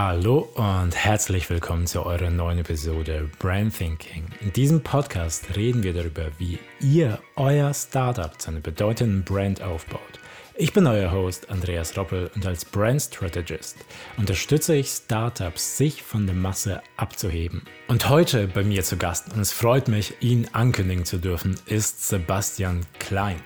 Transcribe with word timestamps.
Hallo 0.00 0.48
und 0.54 0.94
herzlich 0.94 1.50
willkommen 1.50 1.88
zu 1.88 2.06
eurer 2.06 2.30
neuen 2.30 2.60
Episode 2.60 3.28
Brand 3.40 3.76
Thinking. 3.76 4.26
In 4.40 4.52
diesem 4.52 4.80
Podcast 4.80 5.56
reden 5.56 5.82
wir 5.82 5.92
darüber, 5.92 6.26
wie 6.38 6.60
ihr 6.80 7.18
euer 7.34 7.74
Startup 7.74 8.40
zu 8.40 8.50
einer 8.50 8.60
bedeutenden 8.60 9.24
Brand 9.24 9.60
aufbaut. 9.60 10.20
Ich 10.54 10.72
bin 10.72 10.86
euer 10.86 11.10
Host 11.10 11.50
Andreas 11.50 11.98
Roppel 11.98 12.30
und 12.36 12.46
als 12.46 12.64
Brand 12.64 13.02
Strategist 13.02 13.78
unterstütze 14.16 14.76
ich 14.76 14.86
Startups, 14.86 15.76
sich 15.78 16.04
von 16.04 16.26
der 16.26 16.36
Masse 16.36 16.80
abzuheben. 16.96 17.62
Und 17.88 18.08
heute 18.08 18.46
bei 18.46 18.62
mir 18.62 18.84
zu 18.84 18.98
Gast, 18.98 19.32
und 19.32 19.40
es 19.40 19.50
freut 19.50 19.88
mich, 19.88 20.14
ihn 20.20 20.46
ankündigen 20.52 21.06
zu 21.06 21.18
dürfen, 21.18 21.56
ist 21.66 22.06
Sebastian 22.08 22.86
Klein. 23.00 23.40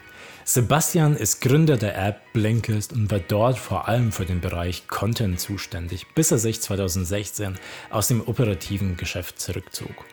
Sebastian 0.45 1.15
ist 1.17 1.41
Gründer 1.41 1.77
der 1.77 1.97
App 1.97 2.33
Blinkist 2.33 2.93
und 2.93 3.13
war 3.13 3.21
dort 3.21 3.59
vor 3.59 3.87
allem 3.87 4.11
für 4.11 4.25
den 4.25 4.41
Bereich 4.41 4.89
Content 4.89 5.39
zuständig, 5.39 6.07
bis 6.17 6.33
er 6.33 6.39
sich 6.39 6.61
2016 6.61 7.57
aus 7.91 8.09
dem 8.09 8.21
operativen 8.27 8.97
Geschäft 8.97 9.41
zurückzog. 9.41 10.05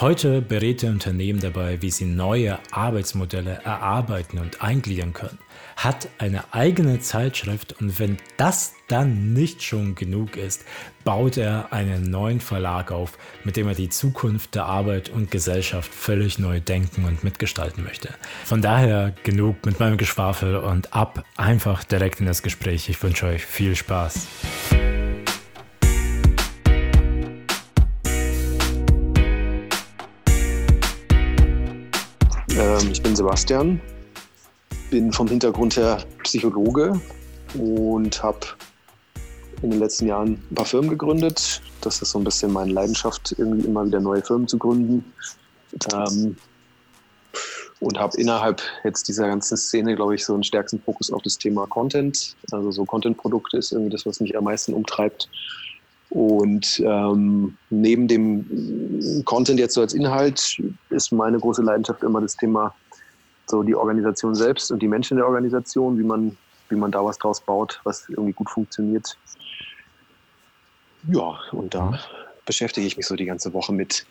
Heute 0.00 0.40
berät 0.40 0.82
er 0.82 0.92
Unternehmen 0.92 1.40
dabei, 1.40 1.82
wie 1.82 1.90
sie 1.90 2.06
neue 2.06 2.58
Arbeitsmodelle 2.70 3.60
erarbeiten 3.64 4.38
und 4.38 4.62
eingliedern 4.62 5.12
können, 5.12 5.38
hat 5.76 6.08
eine 6.16 6.54
eigene 6.54 7.00
Zeitschrift 7.00 7.74
und 7.82 7.98
wenn 7.98 8.16
das 8.38 8.72
dann 8.88 9.34
nicht 9.34 9.62
schon 9.62 9.94
genug 9.96 10.38
ist, 10.38 10.64
baut 11.04 11.36
er 11.36 11.74
einen 11.74 12.10
neuen 12.10 12.40
Verlag 12.40 12.92
auf, 12.92 13.18
mit 13.44 13.58
dem 13.58 13.68
er 13.68 13.74
die 13.74 13.90
Zukunft 13.90 14.54
der 14.54 14.64
Arbeit 14.64 15.10
und 15.10 15.30
Gesellschaft 15.30 15.92
völlig 15.92 16.38
neu 16.38 16.60
denken 16.60 17.04
und 17.04 17.22
mitgestalten 17.22 17.84
möchte. 17.84 18.08
Von 18.46 18.62
daher 18.62 19.12
genug 19.22 19.66
mit 19.66 19.80
meinem 19.80 19.98
Geschwafel 19.98 20.56
und 20.56 20.94
ab 20.94 21.24
einfach 21.36 21.84
direkt 21.84 22.20
in 22.20 22.26
das 22.26 22.42
Gespräch. 22.42 22.88
Ich 22.88 23.02
wünsche 23.02 23.26
euch 23.26 23.44
viel 23.44 23.76
Spaß. 23.76 24.28
Ähm, 32.60 32.90
ich 32.92 33.02
bin 33.02 33.16
Sebastian, 33.16 33.80
bin 34.90 35.10
vom 35.14 35.26
Hintergrund 35.26 35.78
her 35.78 36.04
Psychologe 36.24 37.00
und 37.54 38.22
habe 38.22 38.40
in 39.62 39.70
den 39.70 39.78
letzten 39.78 40.06
Jahren 40.06 40.32
ein 40.50 40.54
paar 40.54 40.66
Firmen 40.66 40.90
gegründet. 40.90 41.62
Das 41.80 42.02
ist 42.02 42.10
so 42.10 42.18
ein 42.18 42.24
bisschen 42.24 42.52
meine 42.52 42.70
Leidenschaft, 42.70 43.34
irgendwie 43.38 43.66
immer 43.66 43.86
wieder 43.86 44.00
neue 44.00 44.20
Firmen 44.20 44.46
zu 44.46 44.58
gründen. 44.58 45.10
Ähm, 45.94 46.36
und 47.80 47.98
habe 47.98 48.20
innerhalb 48.20 48.60
jetzt 48.84 49.08
dieser 49.08 49.26
ganzen 49.28 49.56
Szene, 49.56 49.96
glaube 49.96 50.14
ich, 50.14 50.26
so 50.26 50.34
einen 50.34 50.44
stärksten 50.44 50.82
Fokus 50.82 51.10
auf 51.10 51.22
das 51.22 51.38
Thema 51.38 51.66
Content. 51.66 52.36
Also 52.52 52.72
so 52.72 52.84
Content-Produkte 52.84 53.56
ist 53.56 53.72
irgendwie 53.72 53.90
das, 53.90 54.04
was 54.04 54.20
mich 54.20 54.36
am 54.36 54.44
meisten 54.44 54.74
umtreibt. 54.74 55.30
Und 56.10 56.82
ähm, 56.84 57.56
neben 57.70 58.08
dem 58.08 59.22
Content 59.24 59.60
jetzt 59.60 59.74
so 59.74 59.80
als 59.80 59.94
Inhalt 59.94 60.60
ist 60.90 61.12
meine 61.12 61.38
große 61.38 61.62
Leidenschaft 61.62 62.02
immer 62.02 62.20
das 62.20 62.36
Thema 62.36 62.74
so 63.46 63.62
die 63.62 63.74
Organisation 63.74 64.34
selbst 64.34 64.70
und 64.70 64.80
die 64.80 64.88
Menschen 64.88 65.16
der 65.16 65.26
Organisation, 65.26 65.98
wie 65.98 66.04
man, 66.04 66.36
wie 66.68 66.76
man 66.76 66.90
da 66.90 67.04
was 67.04 67.18
draus 67.18 67.40
baut, 67.40 67.80
was 67.84 68.08
irgendwie 68.08 68.32
gut 68.32 68.50
funktioniert. 68.50 69.16
Ja, 71.08 71.38
und 71.52 71.74
da 71.74 71.98
beschäftige 72.44 72.86
ich 72.86 72.96
mich 72.96 73.06
so 73.06 73.16
die 73.16 73.24
ganze 73.24 73.52
Woche 73.52 73.72
mit. 73.72 74.04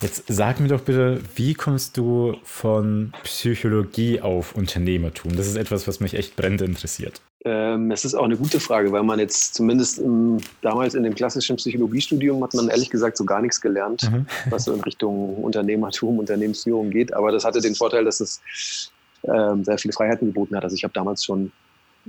Jetzt 0.00 0.24
sag 0.26 0.58
mir 0.60 0.68
doch 0.68 0.80
bitte, 0.80 1.22
wie 1.36 1.54
kommst 1.54 1.96
du 1.96 2.36
von 2.42 3.12
Psychologie 3.22 4.20
auf 4.20 4.56
Unternehmertum? 4.56 5.36
Das 5.36 5.46
ist 5.46 5.56
etwas, 5.56 5.86
was 5.86 6.00
mich 6.00 6.14
echt 6.14 6.36
brennend 6.36 6.62
interessiert. 6.62 7.20
Ähm, 7.46 7.90
es 7.90 8.06
ist 8.06 8.14
auch 8.14 8.24
eine 8.24 8.38
gute 8.38 8.58
Frage, 8.58 8.90
weil 8.90 9.02
man 9.02 9.18
jetzt 9.18 9.54
zumindest 9.54 9.98
im, 9.98 10.38
damals 10.62 10.94
in 10.94 11.02
dem 11.02 11.14
klassischen 11.14 11.56
Psychologiestudium 11.56 12.42
hat 12.42 12.54
man 12.54 12.68
ehrlich 12.68 12.88
gesagt 12.88 13.18
so 13.18 13.24
gar 13.24 13.42
nichts 13.42 13.60
gelernt, 13.60 14.10
mhm. 14.10 14.26
was 14.48 14.64
so 14.64 14.72
in 14.72 14.80
Richtung 14.80 15.36
Unternehmertum, 15.44 16.18
Unternehmensführung 16.18 16.90
geht. 16.90 17.12
Aber 17.12 17.32
das 17.32 17.44
hatte 17.44 17.60
den 17.60 17.74
Vorteil, 17.74 18.04
dass 18.04 18.20
es 18.20 18.90
ähm, 19.24 19.62
sehr 19.62 19.76
viele 19.76 19.92
Freiheiten 19.92 20.28
geboten 20.28 20.56
hat. 20.56 20.64
Also 20.64 20.74
ich 20.74 20.84
habe 20.84 20.94
damals 20.94 21.24
schon 21.24 21.52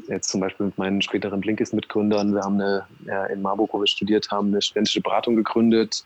jetzt 0.08 0.30
zum 0.30 0.42
Beispiel 0.42 0.68
mit 0.68 0.78
meinen 0.78 1.02
späteren 1.02 1.42
Blinkist-Mitgründern, 1.42 2.34
wir 2.34 2.42
haben 2.42 2.60
eine, 2.60 2.86
ja, 3.06 3.26
in 3.26 3.42
Marburg, 3.42 3.74
wo 3.74 3.80
wir 3.80 3.88
studiert 3.88 4.30
haben, 4.32 4.50
eine 4.50 4.62
studentische 4.62 5.02
Beratung 5.02 5.36
gegründet 5.36 6.06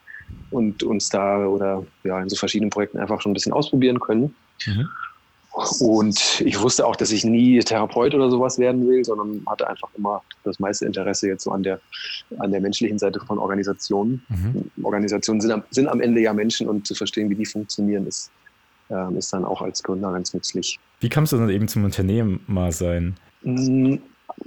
und 0.52 0.84
uns 0.84 1.10
da 1.10 1.46
oder 1.46 1.84
ja 2.04 2.22
in 2.22 2.30
so 2.30 2.36
verschiedenen 2.36 2.70
Projekten 2.70 3.00
einfach 3.00 3.22
schon 3.22 3.32
ein 3.32 3.34
bisschen 3.34 3.54
ausprobieren 3.54 4.00
können. 4.00 4.36
Mhm. 4.66 4.90
Und 5.80 6.42
ich 6.42 6.62
wusste 6.62 6.86
auch, 6.86 6.96
dass 6.96 7.12
ich 7.12 7.26
nie 7.26 7.60
Therapeut 7.60 8.16
oder 8.16 8.30
sowas 8.30 8.58
werden 8.58 8.88
will, 8.88 9.04
sondern 9.04 9.44
hatte 9.46 9.68
einfach 9.68 9.90
immer 9.98 10.22
das 10.44 10.60
meiste 10.60 10.86
Interesse 10.86 11.28
jetzt 11.28 11.44
so 11.44 11.52
an 11.52 11.64
der, 11.64 11.80
an 12.40 12.52
der 12.52 12.62
menschlichen 12.62 12.98
Seite 12.98 13.20
von 13.20 13.38
Organisationen. 13.38 14.24
Mhm. 14.30 14.84
Organisationen 14.84 15.42
sind 15.42 15.52
am, 15.52 15.64
sind 15.72 15.88
am 15.88 16.02
Ende 16.02 16.22
ja 16.22 16.34
Menschen 16.34 16.68
und 16.70 16.88
zu 16.88 16.96
verstehen, 16.96 17.30
wie 17.30 17.36
die 17.36 17.46
funktionieren, 17.46 18.08
ist, 18.08 18.32
äh, 18.90 19.18
ist 19.18 19.34
dann 19.34 19.44
auch 19.44 19.62
als 19.62 19.84
Gründer 19.84 20.12
ganz 20.14 20.34
nützlich. 20.34 20.80
Wie 21.00 21.10
kamst 21.10 21.34
du 21.34 21.38
dann 21.38 21.50
eben 21.50 21.68
zum 21.68 21.84
Unternehmer 21.84 22.72
sein? 22.72 23.16
Mm, 23.44 23.96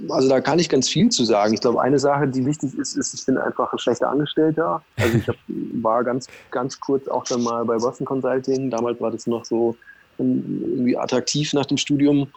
also 0.09 0.29
da 0.29 0.41
kann 0.41 0.57
ich 0.57 0.69
ganz 0.69 0.89
viel 0.89 1.09
zu 1.09 1.25
sagen. 1.25 1.53
Ich 1.53 1.61
glaube, 1.61 1.81
eine 1.81 1.99
Sache, 1.99 2.27
die 2.27 2.45
wichtig 2.45 2.73
ist, 2.77 2.97
ist, 2.97 3.13
ich 3.13 3.25
bin 3.25 3.37
einfach 3.37 3.71
ein 3.71 3.79
schlechter 3.79 4.09
Angestellter. 4.09 4.81
Also 4.97 5.17
ich 5.17 5.27
hab, 5.27 5.35
war 5.47 6.03
ganz, 6.03 6.27
ganz 6.49 6.79
kurz 6.79 7.07
auch 7.07 7.25
dann 7.25 7.43
mal 7.43 7.65
bei 7.65 7.77
Boston 7.77 8.05
Consulting. 8.05 8.71
Damals 8.71 8.99
war 8.99 9.11
das 9.11 9.27
noch 9.27 9.45
so 9.45 9.75
irgendwie 10.17 10.97
attraktiv 10.97 11.53
nach 11.53 11.65
dem 11.65 11.77
Studium. 11.77 12.27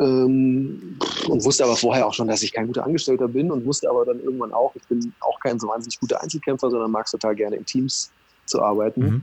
Ähm, 0.00 0.98
und 1.28 1.44
wusste 1.44 1.64
aber 1.64 1.76
vorher 1.76 2.06
auch 2.06 2.14
schon, 2.14 2.26
dass 2.26 2.42
ich 2.42 2.52
kein 2.52 2.66
guter 2.66 2.84
Angestellter 2.84 3.28
bin 3.28 3.50
und 3.50 3.64
wusste 3.64 3.88
aber 3.88 4.04
dann 4.04 4.20
irgendwann 4.20 4.52
auch, 4.52 4.74
ich 4.74 4.82
bin 4.88 5.12
auch 5.20 5.38
kein 5.40 5.58
so 5.60 5.68
wahnsinnig 5.68 6.00
guter 6.00 6.20
Einzelkämpfer, 6.20 6.68
sondern 6.70 6.90
mag 6.90 7.06
es 7.06 7.12
total 7.12 7.34
gerne 7.36 7.56
in 7.56 7.64
Teams 7.64 8.10
zu 8.46 8.60
arbeiten. 8.60 9.00
Mhm. 9.00 9.22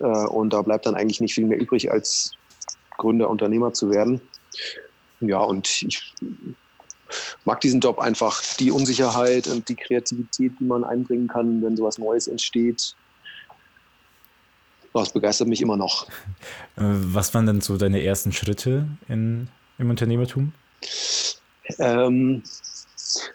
Äh, 0.00 0.26
und 0.26 0.52
da 0.52 0.62
bleibt 0.62 0.86
dann 0.86 0.94
eigentlich 0.94 1.20
nicht 1.20 1.34
viel 1.34 1.46
mehr 1.46 1.58
übrig, 1.58 1.90
als 1.90 2.32
Gründer, 2.98 3.30
Unternehmer 3.30 3.72
zu 3.72 3.90
werden. 3.90 4.20
Ja, 5.20 5.38
und 5.38 5.82
ich 5.82 6.14
mag 7.44 7.60
diesen 7.60 7.80
Job 7.80 7.98
einfach, 7.98 8.42
die 8.58 8.70
Unsicherheit 8.70 9.46
und 9.46 9.68
die 9.68 9.76
Kreativität, 9.76 10.52
die 10.58 10.64
man 10.64 10.84
einbringen 10.84 11.28
kann, 11.28 11.62
wenn 11.62 11.76
sowas 11.76 11.98
Neues 11.98 12.26
entsteht. 12.26 12.94
Das 14.94 15.12
begeistert 15.12 15.48
mich 15.48 15.60
immer 15.60 15.76
noch. 15.76 16.06
Äh, 16.76 16.82
was 16.82 17.34
waren 17.34 17.46
denn 17.46 17.60
so 17.60 17.76
deine 17.76 18.02
ersten 18.02 18.32
Schritte 18.32 18.86
in, 19.08 19.48
im 19.78 19.90
Unternehmertum? 19.90 20.52
Ähm, 21.78 22.42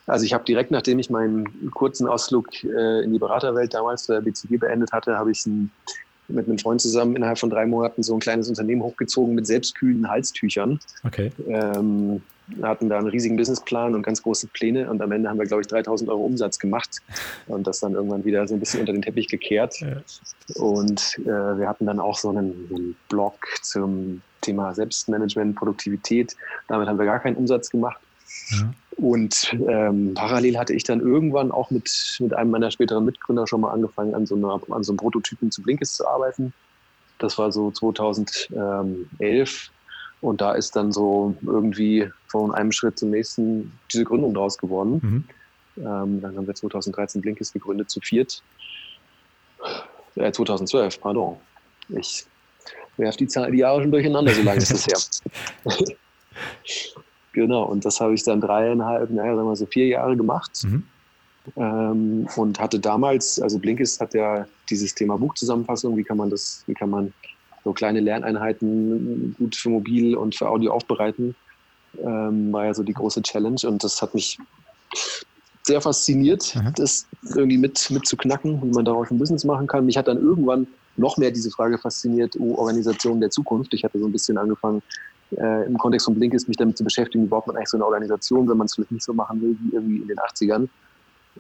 also 0.08 0.26
ich 0.26 0.34
habe 0.34 0.46
direkt, 0.46 0.72
nachdem 0.72 1.00
ich 1.00 1.10
meinen 1.10 1.72
kurzen 1.72 2.08
Ausflug 2.08 2.64
äh, 2.64 3.04
in 3.04 3.12
die 3.12 3.20
Beraterwelt 3.20 3.74
damals 3.74 4.08
bei 4.08 4.16
der 4.16 4.22
BCG 4.22 4.58
beendet 4.58 4.92
hatte, 4.94 5.18
habe 5.18 5.32
ich 5.32 5.46
ein, 5.46 5.70
mit 6.30 6.48
einem 6.48 6.60
Freund 6.60 6.80
zusammen 6.80 7.16
innerhalb 7.18 7.40
von 7.40 7.50
drei 7.50 7.66
Monaten 7.66 8.04
so 8.04 8.14
ein 8.14 8.20
kleines 8.20 8.48
Unternehmen 8.48 8.82
hochgezogen 8.82 9.36
mit 9.36 9.46
selbstkühlenden 9.46 10.10
Halstüchern. 10.10 10.80
Okay. 11.04 11.32
Ähm, 11.48 12.22
hatten 12.62 12.90
da 12.90 12.98
einen 12.98 13.08
riesigen 13.08 13.38
Businessplan 13.38 13.96
und 13.96 14.04
ganz 14.04 14.24
große 14.24 14.48
Pläne 14.48 14.90
und 14.90 15.02
am 15.02 15.12
Ende 15.12 15.30
haben 15.30 15.40
wir, 15.40 15.46
glaube 15.46 15.62
ich, 15.62 15.68
3000 15.68 16.10
Euro 16.10 16.26
Umsatz 16.26 16.60
gemacht 16.60 16.98
und 17.48 17.68
das 17.68 17.80
dann 17.80 17.94
irgendwann 17.94 18.26
wieder 18.26 18.48
so 18.48 18.56
ein 18.56 18.60
bisschen 18.60 18.82
unter 18.82 18.94
den 18.94 19.02
Teppich 19.02 19.28
gekehrt. 19.28 19.80
Ja. 19.80 19.98
Und 20.56 21.18
äh, 21.20 21.58
wir 21.58 21.68
hatten 21.68 21.86
dann 21.86 22.00
auch 22.00 22.18
so 22.18 22.30
einen, 22.30 22.68
einen, 22.70 22.96
Blog 23.08 23.36
zum 23.62 24.22
Thema 24.42 24.74
Selbstmanagement, 24.74 25.56
Produktivität. 25.56 26.36
Damit 26.68 26.88
haben 26.88 26.98
wir 26.98 27.06
gar 27.06 27.20
keinen 27.20 27.36
Umsatz 27.36 27.70
gemacht. 27.70 28.00
Ja. 28.52 28.74
Und 28.98 29.56
ähm, 29.68 30.14
parallel 30.14 30.58
hatte 30.58 30.74
ich 30.74 30.84
dann 30.84 31.00
irgendwann 31.00 31.52
auch 31.52 31.72
mit, 31.72 32.18
mit 32.20 32.34
einem 32.34 32.52
meiner 32.52 32.70
späteren 32.70 33.06
Mitgründer 33.06 33.48
schon 33.48 33.62
mal 33.62 33.72
angefangen, 33.72 34.14
an 34.14 34.26
so, 34.26 34.36
einer, 34.36 34.62
an 34.72 34.84
so 34.84 34.92
einem 34.92 34.98
Prototypen 34.98 35.52
zu 35.52 35.62
Blinkist 35.62 35.96
zu 35.96 36.08
arbeiten. 36.08 36.54
Das 37.18 37.38
war 37.38 37.52
so 37.52 37.72
2011 37.72 39.72
und 40.22 40.42
da 40.42 40.54
ist 40.54 40.76
dann 40.76 40.92
so 40.92 41.36
irgendwie 41.42 42.10
von 42.28 42.54
einem 42.54 42.72
Schritt 42.72 43.00
zum 43.00 43.10
nächsten 43.10 43.72
diese 43.92 44.04
Gründung 44.04 44.34
daraus 44.34 44.58
geworden. 44.58 45.00
Mhm. 45.02 45.24
Ähm, 45.78 46.22
dann 46.22 46.36
haben 46.36 46.48
wir 46.48 46.56
2013 46.56 47.22
Blinkist 47.22 47.54
gegründet, 47.54 47.90
zu 47.90 48.02
viert. 48.02 48.44
Äh, 50.16 50.32
2012, 50.32 51.00
pardon. 51.00 51.38
Ich 51.90 52.26
werfe 52.98 53.18
die, 53.20 53.28
Zahl, 53.28 53.52
die 53.52 53.60
Jahre 53.60 53.82
schon 53.82 53.92
durcheinander, 53.92 54.34
so 54.34 54.42
lange 54.42 54.58
ist 54.58 54.72
es 54.72 54.88
her. 54.88 55.00
genau, 57.34 57.64
und 57.64 57.86
das 57.86 58.02
habe 58.02 58.14
ich 58.14 58.24
dann 58.24 58.42
dreieinhalb, 58.42 59.10
naja, 59.10 59.36
sagen 59.36 59.48
wir 59.48 59.56
so 59.56 59.66
vier 59.66 59.88
Jahre 59.88 60.18
gemacht. 60.18 60.52
Mhm. 60.64 60.84
Ähm, 61.56 62.28
und 62.36 62.60
hatte 62.60 62.80
damals, 62.80 63.40
also 63.42 63.58
Blinkist 63.58 64.02
hat 64.02 64.14
ja 64.14 64.46
dieses 64.70 64.94
Thema 64.94 65.18
Buchzusammenfassung, 65.18 65.96
wie 65.96 66.04
kann 66.04 66.18
man 66.18 66.30
das, 66.30 66.64
wie 66.68 66.74
kann 66.74 66.90
man 66.90 67.14
so 67.70 67.74
kleine 67.74 68.00
Lerneinheiten 68.00 69.36
gut 69.38 69.56
für 69.56 69.70
Mobil 69.70 70.16
und 70.16 70.36
für 70.36 70.50
Audio 70.50 70.74
aufbereiten, 70.74 71.36
ähm, 72.04 72.52
war 72.52 72.66
ja 72.66 72.74
so 72.74 72.82
die 72.82 72.94
große 72.94 73.22
Challenge 73.22 73.62
und 73.66 73.84
das 73.84 74.02
hat 74.02 74.16
mich 74.16 74.40
sehr 75.64 75.82
fasziniert, 75.82 76.56
mhm. 76.56 76.74
das 76.76 77.06
irgendwie 77.36 77.60
mit, 77.60 77.92
mit 77.92 78.08
zu 78.08 78.18
knacken, 78.18 78.60
wie 78.64 78.74
man 78.74 78.86
daraus 78.86 79.12
ein 79.12 79.20
Business 79.20 79.44
machen 79.44 79.68
kann. 79.68 79.86
Mich 79.86 79.98
hat 79.98 80.08
dann 80.08 80.18
irgendwann 80.18 80.66
noch 80.98 81.18
mehr 81.18 81.30
diese 81.30 81.52
Frage 81.52 81.78
fasziniert, 81.78 82.36
oh, 82.40 82.56
Organisation 82.56 83.20
der 83.20 83.30
Zukunft. 83.30 83.72
Ich 83.76 83.84
hatte 83.84 84.00
so 84.00 84.08
ein 84.08 84.12
bisschen 84.12 84.40
angefangen, 84.40 84.82
äh, 85.38 85.68
im 85.68 85.78
Kontext 85.78 86.06
von 86.06 86.16
Blinkist 86.16 86.48
mich 86.48 86.58
damit 86.58 86.76
zu 86.76 86.84
beschäftigen, 86.84 87.26
wie 87.26 87.28
baut 87.28 87.46
man 87.46 87.56
eigentlich 87.56 87.70
so 87.70 87.78
eine 87.78 87.86
Organisation, 87.86 88.50
wenn 88.50 88.58
man 88.58 88.66
es 88.66 88.74
vielleicht 88.74 88.92
nicht 88.92 89.04
so 89.04 89.14
machen 89.14 89.42
will 89.42 89.56
wie 89.62 89.76
irgendwie 89.76 89.98
in 89.98 90.08
den 90.08 90.18
80ern. 90.18 90.68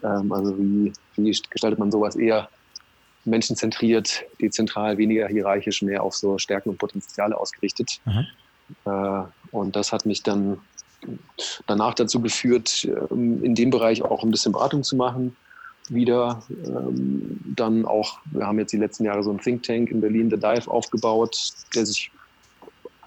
Ähm, 0.03 0.31
also 0.31 0.55
wie, 0.59 0.93
wie 1.15 1.41
gestaltet 1.49 1.79
man 1.79 1.91
sowas 1.91 2.15
eher 2.15 2.47
menschenzentriert, 3.25 4.23
dezentral, 4.41 4.97
weniger 4.97 5.27
hierarchisch, 5.27 5.81
mehr 5.81 6.03
auf 6.03 6.15
so 6.15 6.37
Stärken 6.37 6.69
und 6.69 6.77
Potenziale 6.77 7.37
ausgerichtet. 7.37 8.01
Äh, 8.85 9.23
und 9.51 9.75
das 9.75 9.91
hat 9.91 10.05
mich 10.05 10.23
dann 10.23 10.59
danach 11.67 11.93
dazu 11.93 12.21
geführt, 12.21 12.87
ähm, 13.11 13.43
in 13.43 13.55
dem 13.55 13.69
Bereich 13.69 14.01
auch 14.03 14.23
ein 14.23 14.31
bisschen 14.31 14.51
Beratung 14.51 14.83
zu 14.83 14.95
machen. 14.95 15.35
Wieder 15.89 16.43
ähm, 16.65 17.39
dann 17.55 17.85
auch, 17.85 18.19
wir 18.31 18.45
haben 18.45 18.59
jetzt 18.59 18.71
die 18.73 18.77
letzten 18.77 19.05
Jahre 19.05 19.23
so 19.23 19.31
ein 19.31 19.39
Think 19.39 19.63
Tank 19.63 19.89
in 19.89 20.01
Berlin, 20.01 20.29
The 20.29 20.37
Dive, 20.37 20.69
aufgebaut, 20.69 21.51
der 21.73 21.85
sich 21.85 22.11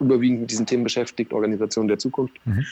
überwiegend 0.01 0.41
mit 0.41 0.51
diesen 0.51 0.67
Themen 0.67 0.83
beschäftigt, 0.83 1.33
Organisation 1.33 1.87
der 1.87 1.99
Zukunft. 1.99 2.35
Mhm. 2.45 2.67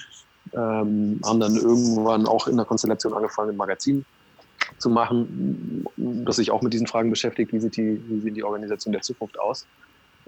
Ähm, 0.53 1.21
haben 1.25 1.39
dann 1.39 1.55
irgendwann 1.55 2.27
auch 2.27 2.49
in 2.49 2.57
der 2.57 2.67
Konstellation 2.67 3.13
angefangen, 3.13 3.51
ein 3.51 3.57
Magazin 3.57 4.05
zu 4.79 4.91
machen, 4.91 5.87
das 5.97 6.37
sich 6.37 6.51
auch 6.51 6.63
mit 6.63 6.73
diesen 6.73 6.87
Fragen 6.87 7.11
beschäftigt, 7.11 7.53
wie 7.53 7.61
sieht 7.61 7.77
die, 7.77 8.01
wie 8.09 8.21
sieht 8.21 8.37
die 8.37 8.45
Organisation 8.45 8.93
der 8.93 9.03
Zukunft 9.03 9.39
aus. 9.39 9.67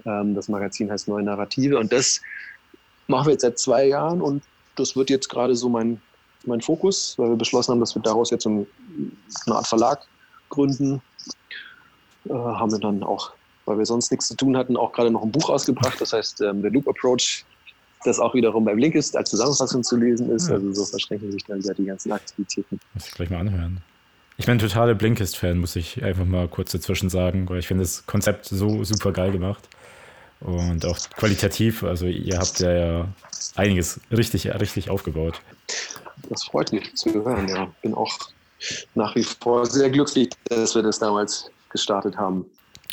Ähm, 0.05 0.35
das 0.35 0.49
Magazin 0.49 0.91
heißt 0.91 1.07
Neue 1.07 1.23
Narrative 1.23 1.79
und 1.79 1.91
das 1.91 2.21
machen 3.07 3.27
wir 3.27 3.33
jetzt 3.33 3.41
seit 3.41 3.59
zwei 3.59 3.87
Jahren 3.87 4.21
und 4.21 4.43
das 4.75 4.95
wird 4.95 5.09
jetzt 5.09 5.29
gerade 5.29 5.55
so 5.55 5.69
mein, 5.69 6.01
mein 6.45 6.61
Fokus, 6.61 7.17
weil 7.17 7.29
wir 7.29 7.35
beschlossen 7.35 7.71
haben, 7.71 7.79
dass 7.79 7.95
wir 7.95 8.01
daraus 8.01 8.31
jetzt 8.31 8.45
eine 8.47 8.65
Art 9.47 9.67
Verlag 9.67 10.05
gründen. 10.49 11.01
Äh, 12.25 12.33
haben 12.33 12.71
wir 12.71 12.79
dann 12.79 13.03
auch, 13.03 13.31
weil 13.65 13.77
wir 13.77 13.85
sonst 13.85 14.11
nichts 14.11 14.27
zu 14.27 14.35
tun 14.35 14.57
hatten, 14.57 14.77
auch 14.77 14.93
gerade 14.93 15.11
noch 15.11 15.23
ein 15.23 15.31
Buch 15.31 15.49
rausgebracht, 15.49 15.99
das 15.99 16.13
heißt 16.13 16.41
ähm, 16.41 16.61
The 16.61 16.69
Loop 16.69 16.87
Approach, 16.87 17.45
das 18.05 18.19
auch 18.19 18.33
wiederum 18.33 18.65
beim 18.65 18.77
Blinkist 18.77 19.15
als 19.15 19.29
Zusammenfassung 19.29 19.83
zu 19.83 19.97
lesen 19.97 20.29
ist. 20.31 20.49
Also 20.49 20.73
so 20.73 20.85
verschränken 20.85 21.31
sich 21.31 21.43
dann 21.45 21.59
wieder 21.59 21.73
die 21.73 21.85
ganzen 21.85 22.11
Aktivitäten. 22.11 22.79
Muss 22.93 23.07
ich 23.07 23.13
gleich 23.13 23.29
mal 23.29 23.39
anhören. 23.39 23.81
Ich 24.37 24.47
bin 24.47 24.57
totaler 24.57 24.95
Blinkist-Fan, 24.95 25.57
muss 25.59 25.75
ich 25.75 26.03
einfach 26.03 26.25
mal 26.25 26.47
kurz 26.47 26.71
dazwischen 26.71 27.09
sagen, 27.09 27.47
weil 27.49 27.59
ich 27.59 27.67
finde 27.67 27.83
das 27.83 28.05
Konzept 28.07 28.45
so 28.45 28.83
super 28.83 29.11
geil 29.11 29.31
gemacht. 29.31 29.69
Und 30.39 30.85
auch 30.85 30.97
qualitativ, 31.15 31.83
also 31.83 32.05
ihr 32.05 32.37
habt 32.37 32.59
ja, 32.59 32.73
ja 32.73 33.07
einiges 33.55 34.01
richtig, 34.11 34.47
richtig 34.47 34.89
aufgebaut. 34.89 35.39
Das 36.29 36.43
freut 36.43 36.73
mich 36.73 36.93
zu 36.95 37.13
hören, 37.13 37.47
ja. 37.47 37.71
Bin 37.81 37.93
auch 37.93 38.11
nach 38.95 39.15
wie 39.15 39.23
vor 39.23 39.65
sehr 39.65 39.89
glücklich, 39.89 40.29
dass 40.45 40.75
wir 40.75 40.81
das 40.81 40.99
damals 40.99 41.49
gestartet 41.69 42.17
haben. 42.17 42.45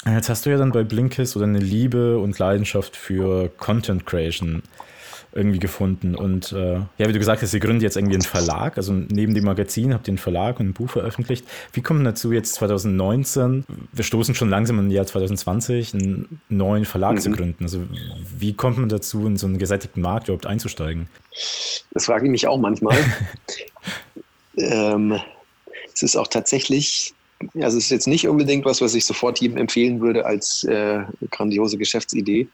Jetzt 0.07 0.29
hast 0.29 0.47
du 0.47 0.51
ja 0.51 0.57
dann 0.57 0.73
bei 0.73 0.83
Blinkist 0.83 1.37
oder 1.37 1.45
eine 1.45 1.59
Liebe 1.59 2.19
und 2.19 2.39
Leidenschaft 2.39 2.97
für 2.97 3.51
Content 3.59 4.07
Creation 4.07 4.63
irgendwie 5.33 5.59
gefunden. 5.59 6.15
Und 6.15 6.53
äh, 6.53 6.75
ja, 6.75 7.09
wie 7.09 7.13
du 7.13 7.19
gesagt 7.19 7.43
hast, 7.43 7.55
ihr 7.55 7.61
gründet 7.61 7.83
jetzt 7.83 7.97
irgendwie 7.97 8.15
einen 8.15 8.23
Verlag. 8.23 8.77
Also 8.77 8.93
neben 8.93 9.35
dem 9.35 9.45
Magazin 9.45 9.95
habt 9.95 10.09
ihr 10.09 10.13
einen 10.13 10.19
Verlag 10.19 10.59
und 10.59 10.69
ein 10.69 10.73
Buch 10.73 10.91
veröffentlicht. 10.91 11.47
Wie 11.73 11.83
kommt 11.83 12.01
man 12.01 12.05
dazu 12.05 12.33
jetzt 12.33 12.55
2019? 12.55 13.65
Wir 13.93 14.05
stoßen 14.05 14.35
schon 14.35 14.49
langsam 14.49 14.79
im 14.79 14.91
Jahr 14.91 15.07
2020, 15.07 15.95
einen 15.95 16.41
neuen 16.49 16.85
Verlag 16.85 17.15
mhm. 17.15 17.21
zu 17.21 17.31
gründen. 17.31 17.65
Also 17.65 17.83
wie 18.39 18.55
kommt 18.55 18.79
man 18.79 18.89
dazu, 18.89 19.27
in 19.27 19.37
so 19.37 19.47
einen 19.47 19.59
gesättigten 19.59 20.03
Markt 20.03 20.29
überhaupt 20.29 20.47
einzusteigen? 20.47 21.09
Das 21.93 22.07
frage 22.07 22.25
ich 22.27 22.31
mich 22.31 22.47
auch 22.49 22.59
manchmal. 22.59 22.97
ähm, 24.57 25.19
es 25.95 26.03
ist 26.03 26.17
auch 26.17 26.27
tatsächlich 26.27 27.15
also 27.55 27.79
es 27.79 27.85
ist 27.85 27.91
jetzt 27.91 28.07
nicht 28.07 28.29
unbedingt 28.29 28.67
was, 28.67 28.83
was 28.83 28.95
ich 28.95 29.07
sofort 29.07 29.41
jedem 29.41 29.57
empfehlen 29.57 30.01
würde 30.01 30.27
als 30.27 30.63
äh, 30.65 31.01
grandiose 31.31 31.79
Geschäftsidee. 31.79 32.49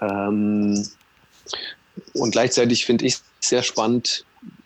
Ähm, 0.00 0.84
und 2.14 2.30
gleichzeitig 2.30 2.84
finde 2.84 3.06
ich 3.06 3.18
sehr 3.40 3.62
spannend, 3.62 4.24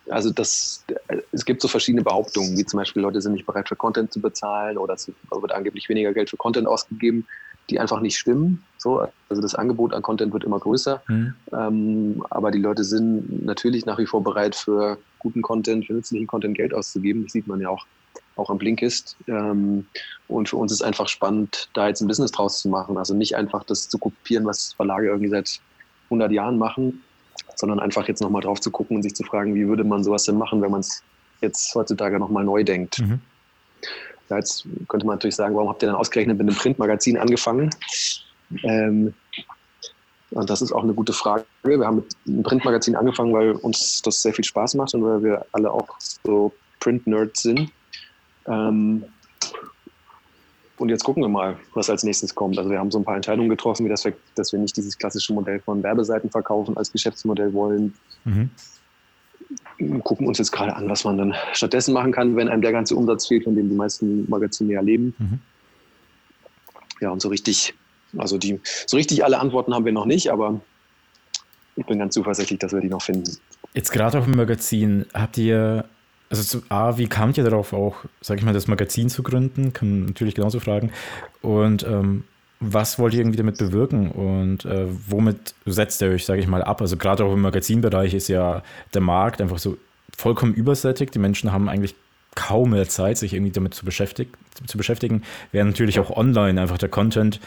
also 0.09 0.29
das, 0.29 0.83
es 1.31 1.45
gibt 1.45 1.61
so 1.61 1.67
verschiedene 1.67 2.03
Behauptungen, 2.03 2.57
wie 2.57 2.65
zum 2.65 2.77
Beispiel 2.77 3.01
Leute 3.01 3.21
sind 3.21 3.33
nicht 3.33 3.45
bereit 3.45 3.69
für 3.69 3.75
Content 3.75 4.11
zu 4.11 4.19
bezahlen 4.19 4.77
oder 4.77 4.93
es 4.93 5.07
wird 5.07 5.51
angeblich 5.51 5.89
weniger 5.89 6.13
Geld 6.13 6.29
für 6.29 6.37
Content 6.37 6.67
ausgegeben, 6.67 7.25
die 7.69 7.79
einfach 7.79 8.01
nicht 8.01 8.17
stimmen. 8.17 8.63
So, 8.77 9.07
also 9.29 9.41
das 9.41 9.55
Angebot 9.55 9.93
an 9.93 10.01
Content 10.01 10.33
wird 10.33 10.43
immer 10.43 10.59
größer, 10.59 11.01
mhm. 11.07 11.33
ähm, 11.53 12.25
aber 12.29 12.51
die 12.51 12.59
Leute 12.59 12.83
sind 12.83 13.45
natürlich 13.45 13.85
nach 13.85 13.97
wie 13.97 14.05
vor 14.05 14.23
bereit 14.23 14.55
für 14.55 14.97
guten 15.19 15.41
Content, 15.41 15.85
für 15.85 15.93
nützlichen 15.93 16.27
Content 16.27 16.57
Geld 16.57 16.73
auszugeben. 16.73 17.23
Das 17.23 17.33
sieht 17.33 17.47
man 17.47 17.61
ja 17.61 17.69
auch 17.69 17.85
auch 18.35 18.49
am 18.49 18.57
Blinkist. 18.57 19.15
Ähm, 19.27 19.85
und 20.27 20.49
für 20.49 20.57
uns 20.57 20.71
ist 20.71 20.81
einfach 20.81 21.07
spannend, 21.07 21.69
da 21.73 21.87
jetzt 21.87 22.01
ein 22.01 22.07
Business 22.07 22.31
draus 22.31 22.59
zu 22.59 22.69
machen. 22.69 22.97
Also 22.97 23.13
nicht 23.13 23.35
einfach 23.35 23.63
das 23.63 23.89
zu 23.89 23.97
kopieren, 23.97 24.45
was 24.45 24.73
Verlage 24.73 25.07
irgendwie 25.07 25.29
seit 25.29 25.59
100 26.13 26.31
Jahren 26.31 26.57
machen, 26.57 27.03
sondern 27.55 27.79
einfach 27.79 28.07
jetzt 28.07 28.21
nochmal 28.21 28.41
drauf 28.41 28.59
zu 28.61 28.71
gucken 28.71 28.97
und 28.97 29.03
sich 29.03 29.15
zu 29.15 29.23
fragen, 29.23 29.55
wie 29.55 29.67
würde 29.67 29.83
man 29.83 30.03
sowas 30.03 30.23
denn 30.23 30.37
machen, 30.37 30.61
wenn 30.61 30.71
man 30.71 30.81
es 30.81 31.03
jetzt 31.41 31.73
heutzutage 31.75 32.19
nochmal 32.19 32.43
neu 32.43 32.63
denkt. 32.63 32.99
Mhm. 32.99 33.19
Ja, 34.29 34.37
jetzt 34.37 34.65
könnte 34.87 35.05
man 35.05 35.15
natürlich 35.15 35.35
sagen, 35.35 35.55
warum 35.55 35.69
habt 35.69 35.83
ihr 35.83 35.87
dann 35.87 35.95
ausgerechnet 35.95 36.37
mit 36.37 36.47
einem 36.47 36.57
Printmagazin 36.57 37.17
angefangen? 37.17 37.69
Ähm, 38.63 39.13
und 40.31 40.49
das 40.49 40.61
ist 40.61 40.71
auch 40.71 40.83
eine 40.83 40.93
gute 40.93 41.13
Frage. 41.13 41.45
Wir 41.63 41.85
haben 41.85 41.97
mit 41.97 42.15
einem 42.27 42.43
Printmagazin 42.43 42.95
angefangen, 42.95 43.33
weil 43.33 43.51
uns 43.51 44.01
das 44.01 44.21
sehr 44.21 44.33
viel 44.33 44.45
Spaß 44.45 44.75
macht 44.75 44.93
und 44.95 45.03
weil 45.03 45.23
wir 45.23 45.45
alle 45.51 45.71
auch 45.71 45.87
so 45.99 46.51
Print-Nerds 46.79 47.43
sind. 47.43 47.71
Ähm, 48.47 49.03
und 50.83 50.89
jetzt 50.89 51.05
gucken 51.05 51.23
wir 51.23 51.29
mal, 51.29 51.57
was 51.73 51.89
als 51.89 52.03
nächstes 52.03 52.35
kommt. 52.35 52.57
Also 52.57 52.69
wir 52.69 52.77
haben 52.77 52.91
so 52.91 52.99
ein 52.99 53.05
paar 53.05 53.15
Entscheidungen 53.15 53.47
getroffen, 53.47 53.85
wie 53.85 53.89
das 53.89 54.03
wir, 54.03 54.11
dass 54.35 54.51
wir 54.51 54.59
nicht 54.59 54.75
dieses 54.75 54.97
klassische 54.97 55.31
Modell 55.31 55.61
von 55.61 55.81
Werbeseiten 55.81 56.29
verkaufen 56.29 56.75
als 56.75 56.91
Geschäftsmodell 56.91 57.53
wollen. 57.53 57.93
Mhm. 58.25 58.49
Gucken 60.03 60.27
uns 60.27 60.39
jetzt 60.39 60.51
gerade 60.51 60.75
an, 60.75 60.89
was 60.89 61.05
man 61.05 61.17
dann 61.17 61.33
stattdessen 61.53 61.93
machen 61.93 62.11
kann, 62.11 62.35
wenn 62.35 62.49
einem 62.49 62.61
der 62.61 62.73
ganze 62.73 62.97
Umsatz 62.97 63.27
fehlt, 63.27 63.45
von 63.45 63.55
dem 63.55 63.69
die 63.69 63.75
meisten 63.75 64.29
Magazine 64.29 64.73
ja 64.73 64.81
leben. 64.81 65.15
Mhm. 65.17 65.39
Ja, 66.99 67.11
und 67.11 67.21
so 67.21 67.29
richtig, 67.29 67.73
also 68.17 68.37
die, 68.37 68.59
so 68.85 68.97
richtig 68.97 69.23
alle 69.23 69.39
Antworten 69.39 69.73
haben 69.73 69.85
wir 69.85 69.93
noch 69.93 70.05
nicht, 70.05 70.33
aber 70.33 70.59
ich 71.77 71.85
bin 71.85 71.97
ganz 71.97 72.13
zuversichtlich, 72.13 72.59
dass 72.59 72.73
wir 72.73 72.81
die 72.81 72.89
noch 72.89 73.01
finden. 73.01 73.37
Jetzt 73.73 73.91
gerade 73.91 74.19
auf 74.19 74.25
dem 74.25 74.35
Magazin, 74.35 75.05
habt 75.13 75.37
ihr 75.37 75.85
also 76.33 76.59
zu 76.59 76.65
A, 76.69 76.97
wie 76.97 77.07
kamt 77.07 77.37
ihr 77.37 77.43
darauf 77.43 77.73
auch, 77.73 77.97
sage 78.21 78.39
ich 78.39 78.45
mal, 78.45 78.53
das 78.53 78.67
Magazin 78.67 79.07
zu 79.09 79.21
gründen? 79.21 79.71
Kann 79.71 79.99
man 79.99 80.05
natürlich 80.07 80.33
genauso 80.33 80.59
fragen. 80.59 80.91
Und 81.43 81.83
ähm, 81.83 82.23
was 82.59 82.97
wollt 82.97 83.13
ihr 83.13 83.19
irgendwie 83.19 83.37
damit 83.37 83.59
bewirken 83.59 84.09
und 84.09 84.65
äh, 84.65 84.87
womit 85.07 85.53
setzt 85.65 86.01
ihr 86.01 86.09
euch, 86.09 86.25
sage 86.25 86.41
ich 86.41 86.47
mal, 86.47 86.63
ab? 86.63 86.81
Also 86.81 86.97
gerade 86.97 87.23
auch 87.23 87.33
im 87.33 87.41
Magazinbereich 87.41 88.15
ist 88.15 88.29
ja 88.29 88.63
der 88.93 89.01
Markt 89.01 89.41
einfach 89.41 89.59
so 89.59 89.77
vollkommen 90.17 90.55
übersättigt. 90.55 91.13
Die 91.13 91.19
Menschen 91.19 91.51
haben 91.51 91.69
eigentlich 91.69 91.93
kaum 92.33 92.71
mehr 92.71 92.87
Zeit, 92.87 93.19
sich 93.19 93.33
irgendwie 93.33 93.51
damit 93.51 93.75
zu, 93.75 93.85
beschäftigen, 93.85 94.31
zu 94.65 94.77
beschäftigen, 94.77 95.21
während 95.51 95.71
natürlich 95.71 95.99
auch 95.99 96.09
online 96.09 96.59
einfach 96.59 96.79
der 96.79 96.89
Content 96.89 97.39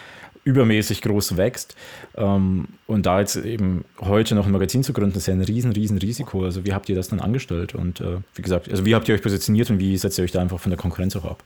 übermäßig 0.46 1.02
groß 1.02 1.36
wächst. 1.36 1.76
Ähm, 2.16 2.68
und 2.86 3.04
da 3.04 3.18
jetzt 3.20 3.36
eben 3.36 3.84
heute 4.00 4.36
noch 4.36 4.46
ein 4.46 4.52
Magazin 4.52 4.84
zu 4.84 4.92
gründen, 4.92 5.18
ist 5.18 5.26
ja 5.26 5.34
ein 5.34 5.40
riesen, 5.40 5.72
riesen 5.72 5.98
Risiko. 5.98 6.44
Also 6.44 6.64
wie 6.64 6.72
habt 6.72 6.88
ihr 6.88 6.94
das 6.94 7.08
dann 7.08 7.20
angestellt? 7.20 7.74
Und 7.74 8.00
äh, 8.00 8.18
wie 8.34 8.42
gesagt, 8.42 8.70
also 8.70 8.86
wie 8.86 8.94
habt 8.94 9.08
ihr 9.08 9.16
euch 9.16 9.22
positioniert 9.22 9.68
und 9.70 9.80
wie 9.80 9.96
setzt 9.98 10.18
ihr 10.18 10.24
euch 10.24 10.30
da 10.30 10.40
einfach 10.40 10.60
von 10.60 10.70
der 10.70 10.78
Konkurrenz 10.78 11.16
auch 11.16 11.24
ab? 11.24 11.42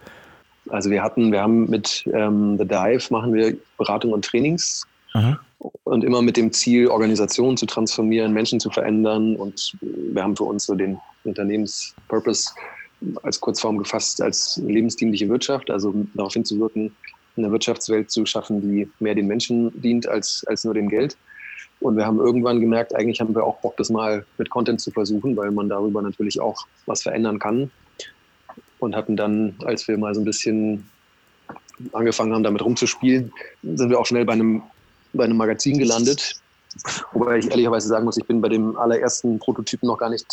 Also 0.69 0.91
wir 0.91 1.03
hatten, 1.03 1.33
wir 1.33 1.41
haben 1.41 1.69
mit 1.71 2.05
ähm, 2.13 2.59
The 2.59 2.67
Dive 2.67 3.03
machen 3.11 3.33
wir 3.33 3.57
Beratung 3.79 4.13
und 4.13 4.25
Trainings 4.25 4.87
Aha. 5.15 5.41
und 5.85 6.05
immer 6.05 6.21
mit 6.21 6.37
dem 6.37 6.53
Ziel, 6.53 6.89
Organisationen 6.89 7.57
zu 7.57 7.65
transformieren, 7.65 8.35
Menschen 8.35 8.61
zu 8.61 8.69
verändern. 8.71 9.35
Und 9.35 9.79
wir 9.81 10.23
haben 10.23 10.37
für 10.37 10.45
uns 10.45 10.67
so 10.67 10.75
den 10.75 10.99
Unternehmenspurpose 11.25 12.51
als 13.23 13.41
Kurzform 13.41 13.79
gefasst 13.79 14.21
als 14.21 14.61
lebensdienliche 14.63 15.27
Wirtschaft, 15.31 15.71
also 15.71 15.95
darauf 16.13 16.35
hinzuwirken, 16.35 16.93
eine 17.45 17.53
Wirtschaftswelt 17.53 18.11
zu 18.11 18.27
schaffen, 18.27 18.61
die 18.61 18.89
mehr 19.01 19.15
den 19.15 19.27
Menschen 19.27 19.71
dient 19.81 20.07
als, 20.07 20.45
als 20.47 20.65
nur 20.65 20.75
dem 20.75 20.89
Geld. 20.89 21.17
Und 21.81 21.97
wir 21.97 22.07
haben 22.07 22.19
irgendwann 22.19 22.61
gemerkt, 22.61 22.95
eigentlich 22.95 23.21
haben 23.21 23.35
wir 23.35 23.45
auch 23.45 23.59
Bock, 23.61 23.77
das 23.79 23.89
mal 23.89 24.25
mit 24.37 24.51
Content 24.51 24.81
zu 24.81 24.91
versuchen, 24.91 25.37
weil 25.37 25.51
man 25.51 25.69
darüber 25.69 26.03
natürlich 26.03 26.41
auch 26.41 26.67
was 26.87 27.03
verändern 27.03 27.39
kann. 27.39 27.71
Und 28.79 28.95
hatten 28.95 29.17
dann, 29.17 29.55
als 29.65 29.89
wir 29.89 29.97
mal 29.99 30.15
so 30.15 30.21
ein 30.21 30.25
bisschen 30.25 30.89
angefangen 31.93 32.35
haben, 32.35 32.43
damit 32.43 32.63
rumzuspielen, 32.63 33.33
sind 33.63 33.91
wir 33.91 33.99
auch 33.99 34.07
schnell 34.07 34.25
bei 34.25 34.35
einem, 34.35 34.63
bei 35.13 35.25
einem 35.25 35.39
Magazin 35.39 35.79
gelandet. 35.79 36.41
Wobei 37.13 37.39
ich 37.39 37.51
ehrlicherweise 37.51 37.89
sagen 37.89 38.05
muss, 38.05 38.19
ich 38.19 38.27
bin 38.27 38.41
bei 38.41 38.49
dem 38.49 38.77
allerersten 38.77 39.39
Prototypen 39.39 39.87
noch 39.87 39.99
gar 39.99 40.11
nicht 40.11 40.27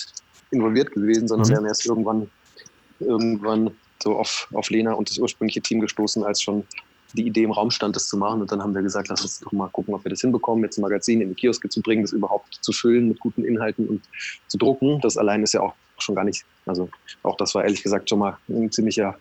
involviert 0.52 0.92
gewesen, 0.92 1.28
sondern 1.28 1.48
mhm. 1.48 1.52
wir 1.52 1.58
haben 1.58 1.66
erst 1.66 1.86
irgendwann, 1.86 2.30
irgendwann 3.00 3.72
so 4.04 4.16
auf, 4.16 4.48
auf 4.54 4.70
Lena 4.70 4.94
und 4.94 5.10
das 5.10 5.18
ursprüngliche 5.18 5.62
Team 5.62 5.80
gestoßen, 5.80 6.24
als 6.24 6.42
schon 6.42 6.66
die 7.14 7.26
Idee 7.26 7.44
im 7.44 7.52
Raum 7.52 7.72
stand, 7.72 7.96
das 7.96 8.08
zu 8.08 8.18
machen. 8.18 8.42
Und 8.42 8.52
dann 8.52 8.62
haben 8.62 8.76
wir 8.76 8.82
gesagt, 8.82 9.08
lass 9.10 9.22
uns 9.22 9.40
doch 9.40 9.52
mal 9.52 9.70
gucken, 9.70 9.94
ob 9.94 10.04
wir 10.04 10.10
das 10.10 10.22
hinbekommen, 10.22 10.64
jetzt 10.64 10.78
ein 10.78 10.82
Magazin 10.82 11.22
in 11.22 11.30
die 11.30 11.36
Kioske 11.36 11.70
zu 11.70 11.82
bringen, 11.82 12.04
das 12.04 12.12
überhaupt 12.12 12.60
zu 12.62 12.72
füllen 12.72 13.08
mit 13.08 13.20
guten 13.20 13.44
Inhalten 13.44 13.88
und 13.88 14.04
zu 14.48 14.58
drucken. 14.58 15.00
Das 15.02 15.18
allein 15.18 15.44
ist 15.44 15.54
ja 15.54 15.62
auch 15.62 15.74
schon 15.98 16.16
gar 16.16 16.24
nicht, 16.24 16.46
also 16.66 16.90
auch 17.24 17.38
das 17.38 17.56
war 17.56 17.64
ehrlich 17.64 17.84
gesagt 17.84 18.10
schon 18.10 18.20
mal 18.20 18.38
ein 18.50 18.72
ziemlicher, 18.72 19.18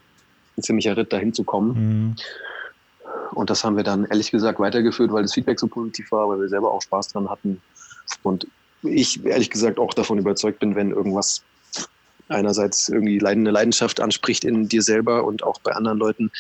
ein 0.57 0.62
ziemlicher 0.62 0.97
Ritt, 0.97 1.12
dahin 1.12 1.33
zu 1.33 1.45
kommen. 1.45 1.75
Mhm. 1.75 2.16
Und 3.33 3.50
das 3.50 3.64
haben 3.64 3.76
wir 3.76 3.85
dann 3.85 4.05
ehrlich 4.07 4.31
gesagt 4.31 4.59
weitergeführt, 4.59 5.12
weil 5.12 5.23
das 5.23 5.35
Feedback 5.35 5.59
so 5.61 5.66
positiv 5.66 6.11
war, 6.12 6.28
weil 6.28 6.40
wir 6.40 6.49
selber 6.49 6.73
auch 6.73 6.83
Spaß 6.83 7.09
dran 7.09 7.28
hatten. 7.28 7.61
Und 8.23 8.47
ich 8.83 9.25
ehrlich 9.25 9.50
gesagt 9.50 9.78
auch 9.78 9.95
davon 9.95 10.19
überzeugt 10.19 10.59
bin, 10.59 10.75
wenn 10.75 10.90
irgendwas 10.90 11.43
einerseits 12.28 12.88
irgendwie 12.88 13.25
eine 13.25 13.50
Leidenschaft 13.50 14.00
anspricht 14.00 14.45
in 14.45 14.69
dir 14.69 14.83
selber 14.83 15.25
und 15.25 15.43
auch 15.43 15.61
bei 15.61 15.73
anderen 15.73 15.99
Leuten 15.99 16.31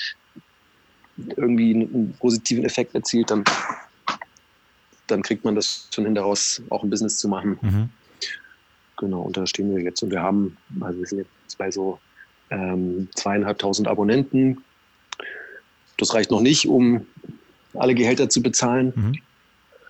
irgendwie 1.36 1.74
einen 1.74 2.14
positiven 2.18 2.64
Effekt 2.64 2.94
erzielt, 2.94 3.30
dann, 3.30 3.44
dann 5.06 5.22
kriegt 5.22 5.44
man 5.44 5.54
das 5.54 5.88
schon 5.94 6.04
hinaus, 6.04 6.62
auch 6.70 6.82
ein 6.82 6.90
Business 6.90 7.18
zu 7.18 7.28
machen. 7.28 7.58
Mhm. 7.60 7.88
Genau, 8.98 9.22
und 9.22 9.36
da 9.36 9.46
stehen 9.46 9.74
wir 9.74 9.82
jetzt. 9.82 10.02
Und 10.02 10.10
wir 10.10 10.22
haben, 10.22 10.56
also 10.80 10.98
wir 10.98 11.06
sind 11.06 11.18
jetzt 11.18 11.58
bei 11.58 11.70
so 11.70 11.98
ähm, 12.50 13.08
zweieinhalbtausend 13.14 13.88
Abonnenten. 13.88 14.62
Das 15.98 16.14
reicht 16.14 16.30
noch 16.30 16.40
nicht, 16.40 16.66
um 16.66 17.06
alle 17.74 17.94
Gehälter 17.94 18.28
zu 18.28 18.42
bezahlen. 18.42 18.92
Mhm. 18.94 19.14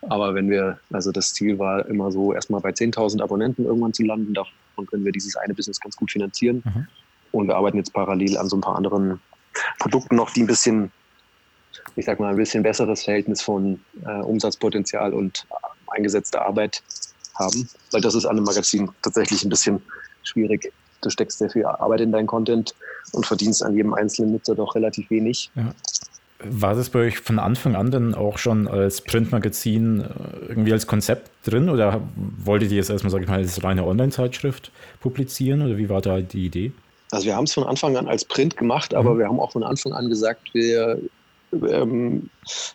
Aber 0.09 0.35
wenn 0.35 0.51
wir, 0.51 0.79
also 0.93 1.11
das 1.11 1.35
Ziel 1.35 1.59
war 1.59 1.87
immer 1.87 2.13
so, 2.13 2.33
erstmal 2.33 2.61
bei 2.61 2.71
10.000 2.71 3.23
Abonnenten 3.23 3.65
irgendwann 3.65 3.93
zu 3.93 4.05
landen, 4.05 4.35
davon 4.35 4.87
können 4.87 5.05
wir 5.05 5.13
dieses 5.13 5.37
eine 5.37 5.55
Business 5.55 5.81
ganz 5.81 5.97
gut 5.97 6.11
finanzieren. 6.11 6.63
Mhm. 6.65 6.87
Und 7.33 7.49
wir 7.49 7.57
arbeiten 7.57 7.77
jetzt 7.77 7.93
parallel 7.93 8.39
an 8.39 8.49
so 8.49 8.57
ein 8.57 8.61
paar 8.61 8.77
anderen 8.77 9.21
Produkten 9.79 10.17
noch, 10.17 10.31
die 10.31 10.43
ein 10.43 10.47
bisschen, 10.47 10.91
ich 11.97 12.05
sag 12.05 12.21
mal, 12.21 12.31
ein 12.31 12.37
bisschen 12.37 12.63
besseres 12.63 13.05
Verhältnis 13.05 13.43
von 13.43 13.81
äh, 14.05 14.21
Umsatzpotenzial 14.21 15.13
und 15.13 15.47
eingesetzter 15.89 16.45
Arbeit 16.45 16.83
haben. 17.35 17.69
Weil 17.91 18.01
das 18.01 18.15
ist 18.15 18.27
an 18.27 18.37
einem 18.37 18.45
Magazin 18.45 18.91
tatsächlich 19.03 19.45
ein 19.45 19.51
bisschen 19.51 19.83
schwierig. 20.23 20.73
Du 21.03 21.11
steckst 21.11 21.39
sehr 21.39 21.51
viel 21.51 21.65
Arbeit 21.65 22.01
in 22.01 22.13
deinen 22.13 22.27
Content 22.27 22.75
und 23.13 23.27
verdienst 23.27 23.63
an 23.63 23.75
jedem 23.77 23.95
einzelnen 23.95 24.33
Nutzer 24.33 24.55
doch 24.55 24.75
relativ 24.75 25.11
wenig. 25.11 25.51
Ja. 25.55 25.73
War 26.39 26.75
das 26.75 26.91
bei 26.91 27.01
euch 27.01 27.19
von 27.19 27.39
Anfang 27.39 27.77
an 27.77 27.91
dann 27.91 28.15
auch 28.15 28.37
schon 28.37 28.69
als 28.69 29.01
Printmagazin 29.01 30.03
äh, 30.03 30.05
irgendwie 30.49 30.73
als 30.73 30.87
Konzept 30.87 31.31
drin 31.45 31.71
oder 31.71 32.03
wolltet 32.45 32.71
ihr 32.71 32.77
jetzt 32.77 32.91
erstmal, 32.91 33.11
sage 33.11 33.25
ich 33.25 33.31
mal, 33.31 33.39
als 33.39 33.63
reine 33.65 33.87
Online-Zeitschrift 33.87 34.71
publizieren 35.01 35.63
oder 35.63 35.79
wie 35.79 35.89
war 35.89 36.03
da 36.03 36.21
die 36.21 36.45
Idee? 36.45 36.73
Also 37.11 37.27
wir 37.27 37.37
haben 37.37 37.45
es 37.45 37.55
von 37.55 37.65
Anfang 37.65 37.97
an 37.97 38.09
als 38.09 38.25
Print 38.25 38.57
gemacht, 38.57 38.93
aber 38.93 39.15
mhm. 39.15 39.19
wir 39.19 39.29
haben 39.29 39.41
auch 39.41 39.53
von 39.53 39.63
Anfang 39.63 39.93
an 39.93 40.09
gesagt, 40.09 40.53
wir 40.53 41.01
ähm, 41.65 42.31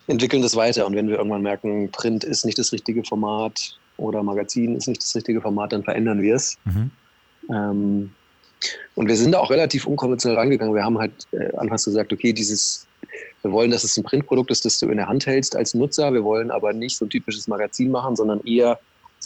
entwickeln 0.07 0.41
das 0.41 0.55
weiter 0.55 0.85
und 0.85 0.95
wenn 0.95 1.07
wir 1.07 1.17
irgendwann 1.17 1.41
merken, 1.41 1.89
Print 1.91 2.23
ist 2.23 2.45
nicht 2.45 2.57
das 2.57 2.71
richtige 2.71 3.03
Format 3.03 3.77
oder 3.97 4.23
Magazin 4.23 4.75
ist 4.75 4.87
nicht 4.87 5.01
das 5.01 5.15
richtige 5.15 5.41
Format, 5.41 5.73
dann 5.73 5.83
verändern 5.83 6.21
wir 6.21 6.35
es. 6.35 6.57
Mhm. 6.65 6.91
Ähm, 7.49 8.11
und 8.95 9.07
wir 9.07 9.15
sind 9.15 9.31
da 9.31 9.39
auch 9.39 9.49
relativ 9.49 9.87
unkonventionell 9.87 10.37
rangegangen. 10.37 10.75
Wir 10.75 10.83
haben 10.83 10.99
halt 10.99 11.13
äh, 11.31 11.55
anfangs 11.57 11.85
gesagt, 11.85 12.13
okay, 12.13 12.33
dieses 12.33 12.87
wir 13.41 13.51
wollen, 13.51 13.71
dass 13.71 13.83
es 13.83 13.97
ein 13.97 14.03
Printprodukt 14.03 14.51
ist, 14.51 14.65
das 14.65 14.77
du 14.79 14.89
in 14.89 14.97
der 14.97 15.07
Hand 15.07 15.25
hältst 15.25 15.55
als 15.55 15.73
Nutzer. 15.73 16.13
Wir 16.13 16.23
wollen 16.23 16.51
aber 16.51 16.73
nicht 16.73 16.95
so 16.95 17.05
ein 17.05 17.09
typisches 17.09 17.47
Magazin 17.47 17.91
machen, 17.91 18.15
sondern 18.15 18.41
eher 18.41 18.79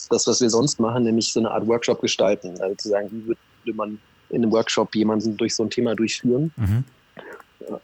das, 0.10 0.28
was 0.28 0.42
wir 0.42 0.50
sonst 0.50 0.80
machen, 0.80 1.04
nämlich 1.04 1.32
so 1.32 1.40
eine 1.40 1.52
Art 1.52 1.68
Workshop 1.68 2.02
gestalten. 2.02 2.60
Also 2.62 2.76
zu 2.76 2.90
sagen, 2.90 3.10
wie 3.12 3.28
würde 3.28 3.78
man 3.78 4.00
in 4.30 4.44
einem 4.44 4.52
Workshop 4.52 4.96
jemanden 4.96 5.36
durch 5.38 5.56
so 5.56 5.64
ein 5.64 5.70
Thema 5.70 5.96
durchführen? 5.96 6.52
Mhm. 6.56 6.84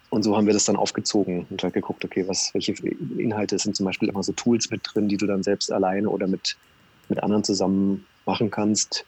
Und 0.10 0.24
so 0.24 0.36
haben 0.36 0.46
wir 0.46 0.54
das 0.54 0.66
dann 0.66 0.76
aufgezogen 0.76 1.46
und 1.50 1.64
halt 1.64 1.74
geguckt, 1.74 2.04
okay, 2.06 2.28
was, 2.28 2.54
welche 2.54 2.74
Inhalte 3.18 3.58
sind 3.58 3.76
zum 3.76 3.86
Beispiel 3.86 4.10
immer 4.10 4.24
so 4.24 4.32
Tools 4.34 4.70
mit 4.70 4.82
drin, 4.84 5.08
die 5.08 5.18
du 5.18 5.26
dann 5.26 5.44
selbst 5.44 5.72
alleine 5.72 6.10
oder 6.10 6.28
mit, 6.28 6.58
mit 7.10 7.22
anderen 7.24 7.44
zusammen 7.44 8.06
machen 8.26 8.52
kannst. 8.52 9.06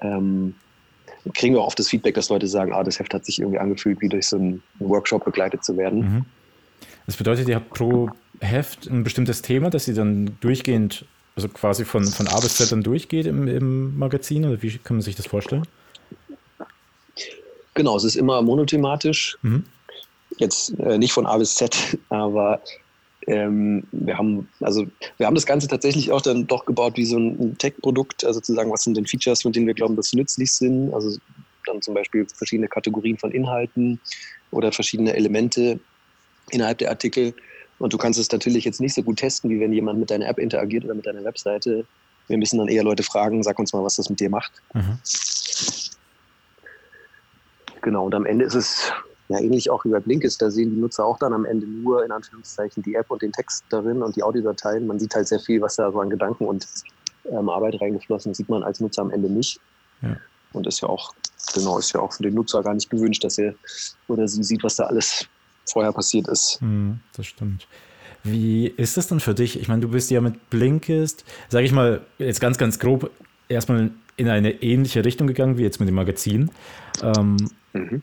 Ähm, 0.00 0.54
kriegen 1.32 1.54
wir 1.54 1.62
oft 1.62 1.78
das 1.78 1.88
Feedback, 1.88 2.14
dass 2.14 2.28
Leute 2.28 2.46
sagen, 2.46 2.72
ah, 2.72 2.82
das 2.82 2.98
Heft 2.98 3.14
hat 3.14 3.24
sich 3.24 3.40
irgendwie 3.40 3.58
angefühlt, 3.58 4.00
wie 4.00 4.08
durch 4.08 4.26
so 4.26 4.36
einen 4.36 4.62
Workshop 4.78 5.24
begleitet 5.24 5.64
zu 5.64 5.76
werden. 5.76 6.00
Mhm. 6.00 6.24
Das 7.06 7.16
bedeutet, 7.16 7.48
ihr 7.48 7.56
habt 7.56 7.70
pro 7.70 8.10
Heft 8.40 8.86
ein 8.86 9.04
bestimmtes 9.04 9.42
Thema, 9.42 9.70
das 9.70 9.88
ihr 9.88 9.94
dann 9.94 10.36
durchgehend, 10.40 11.06
also 11.36 11.48
quasi 11.48 11.84
von, 11.84 12.04
von 12.06 12.28
A 12.28 12.40
bis 12.40 12.56
Z 12.56 12.72
dann 12.72 12.82
durchgeht 12.82 13.26
im, 13.26 13.48
im 13.48 13.98
Magazin 13.98 14.44
oder 14.44 14.62
wie 14.62 14.78
kann 14.78 14.96
man 14.96 15.02
sich 15.02 15.16
das 15.16 15.26
vorstellen? 15.26 15.66
Genau, 17.74 17.96
es 17.96 18.04
ist 18.04 18.16
immer 18.16 18.40
monothematisch. 18.42 19.36
Mhm. 19.42 19.64
Jetzt 20.38 20.78
äh, 20.78 20.98
nicht 20.98 21.12
von 21.12 21.26
A 21.26 21.36
bis 21.38 21.54
Z, 21.54 21.98
aber 22.08 22.60
ähm, 23.26 23.84
wir 23.92 24.18
haben, 24.18 24.48
also 24.60 24.86
wir 25.16 25.26
haben 25.26 25.34
das 25.34 25.46
Ganze 25.46 25.68
tatsächlich 25.68 26.12
auch 26.12 26.20
dann 26.20 26.46
doch 26.46 26.66
gebaut 26.66 26.96
wie 26.96 27.06
so 27.06 27.16
ein 27.18 27.56
Tech-Produkt, 27.58 28.24
also 28.24 28.40
zu 28.40 28.52
sagen, 28.54 28.70
was 28.70 28.82
sind 28.82 28.96
denn 28.96 29.06
Features, 29.06 29.44
mit 29.44 29.56
denen 29.56 29.66
wir 29.66 29.74
glauben, 29.74 29.96
dass 29.96 30.10
sie 30.10 30.16
nützlich 30.16 30.52
sind. 30.52 30.92
Also 30.92 31.18
dann 31.66 31.80
zum 31.80 31.94
Beispiel 31.94 32.26
verschiedene 32.26 32.68
Kategorien 32.68 33.16
von 33.16 33.30
Inhalten 33.30 34.00
oder 34.50 34.72
verschiedene 34.72 35.14
Elemente 35.14 35.80
innerhalb 36.50 36.78
der 36.78 36.90
Artikel. 36.90 37.34
Und 37.78 37.92
du 37.92 37.98
kannst 37.98 38.18
es 38.18 38.30
natürlich 38.30 38.64
jetzt 38.64 38.80
nicht 38.80 38.94
so 38.94 39.02
gut 39.02 39.18
testen, 39.18 39.50
wie 39.50 39.60
wenn 39.60 39.72
jemand 39.72 39.98
mit 39.98 40.10
deiner 40.10 40.28
App 40.28 40.38
interagiert 40.38 40.84
oder 40.84 40.94
mit 40.94 41.06
deiner 41.06 41.24
Webseite. 41.24 41.86
Wir 42.28 42.38
müssen 42.38 42.58
dann 42.58 42.68
eher 42.68 42.84
Leute 42.84 43.02
fragen, 43.02 43.42
sag 43.42 43.58
uns 43.58 43.72
mal, 43.72 43.82
was 43.82 43.96
das 43.96 44.08
mit 44.08 44.20
dir 44.20 44.30
macht. 44.30 44.52
Mhm. 44.72 44.98
Genau, 47.82 48.06
und 48.06 48.14
am 48.14 48.24
Ende 48.24 48.44
ist 48.44 48.54
es 48.54 48.92
ja, 49.28 49.38
ähnlich 49.40 49.70
auch 49.70 49.84
wie 49.84 49.90
bei 49.90 50.00
Blinkist, 50.00 50.42
da 50.42 50.50
sehen 50.50 50.70
die 50.70 50.80
Nutzer 50.80 51.04
auch 51.04 51.18
dann 51.18 51.32
am 51.32 51.44
Ende 51.44 51.66
nur 51.66 52.04
in 52.04 52.10
Anführungszeichen 52.10 52.82
die 52.82 52.94
App 52.94 53.10
und 53.10 53.22
den 53.22 53.32
Text 53.32 53.64
darin 53.70 54.02
und 54.02 54.16
die 54.16 54.22
Audiodateien. 54.22 54.86
Man 54.86 54.98
sieht 54.98 55.14
halt 55.14 55.28
sehr 55.28 55.40
viel, 55.40 55.60
was 55.60 55.76
da 55.76 55.90
so 55.90 56.00
an 56.00 56.10
Gedanken 56.10 56.44
und 56.44 56.66
ähm, 57.30 57.48
Arbeit 57.48 57.80
reingeflossen 57.80 58.32
ist, 58.32 58.38
sieht 58.38 58.48
man 58.48 58.62
als 58.62 58.80
Nutzer 58.80 59.02
am 59.02 59.10
Ende 59.10 59.30
nicht. 59.30 59.60
Ja. 60.02 60.16
Und 60.52 60.66
ist 60.66 60.82
ja 60.82 60.88
auch, 60.88 61.14
genau, 61.54 61.78
ist 61.78 61.92
ja 61.92 62.00
auch 62.00 62.12
für 62.12 62.22
den 62.22 62.34
Nutzer 62.34 62.62
gar 62.62 62.74
nicht 62.74 62.90
gewünscht, 62.90 63.24
dass 63.24 63.38
er 63.38 63.54
oder 64.08 64.28
sie 64.28 64.42
sieht, 64.42 64.62
was 64.62 64.76
da 64.76 64.84
alles 64.84 65.26
vorher 65.66 65.92
passiert 65.92 66.28
ist. 66.28 66.60
Hm, 66.60 67.00
das 67.16 67.26
stimmt. 67.26 67.66
Wie 68.22 68.66
ist 68.68 68.96
das 68.96 69.06
dann 69.06 69.20
für 69.20 69.34
dich? 69.34 69.58
Ich 69.58 69.68
meine, 69.68 69.82
du 69.82 69.88
bist 69.88 70.10
ja 70.10 70.20
mit 70.20 70.50
Blinkist, 70.50 71.24
sage 71.48 71.64
ich 71.64 71.72
mal, 71.72 72.02
jetzt 72.18 72.40
ganz, 72.40 72.58
ganz 72.58 72.78
grob, 72.78 73.10
erstmal 73.48 73.90
in 74.16 74.28
eine 74.28 74.62
ähnliche 74.62 75.04
Richtung 75.04 75.26
gegangen 75.26 75.58
wie 75.58 75.62
jetzt 75.62 75.80
mit 75.80 75.88
dem 75.88 75.94
Magazin. 75.94 76.50
Ähm, 77.02 77.50
mhm. 77.72 78.02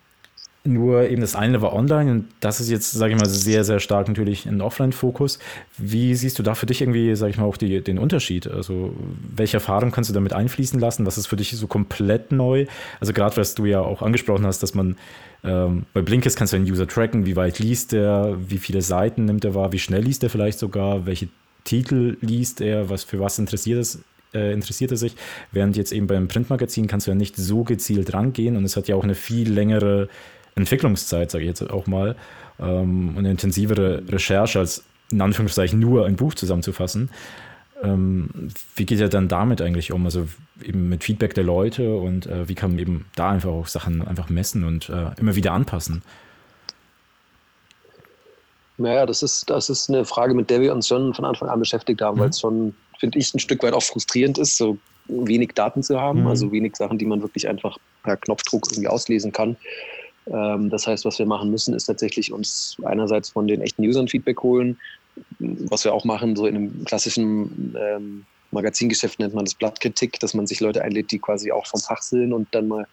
Nur 0.63 1.09
eben 1.09 1.21
das 1.21 1.35
eine 1.35 1.63
war 1.63 1.73
online 1.73 2.11
und 2.11 2.25
das 2.39 2.61
ist 2.61 2.69
jetzt, 2.69 2.91
sage 2.91 3.13
ich 3.13 3.19
mal, 3.19 3.27
sehr, 3.27 3.63
sehr 3.63 3.79
stark 3.79 4.07
natürlich 4.07 4.45
ein 4.45 4.61
Offline-Fokus. 4.61 5.39
Wie 5.79 6.13
siehst 6.13 6.37
du 6.37 6.43
da 6.43 6.53
für 6.53 6.67
dich 6.67 6.81
irgendwie, 6.81 7.15
sage 7.15 7.31
ich 7.31 7.37
mal, 7.37 7.45
auch 7.45 7.57
die, 7.57 7.81
den 7.81 7.97
Unterschied? 7.97 8.47
Also 8.47 8.93
welche 9.35 9.57
Erfahrung 9.57 9.89
kannst 9.89 10.11
du 10.11 10.13
damit 10.13 10.33
einfließen 10.33 10.79
lassen? 10.79 11.07
Was 11.07 11.17
ist 11.17 11.25
für 11.25 11.35
dich 11.35 11.49
so 11.51 11.65
komplett 11.65 12.31
neu? 12.31 12.67
Also 12.99 13.11
gerade, 13.11 13.37
was 13.37 13.55
du 13.55 13.65
ja 13.65 13.81
auch 13.81 14.03
angesprochen 14.03 14.45
hast, 14.45 14.61
dass 14.61 14.75
man 14.75 14.97
ähm, 15.43 15.85
bei 15.93 16.03
Blinkist 16.03 16.37
kannst 16.37 16.53
du 16.53 16.57
einen 16.57 16.69
User 16.69 16.87
tracken, 16.87 17.25
wie 17.25 17.35
weit 17.35 17.57
liest 17.57 17.93
er, 17.93 18.37
wie 18.47 18.59
viele 18.59 18.83
Seiten 18.83 19.25
nimmt 19.25 19.43
er 19.43 19.55
wahr, 19.55 19.71
wie 19.73 19.79
schnell 19.79 20.03
liest 20.03 20.21
er 20.21 20.29
vielleicht 20.29 20.59
sogar, 20.59 21.07
welche 21.07 21.29
Titel 21.63 22.17
liest 22.21 22.61
er, 22.61 22.89
was 22.89 23.03
für 23.03 23.19
was 23.19 23.39
interessiert 23.39 23.79
es, 23.79 24.03
äh, 24.35 24.53
interessiert 24.53 24.91
er 24.91 24.97
sich. 24.97 25.15
Während 25.51 25.75
jetzt 25.75 25.91
eben 25.91 26.05
beim 26.05 26.27
Printmagazin 26.27 26.85
kannst 26.85 27.07
du 27.07 27.11
ja 27.11 27.15
nicht 27.15 27.35
so 27.35 27.63
gezielt 27.63 28.13
rangehen 28.13 28.55
und 28.57 28.63
es 28.63 28.77
hat 28.77 28.87
ja 28.87 28.95
auch 28.95 29.03
eine 29.03 29.15
viel 29.15 29.51
längere 29.51 30.07
Entwicklungszeit, 30.55 31.31
sage 31.31 31.43
ich 31.43 31.49
jetzt 31.49 31.69
auch 31.69 31.87
mal, 31.87 32.15
ähm, 32.59 33.15
eine 33.17 33.31
intensivere 33.31 34.03
Recherche 34.07 34.59
als 34.59 34.83
in 35.11 35.21
Anführungszeichen 35.21 35.79
nur 35.79 36.05
ein 36.05 36.15
Buch 36.15 36.33
zusammenzufassen. 36.33 37.09
Ähm, 37.83 38.29
wie 38.75 38.85
geht 38.85 38.99
er 38.99 39.09
dann 39.09 39.27
damit 39.27 39.61
eigentlich 39.61 39.91
um? 39.91 40.05
Also 40.05 40.27
eben 40.63 40.89
mit 40.89 41.03
Feedback 41.03 41.33
der 41.33 41.43
Leute 41.43 41.95
und 41.95 42.27
äh, 42.27 42.47
wie 42.47 42.55
kann 42.55 42.71
man 42.71 42.79
eben 42.79 43.05
da 43.15 43.31
einfach 43.31 43.49
auch 43.49 43.67
Sachen 43.67 44.07
einfach 44.07 44.29
messen 44.29 44.63
und 44.63 44.89
äh, 44.89 45.11
immer 45.19 45.35
wieder 45.35 45.53
anpassen? 45.53 46.03
Naja, 48.77 49.05
das 49.05 49.23
ist, 49.23 49.49
das 49.49 49.69
ist 49.69 49.89
eine 49.89 50.05
Frage, 50.05 50.33
mit 50.33 50.49
der 50.49 50.61
wir 50.61 50.73
uns 50.73 50.87
schon 50.87 51.13
von 51.13 51.25
Anfang 51.25 51.49
an 51.49 51.59
beschäftigt 51.59 52.01
haben, 52.01 52.17
mhm. 52.17 52.21
weil 52.21 52.29
es 52.29 52.39
schon, 52.39 52.75
finde 52.99 53.19
ich, 53.19 53.33
ein 53.33 53.39
Stück 53.39 53.63
weit 53.63 53.73
auch 53.73 53.83
frustrierend 53.83 54.37
ist, 54.37 54.57
so 54.57 54.77
wenig 55.07 55.51
Daten 55.53 55.83
zu 55.83 55.99
haben, 55.99 56.21
mhm. 56.21 56.27
also 56.27 56.51
wenig 56.51 56.75
Sachen, 56.75 56.97
die 56.97 57.05
man 57.05 57.21
wirklich 57.21 57.47
einfach 57.47 57.77
per 58.03 58.17
Knopfdruck 58.17 58.67
irgendwie 58.71 58.87
auslesen 58.87 59.31
kann. 59.31 59.57
Ähm, 60.27 60.69
das 60.69 60.87
heißt, 60.87 61.05
was 61.05 61.19
wir 61.19 61.25
machen 61.25 61.49
müssen, 61.49 61.73
ist 61.73 61.85
tatsächlich 61.85 62.31
uns 62.31 62.77
einerseits 62.83 63.29
von 63.29 63.47
den 63.47 63.61
echten 63.61 63.83
Usern 63.83 64.07
Feedback 64.07 64.41
holen, 64.43 64.77
was 65.39 65.83
wir 65.83 65.93
auch 65.93 66.05
machen, 66.05 66.35
so 66.35 66.45
in 66.45 66.55
einem 66.55 66.85
klassischen 66.85 67.75
ähm, 67.77 68.25
Magazingeschäft 68.51 69.19
nennt 69.19 69.33
man 69.33 69.45
das 69.45 69.55
Blattkritik, 69.55 70.19
dass 70.19 70.33
man 70.33 70.47
sich 70.47 70.59
Leute 70.59 70.83
einlädt, 70.83 71.11
die 71.11 71.19
quasi 71.19 71.51
auch 71.51 71.65
vom 71.65 71.79
Fach 71.79 72.01
sind 72.01 72.33
und 72.33 72.47
dann 72.51 72.67
mal, 72.67 72.87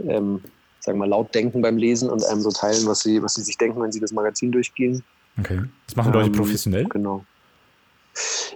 ähm, 0.00 0.40
sagen 0.80 0.98
wir 0.98 1.06
mal, 1.06 1.08
laut 1.08 1.34
denken 1.34 1.62
beim 1.62 1.76
Lesen 1.76 2.10
und 2.10 2.24
einem 2.24 2.40
so 2.40 2.50
teilen, 2.50 2.86
was 2.86 3.00
sie, 3.00 3.22
was 3.22 3.34
sie 3.34 3.42
sich 3.42 3.56
denken, 3.56 3.80
wenn 3.80 3.92
sie 3.92 4.00
das 4.00 4.12
Magazin 4.12 4.52
durchgehen. 4.52 5.02
Okay. 5.38 5.62
Das 5.86 5.96
machen 5.96 6.12
Leute 6.12 6.26
ähm, 6.26 6.32
professionell? 6.32 6.84
Genau. 6.84 7.24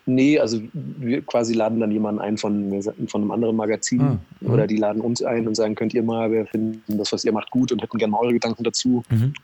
Nee, 0.06 0.38
also 0.38 0.60
wir 0.72 1.22
quasi 1.22 1.54
laden 1.54 1.80
dann 1.80 1.92
jemanden 1.92 2.20
ein 2.20 2.38
von, 2.38 2.82
von 3.08 3.20
einem 3.20 3.30
anderen 3.30 3.56
Magazin 3.56 4.00
ah, 4.00 4.18
oder 4.40 4.66
die 4.66 4.76
laden 4.76 5.00
uns 5.00 5.22
ein 5.22 5.46
und 5.46 5.54
sagen, 5.54 5.74
könnt 5.74 5.94
ihr 5.94 6.02
mal, 6.02 6.30
wir 6.30 6.46
finden 6.46 6.98
das, 6.98 7.12
was 7.12 7.24
ihr 7.24 7.32
macht, 7.32 7.50
gut 7.50 7.72
und 7.72 7.82
hätten 7.82 7.98
gerne 7.98 8.12
mal 8.12 8.20
eure 8.20 8.34
Gedanken 8.34 8.64
dazu. 8.64 9.04
Mhm. 9.10 9.34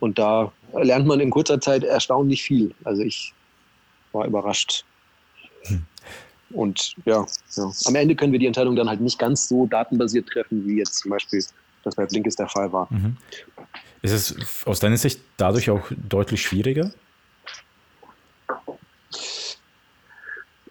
Und 0.00 0.18
da 0.18 0.52
lernt 0.72 1.06
man 1.06 1.20
in 1.20 1.30
kurzer 1.30 1.60
Zeit 1.60 1.84
erstaunlich 1.84 2.42
viel. 2.42 2.74
Also 2.84 3.02
ich 3.02 3.32
war 4.12 4.26
überrascht. 4.26 4.84
Hm. 5.62 5.84
Und 6.50 6.94
ja, 7.04 7.24
ja, 7.56 7.72
am 7.86 7.94
Ende 7.94 8.14
können 8.14 8.32
wir 8.32 8.38
die 8.38 8.46
Entscheidung 8.46 8.76
dann 8.76 8.88
halt 8.88 9.00
nicht 9.00 9.18
ganz 9.18 9.48
so 9.48 9.66
datenbasiert 9.66 10.28
treffen, 10.28 10.66
wie 10.66 10.78
jetzt 10.78 10.98
zum 10.98 11.10
Beispiel 11.10 11.42
das 11.82 11.94
bei 11.96 12.06
Blinkist 12.06 12.38
der 12.38 12.48
Fall 12.48 12.72
war. 12.72 12.86
Mhm. 12.90 13.16
Ist 14.02 14.12
es 14.12 14.66
aus 14.66 14.80
deiner 14.80 14.96
Sicht 14.96 15.20
dadurch 15.36 15.70
auch 15.70 15.90
deutlich 15.90 16.42
schwieriger? 16.42 16.92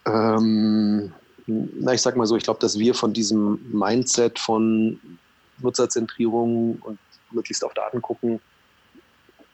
Ähm, 0.06 1.12
na, 1.46 1.94
ich 1.94 2.02
sag 2.02 2.16
mal 2.16 2.26
so, 2.26 2.36
ich 2.36 2.44
glaube, 2.44 2.60
dass 2.60 2.80
wir 2.80 2.94
von 2.94 3.14
diesem 3.14 3.60
Mindset 3.72 4.40
von 4.40 5.00
Nutzerzentrierung 5.60 6.78
und 6.82 7.00
möglichst 7.32 7.64
auf 7.64 7.74
Daten 7.74 8.02
gucken, 8.02 8.40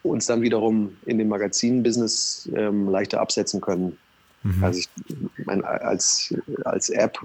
uns 0.04 0.26
dann 0.26 0.42
wiederum 0.42 0.96
in 1.06 1.18
dem 1.18 1.28
Magazin-Business 1.28 2.50
ähm, 2.56 2.90
leichter 2.90 3.20
absetzen 3.20 3.62
können. 3.62 3.98
Mhm. 4.44 4.64
Also 4.64 4.80
ich 4.80 5.46
meine, 5.46 5.66
als, 5.66 6.34
als 6.64 6.90
App 6.90 7.20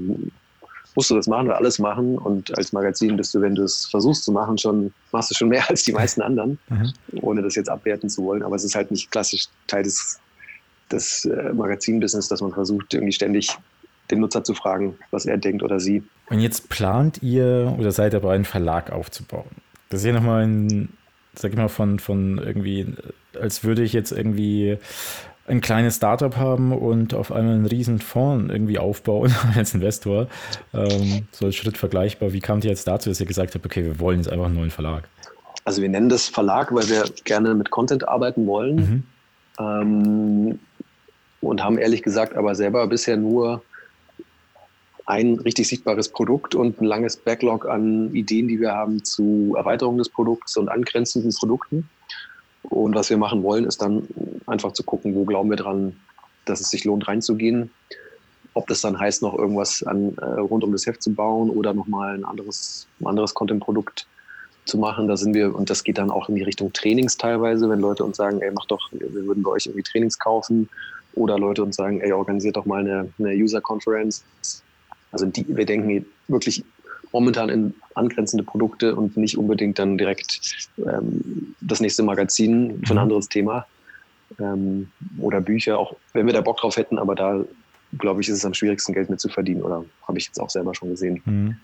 musst 0.95 1.11
du 1.11 1.17
das 1.17 1.27
machen 1.27 1.47
oder 1.47 1.57
alles 1.57 1.79
machen 1.79 2.19
und 2.19 2.57
als 2.57 2.73
Magazin 2.73 3.17
bist 3.17 3.35
du, 3.35 3.41
wenn 3.41 3.55
du 3.55 3.63
es 3.63 3.87
versuchst 3.87 4.25
zu 4.25 4.33
machen, 4.33 4.59
schon 4.59 4.93
machst 5.13 5.31
du 5.31 5.35
schon 5.35 5.49
mehr 5.49 5.65
als 5.69 5.85
die 5.85 5.93
meisten 5.93 6.23
anderen, 6.23 6.59
mhm. 6.69 6.93
ohne 7.21 7.43
das 7.43 7.55
jetzt 7.55 7.69
abwerten 7.69 8.09
zu 8.09 8.25
wollen. 8.25 8.43
Aber 8.43 8.57
es 8.57 8.65
ist 8.65 8.75
halt 8.75 8.91
nicht 8.91 9.11
klassisch 9.11 9.47
Teil 9.67 9.83
des, 9.83 10.19
des 10.91 11.25
äh, 11.25 11.53
Magazin-Business, 11.53 12.29
dass 12.29 12.41
man 12.41 12.53
versucht, 12.53 12.95
irgendwie 12.95 13.13
ständig 13.13 13.57
den 14.11 14.21
Nutzer 14.21 14.45
zu 14.45 14.55
fragen, 14.55 14.97
was 15.11 15.27
er 15.27 15.39
denkt 15.39 15.63
oder 15.63 15.81
sie. 15.81 16.03
Und 16.29 16.41
jetzt 16.41 16.69
plant 16.69 17.23
ihr 17.23 17.75
oder 17.79 17.91
seid 17.93 18.13
dabei, 18.13 18.35
einen 18.35 18.45
Verlag 18.45 18.93
aufzubauen. 18.93 19.51
Das 19.89 20.01
ist 20.01 20.07
ja 20.07 20.13
nochmal 20.13 20.47
ein, 20.47 20.91
sag 21.35 21.53
ich 21.53 21.57
mal, 21.57 21.69
von, 21.69 21.99
von 21.99 22.39
irgendwie, 22.39 22.87
als 23.41 23.65
würde 23.65 23.83
ich 23.83 23.93
jetzt 23.93 24.13
irgendwie 24.13 24.79
ein 25.47 25.61
kleines 25.61 25.97
Startup 25.97 26.37
haben 26.37 26.73
und 26.73 27.13
auf 27.13 27.31
einmal 27.31 27.55
einen 27.55 27.67
riesen 27.67 27.99
Fonds 27.99 28.53
irgendwie 28.53 28.79
aufbauen 28.79 29.35
als 29.55 29.75
Investor. 29.75 30.29
Ähm, 30.73 31.27
so 31.33 31.47
als 31.47 31.57
Schritt 31.57 31.77
vergleichbar. 31.77 32.33
Wie 32.33 32.41
kamt 32.41 32.65
ihr 32.65 32.71
jetzt 32.71 32.87
dazu, 32.87 33.11
dass 33.11 33.21
ihr 33.21 33.27
gesagt 33.27 33.55
habt, 33.55 33.65
okay, 33.65 33.85
wir 33.85 34.01
wollen 34.01 34.19
jetzt 34.19 34.31
einfach 34.31 34.47
einen 34.47 34.57
neuen 34.57 34.71
Verlag? 34.71 35.09
Also 35.65 35.83
wir 35.83 35.89
nennen 35.89 36.09
das 36.09 36.29
Verlag, 36.29 36.75
weil 36.75 36.89
wir 36.89 37.05
gerne 37.25 37.55
mit 37.55 37.71
Content 37.71 38.07
arbeiten 38.09 38.47
wollen. 38.47 38.77
Mhm. 38.77 39.03
Ähm, 39.59 40.59
und 41.47 41.63
haben 41.63 41.79
ehrlich 41.79 42.03
gesagt 42.03 42.37
aber 42.37 42.55
selber 42.55 42.87
bisher 42.87 43.17
nur 43.17 43.63
ein 45.07 45.39
richtig 45.41 45.69
sichtbares 45.69 46.09
Produkt 46.09 46.55
und 46.55 46.81
ein 46.81 46.85
langes 46.85 47.17
Backlog 47.17 47.69
an 47.69 48.15
Ideen, 48.15 48.49
die 48.49 48.61
wir 48.61 48.73
haben 48.73 49.05
zu 49.05 49.55
Erweiterung 49.57 49.99
des 49.99 50.09
Produkts 50.09 50.57
und 50.57 50.69
angrenzenden 50.69 51.33
Produkten. 51.33 51.89
Und 52.63 52.95
was 52.95 53.11
wir 53.11 53.19
machen 53.19 53.43
wollen, 53.43 53.67
ist 53.67 53.83
dann 53.83 54.09
einfach 54.47 54.73
zu 54.73 54.83
gucken, 54.83 55.15
wo 55.15 55.25
glauben 55.25 55.51
wir 55.51 55.59
dran, 55.59 55.97
dass 56.47 56.61
es 56.61 56.71
sich 56.71 56.85
lohnt, 56.85 57.07
reinzugehen. 57.07 57.71
Ob 58.55 58.67
das 58.69 58.81
dann 58.81 58.99
heißt, 58.99 59.21
noch 59.21 59.37
irgendwas 59.37 59.83
an, 59.83 60.17
äh, 60.17 60.25
rund 60.25 60.65
um 60.65 60.73
das 60.73 60.87
Heft 60.87 61.03
zu 61.03 61.13
bauen 61.13 61.51
oder 61.51 61.75
nochmal 61.75 62.15
ein 62.15 62.25
anderes, 62.25 62.87
ein 63.01 63.07
anderes 63.07 63.35
Content-Produkt 63.35 64.07
zu 64.65 64.79
machen. 64.79 65.09
Da 65.09 65.17
sind 65.17 65.35
wir, 65.35 65.55
und 65.55 65.69
das 65.69 65.85
geht 65.85 65.99
dann 65.99 66.11
auch 66.11 66.29
in 66.29 66.37
die 66.37 66.43
Richtung 66.43 66.73
Trainings 66.73 67.19
teilweise, 67.19 67.69
wenn 67.69 67.81
Leute 67.81 68.05
uns 68.05 68.17
sagen, 68.17 68.41
ey, 68.41 68.51
mach 68.53 68.67
doch, 68.67 68.91
wir 68.93 69.13
würden 69.13 69.43
bei 69.43 69.51
euch 69.51 69.67
irgendwie 69.67 69.83
Trainings 69.83 70.19
kaufen. 70.19 70.71
Oder 71.15 71.39
Leute 71.39 71.63
uns 71.63 71.77
sagen, 71.77 72.01
ey, 72.01 72.13
organisiert 72.13 72.57
doch 72.57 72.67
mal 72.67 72.81
eine, 72.81 73.09
eine 73.19 73.31
User-Conference. 73.35 74.25
Also 75.13 75.27
die, 75.27 75.47
wir 75.49 75.65
denken 75.65 76.05
wirklich 76.29 76.65
momentan 77.13 77.49
in 77.49 77.75
angrenzende 77.95 78.43
Produkte 78.43 78.97
und 78.97 79.17
nicht 79.17 79.39
unbedingt 79.39 79.79
dann 79.79 79.97
direkt 79.97 80.69
ähm, 80.79 81.55
das 81.61 81.81
nächste 81.81 82.03
Magazin 82.03 82.83
für 82.85 82.93
ein 82.93 82.97
mhm. 82.97 83.03
anderes 83.03 83.29
Thema 83.29 83.67
ähm, 84.41 84.91
oder 85.21 85.41
Bücher, 85.41 85.79
auch 85.79 85.95
wenn 86.13 86.27
wir 86.27 86.33
da 86.33 86.41
Bock 86.41 86.57
drauf 86.57 86.77
hätten, 86.77 86.99
aber 86.99 87.15
da 87.15 87.45
glaube 87.99 88.21
ich, 88.21 88.29
ist 88.29 88.39
es 88.39 88.45
am 88.45 88.55
schwierigsten, 88.55 88.93
Geld 88.93 89.11
mit 89.11 89.21
zu 89.21 89.29
verdienen 89.29 89.63
oder 89.63 89.85
habe 90.07 90.19
ich 90.19 90.27
jetzt 90.27 90.41
auch 90.41 90.51
selber 90.51 90.75
schon 90.75 90.91
gesehen. 90.91 91.23
Mhm. 91.25 91.57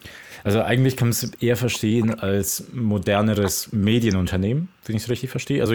Also 0.44 0.62
eigentlich 0.62 0.96
kann 0.96 1.08
man 1.08 1.12
es 1.12 1.32
eher 1.40 1.56
verstehen 1.56 2.18
als 2.18 2.64
moderneres 2.72 3.72
Medienunternehmen, 3.72 4.68
wenn 4.86 4.96
ich 4.96 5.02
es 5.02 5.10
richtig 5.10 5.30
verstehe. 5.30 5.60
Also 5.60 5.74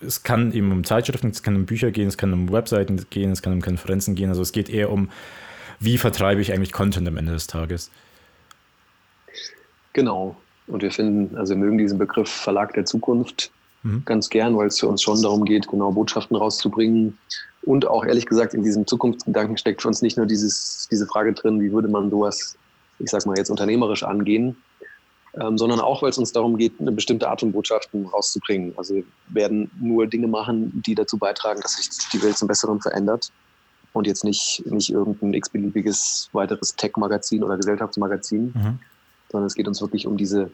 es 0.00 0.22
kann 0.22 0.52
eben 0.52 0.72
um 0.72 0.84
Zeitschriften, 0.84 1.30
es 1.30 1.42
kann 1.42 1.56
um 1.56 1.66
Bücher 1.66 1.90
gehen, 1.90 2.08
es 2.08 2.16
kann 2.16 2.32
um 2.32 2.52
Webseiten 2.52 3.04
gehen, 3.10 3.30
es 3.32 3.42
kann 3.42 3.52
um 3.52 3.60
Konferenzen 3.60 4.14
gehen. 4.14 4.28
Also 4.28 4.42
es 4.42 4.52
geht 4.52 4.68
eher 4.68 4.90
um, 4.90 5.10
wie 5.80 5.98
vertreibe 5.98 6.40
ich 6.40 6.52
eigentlich 6.52 6.72
Content 6.72 7.08
am 7.08 7.16
Ende 7.16 7.32
des 7.32 7.46
Tages. 7.46 7.90
Genau. 9.92 10.36
Und 10.66 10.82
wir 10.82 10.90
finden, 10.90 11.36
also 11.36 11.54
wir 11.54 11.58
mögen 11.58 11.78
diesen 11.78 11.98
Begriff 11.98 12.28
Verlag 12.28 12.74
der 12.74 12.84
Zukunft 12.84 13.50
mhm. 13.82 14.02
ganz 14.04 14.28
gern, 14.28 14.56
weil 14.56 14.68
es 14.68 14.78
für 14.78 14.88
uns 14.88 15.02
schon 15.02 15.20
darum 15.22 15.44
geht, 15.44 15.68
genau 15.68 15.92
Botschaften 15.92 16.36
rauszubringen. 16.36 17.18
Und 17.62 17.86
auch 17.86 18.04
ehrlich 18.04 18.26
gesagt, 18.26 18.54
in 18.54 18.62
diesem 18.62 18.86
Zukunftsgedanken 18.86 19.56
steckt 19.56 19.82
für 19.82 19.88
uns 19.88 20.02
nicht 20.02 20.16
nur 20.16 20.26
dieses, 20.26 20.88
diese 20.90 21.06
Frage 21.06 21.32
drin, 21.32 21.60
wie 21.60 21.72
würde 21.72 21.88
man 21.88 22.10
sowas, 22.10 22.56
ich 22.98 23.10
sag 23.10 23.26
mal 23.26 23.36
jetzt 23.36 23.50
unternehmerisch 23.50 24.02
angehen, 24.02 24.56
ähm, 25.40 25.58
sondern 25.58 25.80
auch, 25.80 26.02
weil 26.02 26.10
es 26.10 26.18
uns 26.18 26.32
darum 26.32 26.56
geht, 26.56 26.80
eine 26.80 26.92
bestimmte 26.92 27.28
Art 27.28 27.40
von 27.40 27.52
Botschaften 27.52 28.06
rauszubringen. 28.06 28.72
Also 28.76 28.94
wir 28.94 29.04
werden 29.28 29.70
nur 29.80 30.06
Dinge 30.06 30.28
machen, 30.28 30.82
die 30.86 30.94
dazu 30.94 31.18
beitragen, 31.18 31.60
dass 31.60 31.76
sich 31.76 31.88
die 32.12 32.22
Welt 32.22 32.38
zum 32.38 32.48
Besseren 32.48 32.80
verändert 32.80 33.30
und 33.92 34.06
jetzt 34.06 34.24
nicht, 34.24 34.62
nicht 34.66 34.90
irgendein 34.90 35.34
x-beliebiges 35.34 36.30
weiteres 36.32 36.74
Tech-Magazin 36.76 37.42
oder 37.42 37.56
Gesellschaftsmagazin, 37.56 38.52
mhm 38.54 38.78
sondern 39.30 39.46
es 39.46 39.54
geht 39.54 39.68
uns 39.68 39.80
wirklich 39.80 40.06
um 40.06 40.16
diese, 40.16 40.50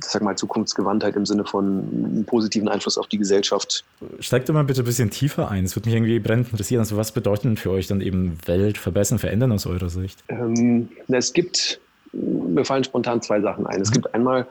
sag 0.00 0.22
mal, 0.22 0.36
Zukunftsgewandtheit 0.36 1.16
im 1.16 1.26
Sinne 1.26 1.44
von 1.44 1.64
einem 1.64 2.24
positiven 2.24 2.68
Einfluss 2.68 2.98
auf 2.98 3.06
die 3.06 3.18
Gesellschaft. 3.18 3.84
Steigt 4.20 4.48
doch 4.48 4.54
mal 4.54 4.64
bitte 4.64 4.82
ein 4.82 4.86
bisschen 4.86 5.10
tiefer 5.10 5.50
ein. 5.50 5.64
Es 5.64 5.76
würde 5.76 5.88
mich 5.88 5.96
irgendwie 5.96 6.18
brennend 6.18 6.50
interessieren. 6.50 6.80
Also 6.80 6.96
was 6.96 7.12
bedeuten 7.12 7.56
für 7.56 7.70
euch 7.70 7.86
dann 7.86 8.00
eben 8.00 8.38
Welt 8.46 8.78
verbessern, 8.78 9.18
verändern 9.18 9.52
aus 9.52 9.66
eurer 9.66 9.88
Sicht? 9.88 10.22
Ähm, 10.28 10.88
es 11.08 11.32
gibt, 11.32 11.80
mir 12.12 12.64
fallen 12.64 12.84
spontan 12.84 13.22
zwei 13.22 13.40
Sachen 13.40 13.66
ein. 13.66 13.80
Es 13.80 13.90
mhm. 13.90 13.94
gibt 13.94 14.14
einmal 14.14 14.46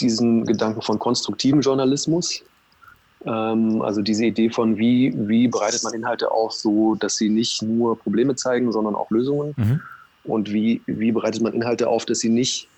diesen 0.00 0.44
Gedanken 0.44 0.82
von 0.82 0.98
konstruktivem 0.98 1.60
Journalismus. 1.60 2.42
Ähm, 3.24 3.82
also 3.82 4.02
diese 4.02 4.24
Idee 4.24 4.50
von, 4.50 4.76
wie, 4.78 5.12
wie 5.16 5.48
bereitet 5.48 5.82
man 5.82 5.94
Inhalte 5.94 6.30
auf, 6.30 6.52
so 6.52 6.94
dass 6.94 7.16
sie 7.16 7.28
nicht 7.28 7.62
nur 7.62 7.98
Probleme 7.98 8.36
zeigen, 8.36 8.72
sondern 8.72 8.94
auch 8.94 9.10
Lösungen. 9.10 9.54
Mhm. 9.56 9.80
Und 10.24 10.52
wie, 10.52 10.82
wie 10.86 11.12
bereitet 11.12 11.42
man 11.42 11.52
Inhalte 11.52 11.88
auf, 11.88 12.04
dass 12.04 12.18
sie 12.18 12.28
nicht 12.28 12.68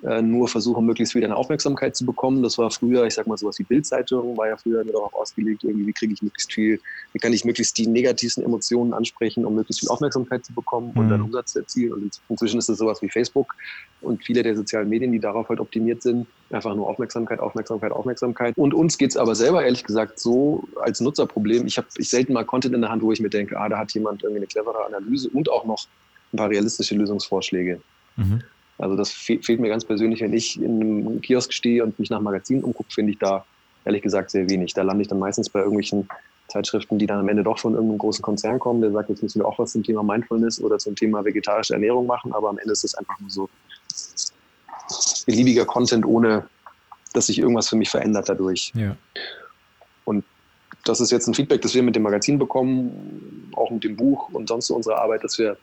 nur 0.00 0.48
versuchen, 0.48 0.86
möglichst 0.86 1.14
wieder 1.14 1.26
eine 1.26 1.36
Aufmerksamkeit 1.36 1.94
zu 1.94 2.06
bekommen. 2.06 2.42
Das 2.42 2.56
war 2.58 2.70
früher, 2.70 3.04
ich 3.04 3.14
sag 3.14 3.26
mal, 3.26 3.36
sowas 3.36 3.58
wie 3.58 3.64
Bildzeitung, 3.64 4.36
war 4.36 4.48
ja 4.48 4.56
früher 4.56 4.84
darauf 4.84 5.14
ausgelegt, 5.14 5.64
irgendwie, 5.64 5.86
wie 5.86 5.92
kriege 5.92 6.14
ich 6.14 6.22
möglichst 6.22 6.52
viel, 6.52 6.80
wie 7.12 7.18
kann 7.18 7.32
ich 7.32 7.44
möglichst 7.44 7.76
die 7.78 7.86
negativsten 7.86 8.42
Emotionen 8.42 8.94
ansprechen, 8.94 9.44
um 9.44 9.54
möglichst 9.54 9.80
viel 9.80 9.90
Aufmerksamkeit 9.90 10.44
zu 10.44 10.54
bekommen 10.54 10.92
und 10.94 11.06
mhm. 11.06 11.10
dann 11.10 11.22
Umsatz 11.22 11.52
zu 11.52 11.60
erzielen. 11.60 11.92
Und 11.92 12.20
inzwischen 12.28 12.58
ist 12.58 12.68
es 12.68 12.78
sowas 12.78 13.02
wie 13.02 13.08
Facebook 13.08 13.54
und 14.00 14.24
viele 14.24 14.42
der 14.42 14.56
sozialen 14.56 14.88
Medien, 14.88 15.12
die 15.12 15.20
darauf 15.20 15.48
halt 15.48 15.60
optimiert 15.60 16.02
sind, 16.02 16.26
einfach 16.50 16.74
nur 16.74 16.88
Aufmerksamkeit, 16.88 17.38
Aufmerksamkeit, 17.38 17.92
Aufmerksamkeit. 17.92 18.56
Und 18.56 18.74
uns 18.74 18.98
geht 18.98 19.10
es 19.10 19.16
aber 19.16 19.34
selber 19.34 19.62
ehrlich 19.62 19.84
gesagt 19.84 20.18
so 20.18 20.64
als 20.80 21.00
Nutzerproblem. 21.00 21.66
Ich 21.66 21.76
habe 21.76 21.86
ich 21.98 22.08
selten 22.08 22.32
mal 22.32 22.44
Content 22.44 22.74
in 22.74 22.80
der 22.80 22.90
Hand, 22.90 23.02
wo 23.02 23.12
ich 23.12 23.20
mir 23.20 23.30
denke, 23.30 23.58
ah, 23.60 23.68
da 23.68 23.78
hat 23.78 23.92
jemand 23.92 24.22
irgendwie 24.22 24.40
eine 24.40 24.46
clevere 24.46 24.86
Analyse 24.86 25.28
und 25.28 25.50
auch 25.50 25.64
noch 25.64 25.86
ein 26.32 26.38
paar 26.38 26.48
realistische 26.48 26.94
Lösungsvorschläge. 26.94 27.80
Mhm. 28.16 28.42
Also 28.82 28.96
das 28.96 29.12
fehlt 29.12 29.60
mir 29.60 29.68
ganz 29.68 29.84
persönlich, 29.84 30.22
wenn 30.22 30.32
ich 30.32 30.60
in 30.60 30.80
einem 30.80 31.20
Kiosk 31.20 31.52
stehe 31.52 31.84
und 31.84 31.96
mich 32.00 32.10
nach 32.10 32.20
Magazinen 32.20 32.64
umgucke, 32.64 32.90
finde 32.92 33.12
ich 33.12 33.18
da 33.18 33.44
ehrlich 33.84 34.02
gesagt 34.02 34.32
sehr 34.32 34.50
wenig. 34.50 34.74
Da 34.74 34.82
lande 34.82 35.02
ich 35.02 35.08
dann 35.08 35.20
meistens 35.20 35.48
bei 35.48 35.60
irgendwelchen 35.60 36.08
Zeitschriften, 36.48 36.98
die 36.98 37.06
dann 37.06 37.20
am 37.20 37.28
Ende 37.28 37.44
doch 37.44 37.60
von 37.60 37.74
irgendeinem 37.74 37.98
großen 37.98 38.22
Konzern 38.22 38.58
kommen, 38.58 38.80
der 38.80 38.90
sagt, 38.90 39.08
jetzt 39.08 39.22
müssen 39.22 39.38
wir 39.38 39.46
auch 39.46 39.56
was 39.60 39.70
zum 39.70 39.84
Thema 39.84 40.02
Mindfulness 40.02 40.60
oder 40.60 40.78
zum 40.78 40.96
Thema 40.96 41.24
vegetarische 41.24 41.74
Ernährung 41.74 42.06
machen, 42.06 42.32
aber 42.32 42.48
am 42.48 42.58
Ende 42.58 42.72
ist 42.72 42.82
es 42.82 42.96
einfach 42.96 43.18
nur 43.20 43.30
so 43.30 43.48
beliebiger 45.26 45.64
Content, 45.64 46.04
ohne 46.04 46.44
dass 47.12 47.26
sich 47.26 47.38
irgendwas 47.38 47.68
für 47.68 47.76
mich 47.76 47.88
verändert 47.88 48.28
dadurch. 48.28 48.72
Ja. 48.74 48.96
Und 50.04 50.24
das 50.84 51.00
ist 51.00 51.12
jetzt 51.12 51.28
ein 51.28 51.34
Feedback, 51.34 51.62
das 51.62 51.72
wir 51.72 51.84
mit 51.84 51.94
dem 51.94 52.02
Magazin 52.02 52.36
bekommen, 52.36 53.52
auch 53.54 53.70
mit 53.70 53.84
dem 53.84 53.94
Buch 53.94 54.28
und 54.32 54.48
sonst 54.48 54.66
so 54.66 54.74
unserer 54.74 55.00
Arbeit, 55.00 55.22
dass 55.22 55.38
wir 55.38 55.56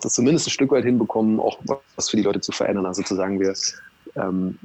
das 0.00 0.14
zumindest 0.14 0.46
ein 0.46 0.50
Stück 0.50 0.70
weit 0.70 0.84
hinbekommen, 0.84 1.40
auch 1.40 1.58
was 1.96 2.10
für 2.10 2.16
die 2.16 2.22
Leute 2.22 2.40
zu 2.40 2.52
verändern. 2.52 2.86
Also 2.86 3.02
zu 3.02 3.14
sagen, 3.14 3.40
wir 3.40 3.54
ähm, 4.16 4.58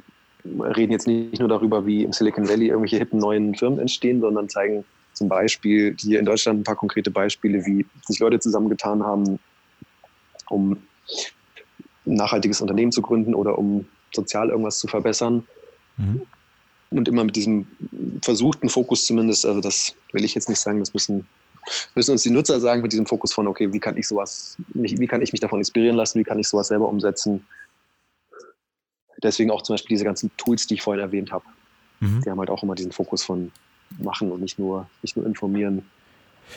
reden 0.46 0.92
jetzt 0.92 1.08
nicht 1.08 1.40
nur 1.40 1.50
darüber, 1.50 1.86
wie 1.86 2.04
im 2.04 2.14
Silicon 2.14 2.48
Valley 2.48 2.68
irgendwelche 2.68 2.98
hippen 2.98 3.20
neuen 3.20 3.56
Firmen 3.56 3.80
entstehen, 3.80 4.22
sondern 4.22 4.50
zeigen 4.50 4.84
zum 5.14 5.30
Beispiel 5.30 5.96
hier 6.00 6.20
in 6.20 6.26
Deutschland 6.26 6.62
ein 6.62 6.64
paar 6.64 6.76
konkrete 6.76 7.12
Beispiele, 7.12 7.66
wie 7.66 7.86
sich 8.06 8.20
Leute 8.20 8.40
zusammengetan 8.40 9.04
haben, 9.04 9.40
um 10.50 10.72
ein 12.06 12.16
nachhaltiges 12.16 12.62
Unternehmen 12.62 12.92
zu 12.92 13.02
gründen 13.02 13.36
oder 13.36 13.58
um 13.58 13.86
sozial 14.14 14.50
irgendwas 14.50 14.80
zu 14.80 14.88
verbessern. 14.88 15.46
Mhm. 15.98 16.22
Und 16.90 17.08
immer 17.08 17.24
mit 17.24 17.36
diesem 17.36 17.68
versuchten 18.22 18.68
Fokus 18.68 19.06
zumindest, 19.06 19.46
also 19.46 19.62
das 19.62 19.96
will 20.12 20.26
ich 20.26 20.36
jetzt 20.36 20.50
nicht 20.50 20.60
sagen, 20.60 20.80
das 20.80 20.94
müssen 20.94 21.26
müssen 21.96 22.12
uns 22.12 22.24
die 22.24 22.30
Nutzer 22.30 22.60
sagen 22.60 22.82
mit 22.82 22.92
diesem 22.92 23.06
Fokus 23.06 23.34
von, 23.34 23.48
okay, 23.48 23.72
wie 23.72 23.80
kann 23.80 23.98
ich 23.98 24.08
sowas, 24.08 24.58
wie 24.74 25.08
kann 25.08 25.22
ich 25.22 25.32
mich 25.32 25.42
davon 25.42 25.60
inspirieren 25.60 25.96
lassen, 25.96 26.20
wie 26.20 26.24
kann 26.24 26.40
ich 26.40 26.48
sowas 26.48 26.68
selber 26.68 26.88
umsetzen. 26.88 27.46
Deswegen 29.24 29.52
auch 29.52 29.62
zum 29.62 29.76
Beispiel 29.76 29.96
diese 29.96 30.06
ganzen 30.06 30.32
Tools, 30.38 30.68
die 30.68 30.76
ich 30.76 30.82
vorhin 30.82 31.02
erwähnt 31.02 31.32
habe. 31.32 31.46
Mhm. 32.00 32.22
Die 32.26 32.30
haben 32.30 32.40
halt 32.40 32.50
auch 32.50 32.64
immer 32.64 32.76
diesen 32.76 32.92
Fokus 32.92 33.24
von 33.24 33.52
machen 34.00 34.32
und 34.32 34.42
nicht 34.42 34.58
nur, 34.58 34.90
nicht 35.02 35.16
nur 35.16 35.26
informieren. 35.26 35.86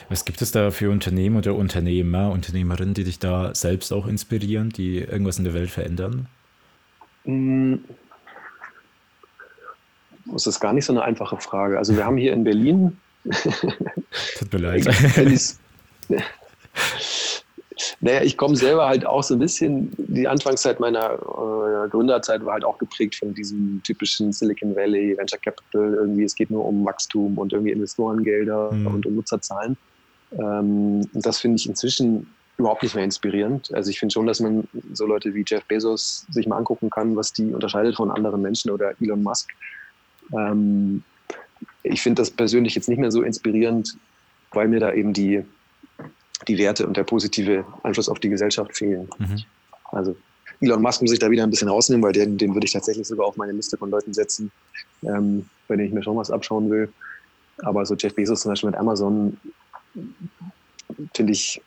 Was 0.08 0.24
gibt 0.24 0.40
es 0.42 0.50
da 0.50 0.70
für 0.70 0.90
Unternehmen 0.90 1.36
oder 1.36 1.54
Unternehmer, 1.54 2.30
Unternehmerinnen, 2.30 2.94
die 2.94 3.04
dich 3.04 3.18
da 3.18 3.54
selbst 3.54 3.92
auch 3.92 4.06
inspirieren, 4.06 4.70
die 4.70 4.98
irgendwas 4.98 5.38
in 5.38 5.44
der 5.44 5.54
Welt 5.54 5.70
verändern? 5.70 6.26
Hm. 7.24 7.84
Das 10.26 10.46
ist 10.46 10.58
gar 10.58 10.72
nicht 10.72 10.86
so 10.86 10.92
eine 10.92 11.02
einfache 11.02 11.36
Frage. 11.36 11.78
Also 11.78 11.96
wir 11.96 12.04
haben 12.04 12.16
hier 12.16 12.32
in 12.32 12.44
Berlin 12.44 12.98
Tut 14.38 14.52
mir 14.52 14.58
leid. 14.58 14.86
Naja, 18.00 18.22
ich 18.22 18.36
komme 18.36 18.56
selber 18.56 18.86
halt 18.86 19.04
auch 19.04 19.22
so 19.22 19.34
ein 19.34 19.40
bisschen, 19.40 19.92
die 19.96 20.28
Anfangszeit 20.28 20.78
meiner 20.78 21.14
äh, 21.14 21.88
Gründerzeit 21.88 22.44
war 22.44 22.54
halt 22.54 22.64
auch 22.64 22.78
geprägt 22.78 23.16
von 23.16 23.34
diesem 23.34 23.82
typischen 23.82 24.32
Silicon 24.32 24.76
Valley, 24.76 25.16
Venture 25.16 25.40
Capital, 25.40 25.94
irgendwie 25.94 26.24
es 26.24 26.34
geht 26.34 26.50
nur 26.50 26.64
um 26.64 26.84
Wachstum 26.84 27.36
und 27.36 27.52
irgendwie 27.52 27.72
Investorengelder 27.72 28.72
mhm. 28.72 28.86
und 28.86 29.06
um 29.06 29.16
Nutzerzahlen. 29.16 29.76
Ähm, 30.32 31.08
das 31.14 31.40
finde 31.40 31.56
ich 31.56 31.68
inzwischen 31.68 32.26
überhaupt 32.58 32.82
nicht 32.82 32.94
mehr 32.94 33.04
inspirierend. 33.04 33.74
Also 33.74 33.90
ich 33.90 33.98
finde 33.98 34.12
schon, 34.12 34.26
dass 34.26 34.40
man 34.40 34.68
so 34.92 35.06
Leute 35.06 35.34
wie 35.34 35.44
Jeff 35.46 35.64
Bezos 35.64 36.26
sich 36.30 36.46
mal 36.46 36.58
angucken 36.58 36.90
kann, 36.90 37.16
was 37.16 37.32
die 37.32 37.52
unterscheidet 37.52 37.96
von 37.96 38.10
anderen 38.10 38.42
Menschen 38.42 38.70
oder 38.70 38.92
Elon 39.00 39.22
Musk. 39.22 39.50
Ähm, 40.32 41.02
ich 41.84 42.02
finde 42.02 42.22
das 42.22 42.30
persönlich 42.30 42.74
jetzt 42.74 42.88
nicht 42.88 42.98
mehr 42.98 43.12
so 43.12 43.22
inspirierend, 43.22 43.96
weil 44.50 44.68
mir 44.68 44.80
da 44.80 44.92
eben 44.92 45.12
die 45.12 45.44
die 46.48 46.58
Werte 46.58 46.86
und 46.86 46.96
der 46.96 47.04
positive 47.04 47.64
Einfluss 47.82 48.08
auf 48.08 48.18
die 48.18 48.28
Gesellschaft 48.28 48.76
fehlen. 48.76 49.08
Mhm. 49.18 49.42
Also 49.92 50.16
Elon 50.60 50.82
Musk 50.82 51.02
muss 51.02 51.12
ich 51.12 51.18
da 51.18 51.30
wieder 51.30 51.42
ein 51.42 51.50
bisschen 51.50 51.68
rausnehmen, 51.68 52.02
weil 52.02 52.12
den, 52.12 52.38
den 52.38 52.54
würde 52.54 52.66
ich 52.66 52.72
tatsächlich 52.72 53.06
sogar 53.06 53.26
auf 53.26 53.36
meine 53.36 53.52
Liste 53.52 53.76
von 53.76 53.90
Leuten 53.90 54.12
setzen, 54.12 54.50
ähm, 55.02 55.48
bei 55.68 55.76
denen 55.76 55.88
ich 55.88 55.94
mir 55.94 56.02
schon 56.02 56.16
was 56.16 56.30
abschauen 56.30 56.70
will. 56.70 56.92
Aber 57.58 57.84
so 57.86 57.94
Jeff 57.94 58.14
Bezos 58.14 58.40
zum 58.40 58.52
Beispiel 58.52 58.70
mit 58.70 58.78
Amazon 58.78 59.38
finde 61.14 61.32
ich 61.32 61.62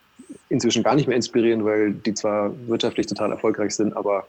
inzwischen 0.49 0.83
gar 0.83 0.95
nicht 0.95 1.07
mehr 1.07 1.15
inspirierend, 1.15 1.63
weil 1.63 1.93
die 1.93 2.13
zwar 2.13 2.53
wirtschaftlich 2.67 3.07
total 3.07 3.31
erfolgreich 3.31 3.75
sind, 3.75 3.95
aber 3.95 4.27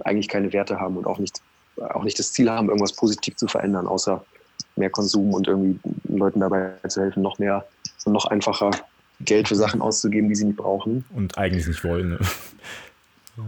eigentlich 0.00 0.28
keine 0.28 0.52
Werte 0.52 0.80
haben 0.80 0.96
und 0.96 1.06
auch 1.06 1.18
nicht, 1.18 1.40
auch 1.76 2.04
nicht 2.04 2.18
das 2.18 2.32
Ziel 2.32 2.50
haben, 2.50 2.68
irgendwas 2.68 2.92
positiv 2.92 3.36
zu 3.36 3.46
verändern, 3.46 3.86
außer 3.86 4.24
mehr 4.76 4.90
Konsum 4.90 5.32
und 5.34 5.48
irgendwie 5.48 5.78
Leuten 6.08 6.40
dabei 6.40 6.72
zu 6.88 7.00
helfen, 7.00 7.22
noch 7.22 7.38
mehr 7.38 7.64
und 8.04 8.12
noch 8.12 8.26
einfacher 8.26 8.70
Geld 9.20 9.48
für 9.48 9.56
Sachen 9.56 9.80
auszugeben, 9.80 10.28
die 10.28 10.34
sie 10.34 10.44
nicht 10.44 10.56
brauchen. 10.56 11.04
Und 11.14 11.36
eigentlich 11.38 11.66
nicht 11.66 11.82
wollen. 11.84 12.10
Ne? 12.10 12.18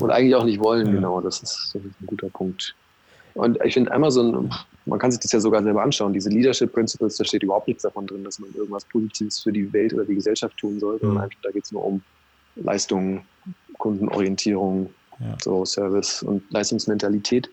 Und 0.00 0.10
eigentlich 0.10 0.34
auch 0.34 0.44
nicht 0.44 0.60
wollen, 0.60 0.86
ja. 0.88 0.92
genau. 0.92 1.20
Das 1.22 1.36
ist, 1.36 1.70
das 1.72 1.82
ist 1.82 2.00
ein 2.00 2.06
guter 2.06 2.28
Punkt. 2.28 2.74
Und 3.32 3.58
ich 3.64 3.72
finde 3.72 3.90
Amazon, 3.92 4.52
man 4.84 4.98
kann 4.98 5.10
sich 5.10 5.20
das 5.20 5.32
ja 5.32 5.40
sogar 5.40 5.62
selber 5.62 5.82
anschauen, 5.82 6.12
diese 6.12 6.28
Leadership 6.28 6.72
Principles, 6.72 7.16
da 7.16 7.24
steht 7.24 7.42
überhaupt 7.42 7.68
nichts 7.68 7.84
davon 7.84 8.06
drin, 8.06 8.24
dass 8.24 8.38
man 8.38 8.52
irgendwas 8.54 8.84
Positives 8.84 9.40
für 9.40 9.52
die 9.52 9.72
Welt 9.72 9.94
oder 9.94 10.04
die 10.04 10.16
Gesellschaft 10.16 10.56
tun 10.58 10.78
soll, 10.80 10.98
sondern 10.98 11.18
mhm. 11.18 11.22
einfach, 11.22 11.38
da 11.42 11.50
geht 11.50 11.64
es 11.64 11.72
nur 11.72 11.84
um 11.84 12.02
Leistung, 12.56 13.22
Kundenorientierung, 13.78 14.90
ja. 15.20 15.36
so 15.40 15.64
Service 15.64 16.22
und 16.22 16.42
Leistungsmentalität. 16.50 17.48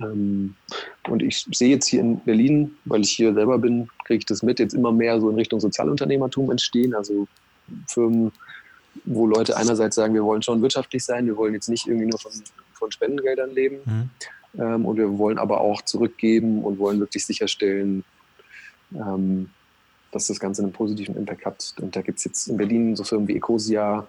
Ähm, 0.00 0.54
und 1.08 1.22
ich 1.22 1.46
sehe 1.52 1.70
jetzt 1.70 1.86
hier 1.86 2.00
in 2.00 2.20
Berlin, 2.20 2.76
weil 2.84 3.02
ich 3.02 3.12
hier 3.12 3.34
selber 3.34 3.58
bin, 3.58 3.88
kriege 4.04 4.18
ich 4.18 4.26
das 4.26 4.42
mit, 4.42 4.58
jetzt 4.58 4.74
immer 4.74 4.92
mehr 4.92 5.20
so 5.20 5.30
in 5.30 5.36
Richtung 5.36 5.60
Sozialunternehmertum 5.60 6.50
entstehen. 6.50 6.94
Also 6.94 7.26
Firmen, 7.88 8.32
wo 9.04 9.26
Leute 9.26 9.56
einerseits 9.56 9.96
sagen, 9.96 10.14
wir 10.14 10.24
wollen 10.24 10.42
schon 10.42 10.62
wirtschaftlich 10.62 11.04
sein, 11.04 11.26
wir 11.26 11.36
wollen 11.36 11.54
jetzt 11.54 11.68
nicht 11.68 11.86
irgendwie 11.86 12.06
nur 12.06 12.18
von, 12.18 12.32
von 12.72 12.90
Spendengeldern 12.90 13.50
leben. 13.50 13.76
Mhm. 13.84 14.10
Ähm, 14.60 14.86
und 14.86 14.96
wir 14.96 15.18
wollen 15.18 15.38
aber 15.38 15.60
auch 15.60 15.82
zurückgeben 15.82 16.62
und 16.62 16.78
wollen 16.78 17.00
wirklich 17.00 17.26
sicherstellen, 17.26 18.04
ähm, 18.94 19.50
dass 20.12 20.28
das 20.28 20.38
Ganze 20.38 20.62
einen 20.62 20.72
positiven 20.72 21.16
Impact 21.16 21.44
hat. 21.44 21.74
Und 21.80 21.96
da 21.96 22.02
gibt 22.02 22.18
es 22.18 22.24
jetzt 22.24 22.46
in 22.48 22.56
Berlin 22.56 22.94
so 22.94 23.04
Firmen 23.04 23.26
wie 23.28 23.36
Ecosia, 23.36 24.06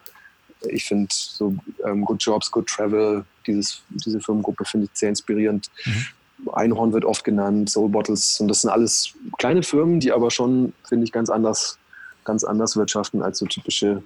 ich 0.70 0.86
finde 0.86 1.08
so 1.12 1.56
ähm, 1.86 2.06
Good 2.06 2.24
Jobs, 2.24 2.52
Good 2.52 2.68
Travel, 2.68 3.26
dieses, 3.48 3.82
diese 3.90 4.20
Firmengruppe 4.20 4.66
finde 4.66 4.88
ich 4.92 4.98
sehr 4.98 5.10
inspirierend. 5.10 5.70
Mhm. 5.86 6.06
Einhorn 6.54 6.94
wird 6.94 7.06
oft 7.06 7.24
genannt, 7.24 7.70
Soul 7.70 7.90
Bottles 7.90 8.40
und 8.40 8.48
das 8.48 8.62
sind 8.62 8.70
alles 8.70 9.14
kleine 9.38 9.64
Firmen, 9.64 10.00
die 10.00 10.12
aber 10.12 10.32
schon, 10.32 10.74
finde 10.88 11.06
ich, 11.06 11.12
ganz 11.12 11.30
anders, 11.30 11.78
ganz 12.24 12.44
anders 12.44 12.76
wirtschaften 12.76 13.22
als 13.22 13.40
so 13.40 13.46
typische 13.46 14.04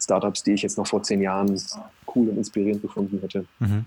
Startups, 0.00 0.42
die 0.44 0.52
ich 0.52 0.62
jetzt 0.62 0.78
noch 0.78 0.86
vor 0.86 1.02
zehn 1.02 1.20
Jahren 1.20 1.60
cool 2.14 2.28
und 2.28 2.36
inspirierend 2.36 2.82
gefunden 2.82 3.18
hätte. 3.20 3.44
Mhm. 3.58 3.84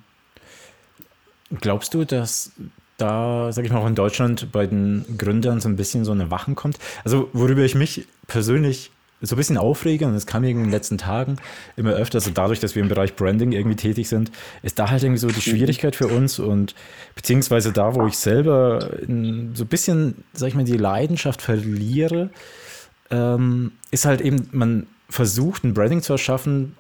Glaubst 1.60 1.94
du, 1.94 2.06
dass 2.06 2.52
da, 2.98 3.52
sag 3.52 3.66
ich 3.66 3.72
mal, 3.72 3.80
auch 3.80 3.88
in 3.88 3.96
Deutschland 3.96 4.52
bei 4.52 4.68
den 4.68 5.06
Gründern 5.18 5.60
so 5.60 5.68
ein 5.68 5.76
bisschen 5.76 6.06
so 6.06 6.12
eine 6.12 6.30
Wachen 6.30 6.56
kommt? 6.56 6.78
Also, 7.04 7.30
worüber 7.34 7.64
ich 7.64 7.76
mich 7.76 8.08
persönlich 8.28 8.92
so 9.22 9.36
ein 9.36 9.38
bisschen 9.38 9.58
aufrege, 9.58 10.06
und 10.06 10.14
das 10.14 10.26
kam 10.26 10.44
in 10.44 10.58
den 10.58 10.72
letzten 10.72 10.98
Tagen 10.98 11.38
immer 11.76 11.92
öfter, 11.92 12.18
also 12.18 12.32
dadurch, 12.32 12.60
dass 12.60 12.76
wir 12.76 12.82
im 12.82 12.90
Bereich 12.90 13.16
Branding 13.16 13.52
irgendwie 13.52 13.76
tätig 13.76 14.10
sind, 14.10 14.32
ist 14.64 14.80
da 14.80 14.90
halt 14.90 15.04
irgendwie 15.04 15.20
so 15.20 15.28
die 15.28 15.42
Schwierigkeit 15.42 15.96
für 15.96 16.08
uns 16.08 16.40
und 16.40 16.76
beziehungsweise 17.16 17.72
da, 17.72 17.96
wo 17.96 18.08
ich 18.08 18.18
selber 18.18 18.80
so 19.02 19.64
ein 19.64 19.68
bisschen, 19.70 20.24
sag 20.34 20.50
ich 20.50 20.56
mal, 20.56 20.64
die 20.64 20.78
Leidenschaft 20.78 21.42
verliere, 21.42 22.30
ähm, 23.12 23.74
ist 23.92 24.06
halt 24.06 24.22
eben, 24.22 24.48
man 24.52 24.88
versucht, 25.10 25.64
ein 25.64 25.74
Branding 25.74 26.02
zu 26.02 26.14
erschaffen, 26.14 26.76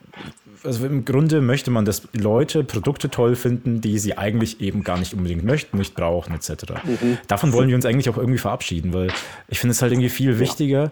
also 0.63 0.85
im 0.85 1.05
Grunde 1.05 1.41
möchte 1.41 1.71
man, 1.71 1.85
dass 1.85 2.07
Leute 2.13 2.63
Produkte 2.63 3.09
toll 3.09 3.35
finden, 3.35 3.81
die 3.81 3.97
sie 3.99 4.17
eigentlich 4.17 4.61
eben 4.61 4.83
gar 4.83 4.97
nicht 4.97 5.13
unbedingt 5.13 5.43
möchten, 5.43 5.77
nicht 5.77 5.95
brauchen, 5.95 6.35
etc. 6.35 6.51
Mhm. 6.83 7.17
Davon 7.27 7.53
wollen 7.53 7.69
wir 7.69 7.75
uns 7.75 7.85
eigentlich 7.85 8.09
auch 8.09 8.17
irgendwie 8.17 8.37
verabschieden, 8.37 8.93
weil 8.93 9.11
ich 9.47 9.59
finde 9.59 9.71
es 9.71 9.81
halt 9.81 9.91
irgendwie 9.91 10.09
viel 10.09 10.39
wichtiger, 10.39 10.91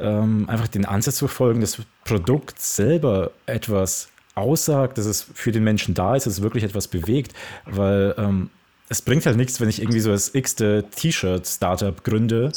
ähm, 0.00 0.48
einfach 0.48 0.68
den 0.68 0.84
Ansatz 0.84 1.16
zu 1.16 1.28
verfolgen, 1.28 1.60
das 1.60 1.78
Produkt 2.04 2.60
selber 2.60 3.30
etwas 3.46 4.08
aussagt, 4.34 4.98
dass 4.98 5.06
es 5.06 5.26
für 5.34 5.52
den 5.52 5.64
Menschen 5.64 5.94
da 5.94 6.16
ist, 6.16 6.26
dass 6.26 6.34
es 6.34 6.42
wirklich 6.42 6.64
etwas 6.64 6.88
bewegt, 6.88 7.34
weil 7.66 8.14
ähm, 8.16 8.50
es 8.90 9.02
bringt 9.02 9.24
halt 9.24 9.36
nichts, 9.36 9.60
wenn 9.60 9.68
ich 9.68 9.80
irgendwie 9.80 10.00
so 10.00 10.10
das 10.10 10.34
x-te 10.34 10.84
T-Shirt-Startup 10.90 12.02
gründe 12.02 12.50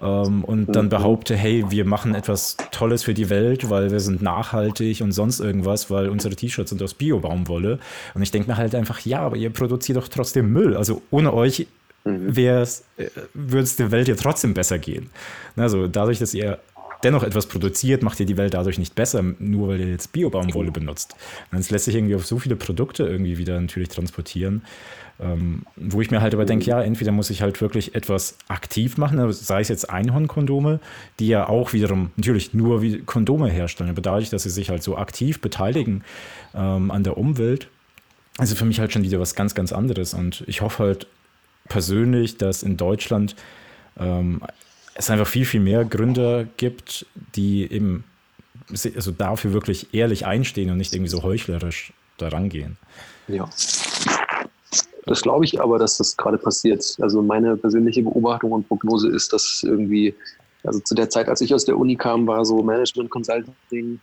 ähm, 0.00 0.44
und 0.44 0.66
dann 0.76 0.84
mhm. 0.84 0.90
behaupte, 0.90 1.34
hey, 1.34 1.64
wir 1.68 1.84
machen 1.84 2.14
etwas 2.14 2.56
Tolles 2.70 3.02
für 3.02 3.12
die 3.12 3.28
Welt, 3.28 3.70
weil 3.70 3.90
wir 3.90 3.98
sind 3.98 4.22
nachhaltig 4.22 5.00
und 5.00 5.10
sonst 5.10 5.40
irgendwas, 5.40 5.90
weil 5.90 6.08
unsere 6.08 6.36
T-Shirts 6.36 6.70
sind 6.70 6.80
aus 6.80 6.94
Bio-Baumwolle. 6.94 7.80
Und 8.14 8.22
ich 8.22 8.30
denke 8.30 8.52
mir 8.52 8.56
halt 8.56 8.76
einfach, 8.76 9.00
ja, 9.00 9.18
aber 9.18 9.36
ihr 9.36 9.50
produziert 9.50 9.98
doch 9.98 10.06
trotzdem 10.06 10.52
Müll. 10.52 10.76
Also 10.76 11.02
ohne 11.10 11.34
euch 11.34 11.66
mhm. 12.04 12.36
äh, 12.36 12.64
würde 13.34 13.62
es 13.64 13.74
der 13.74 13.90
Welt 13.90 14.06
ja 14.06 14.14
trotzdem 14.14 14.54
besser 14.54 14.78
gehen. 14.78 15.10
Also 15.56 15.88
dadurch, 15.88 16.20
dass 16.20 16.34
ihr 16.34 16.60
dennoch 17.02 17.22
etwas 17.22 17.46
produziert, 17.46 18.02
macht 18.02 18.20
ihr 18.20 18.26
die 18.26 18.36
Welt 18.36 18.54
dadurch 18.54 18.78
nicht 18.78 18.94
besser, 18.94 19.22
nur 19.38 19.68
weil 19.68 19.80
ihr 19.80 19.88
jetzt 19.88 20.12
Bio-Baumwolle 20.12 20.70
benutzt. 20.70 21.14
Und 21.50 21.58
das 21.58 21.70
lässt 21.70 21.86
sich 21.86 21.94
irgendwie 21.94 22.14
auf 22.14 22.26
so 22.26 22.38
viele 22.38 22.56
Produkte 22.56 23.04
irgendwie 23.04 23.38
wieder 23.38 23.60
natürlich 23.60 23.88
transportieren. 23.88 24.62
Ähm, 25.22 25.64
wo 25.76 26.00
ich 26.00 26.10
mir 26.10 26.22
halt 26.22 26.32
aber 26.32 26.46
denke, 26.46 26.64
ja, 26.64 26.80
entweder 26.80 27.12
muss 27.12 27.28
ich 27.28 27.42
halt 27.42 27.60
wirklich 27.60 27.94
etwas 27.94 28.38
aktiv 28.48 28.96
machen, 28.96 29.18
also 29.18 29.32
sei 29.32 29.60
es 29.60 29.68
jetzt 29.68 29.90
Einhornkondome, 29.90 30.80
die 31.18 31.28
ja 31.28 31.46
auch 31.46 31.74
wiederum 31.74 32.10
natürlich 32.16 32.54
nur 32.54 32.80
wie 32.80 33.00
Kondome 33.00 33.50
herstellen, 33.50 33.90
aber 33.90 34.00
dadurch, 34.00 34.30
dass 34.30 34.44
sie 34.44 34.50
sich 34.50 34.70
halt 34.70 34.82
so 34.82 34.96
aktiv 34.96 35.42
beteiligen 35.42 36.04
ähm, 36.54 36.90
an 36.90 37.04
der 37.04 37.18
Umwelt, 37.18 37.68
also 38.38 38.54
für 38.54 38.64
mich 38.64 38.80
halt 38.80 38.94
schon 38.94 39.02
wieder 39.02 39.20
was 39.20 39.34
ganz, 39.34 39.54
ganz 39.54 39.72
anderes. 39.72 40.14
Und 40.14 40.42
ich 40.46 40.62
hoffe 40.62 40.84
halt 40.84 41.06
persönlich, 41.68 42.38
dass 42.38 42.62
in 42.62 42.78
Deutschland 42.78 43.36
ähm, 43.98 44.40
es 45.00 45.10
einfach 45.10 45.26
viel, 45.26 45.44
viel 45.44 45.60
mehr 45.60 45.84
Gründer 45.84 46.46
gibt, 46.56 47.06
die 47.34 47.70
eben 47.70 48.04
also 48.94 49.10
dafür 49.10 49.52
wirklich 49.52 49.92
ehrlich 49.92 50.26
einstehen 50.26 50.70
und 50.70 50.76
nicht 50.76 50.94
irgendwie 50.94 51.10
so 51.10 51.22
heuchlerisch 51.22 51.92
da 52.18 52.28
rangehen. 52.28 52.76
Ja. 53.28 53.48
Das 55.06 55.22
glaube 55.22 55.44
ich 55.44 55.60
aber, 55.60 55.78
dass 55.78 55.96
das 55.98 56.16
gerade 56.16 56.38
passiert. 56.38 56.96
Also 57.00 57.22
meine 57.22 57.56
persönliche 57.56 58.02
Beobachtung 58.02 58.52
und 58.52 58.68
Prognose 58.68 59.08
ist, 59.08 59.32
dass 59.32 59.62
irgendwie, 59.64 60.14
also 60.62 60.78
zu 60.80 60.94
der 60.94 61.10
Zeit, 61.10 61.28
als 61.28 61.40
ich 61.40 61.52
aus 61.52 61.64
der 61.64 61.76
Uni 61.76 61.96
kam, 61.96 62.26
war 62.26 62.44
so 62.44 62.62
Management 62.62 63.10
Consulting 63.10 63.98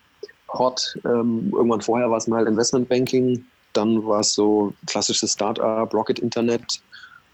hot. 0.51 0.97
Ähm, 1.05 1.51
irgendwann 1.53 1.81
vorher 1.81 2.09
war 2.09 2.17
es 2.17 2.27
mal 2.27 2.45
Investment 2.47 2.89
Banking, 2.89 3.45
dann 3.73 4.05
war 4.05 4.21
es 4.21 4.33
so 4.33 4.73
klassisches 4.85 5.33
Startup, 5.33 5.93
Rocket 5.93 6.19
Internet, 6.19 6.81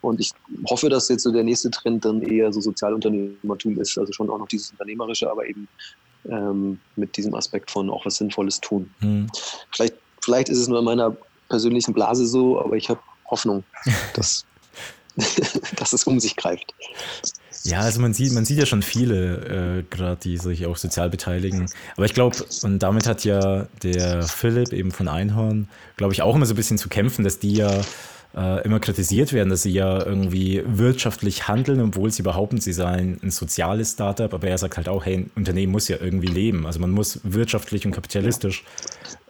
und 0.03 0.19
ich 0.19 0.31
hoffe, 0.69 0.89
dass 0.89 1.07
jetzt 1.07 1.23
so 1.23 1.31
der 1.31 1.43
nächste 1.43 1.71
Trend 1.71 2.03
dann 2.03 2.21
eher 2.21 2.51
so 2.51 2.59
Sozialunternehmertum 2.59 3.79
ist, 3.79 3.97
also 3.97 4.11
schon 4.11 4.29
auch 4.29 4.37
noch 4.37 4.47
dieses 4.47 4.71
Unternehmerische, 4.71 5.31
aber 5.31 5.47
eben 5.47 5.67
ähm, 6.29 6.79
mit 6.95 7.15
diesem 7.15 7.33
Aspekt 7.35 7.71
von 7.71 7.89
auch 7.89 8.05
was 8.05 8.17
Sinnvolles 8.17 8.59
tun. 8.59 8.89
Hm. 8.99 9.27
Vielleicht, 9.71 9.95
vielleicht 10.21 10.49
ist 10.49 10.59
es 10.59 10.67
nur 10.67 10.79
in 10.79 10.85
meiner 10.85 11.15
persönlichen 11.47 11.93
Blase 11.93 12.27
so, 12.27 12.59
aber 12.59 12.75
ich 12.75 12.89
habe 12.89 12.99
Hoffnung, 13.27 13.63
dass, 14.13 14.45
dass 15.77 15.93
es 15.93 16.03
um 16.03 16.19
sich 16.19 16.35
greift. 16.35 16.73
Ja, 17.63 17.79
also 17.79 18.01
man 18.01 18.13
sieht, 18.13 18.33
man 18.33 18.43
sieht 18.43 18.59
ja 18.59 18.65
schon 18.65 18.81
viele, 18.81 19.79
äh, 19.79 19.83
gerade 19.89 20.17
die 20.21 20.37
sich 20.37 20.65
auch 20.65 20.75
sozial 20.75 21.09
beteiligen. 21.09 21.71
Aber 21.95 22.05
ich 22.05 22.13
glaube, 22.13 22.35
und 22.63 22.79
damit 22.79 23.07
hat 23.07 23.23
ja 23.23 23.67
der 23.81 24.23
Philipp 24.23 24.73
eben 24.73 24.91
von 24.91 25.07
Einhorn, 25.07 25.69
glaube 25.95 26.11
ich, 26.11 26.21
auch 26.21 26.35
immer 26.35 26.45
so 26.45 26.55
ein 26.55 26.57
bisschen 26.57 26.77
zu 26.77 26.89
kämpfen, 26.89 27.23
dass 27.23 27.39
die 27.39 27.53
ja 27.53 27.81
äh, 28.35 28.63
immer 28.63 28.79
kritisiert 28.79 29.33
werden, 29.33 29.49
dass 29.49 29.61
sie 29.61 29.71
ja 29.71 30.03
irgendwie 30.05 30.63
wirtschaftlich 30.65 31.47
handeln, 31.47 31.81
obwohl 31.81 32.11
sie 32.11 32.23
behaupten, 32.23 32.59
sie 32.59 32.73
seien 32.73 33.19
ein 33.21 33.31
soziales 33.31 33.91
Startup. 33.91 34.33
Aber 34.33 34.47
er 34.47 34.57
sagt 34.57 34.77
halt 34.77 34.89
auch, 34.89 35.05
hey, 35.05 35.15
ein 35.15 35.31
Unternehmen 35.35 35.71
muss 35.71 35.87
ja 35.87 35.97
irgendwie 35.99 36.27
leben. 36.27 36.65
Also 36.65 36.79
man 36.79 36.91
muss 36.91 37.19
wirtschaftlich 37.23 37.85
und 37.85 37.91
kapitalistisch 37.91 38.63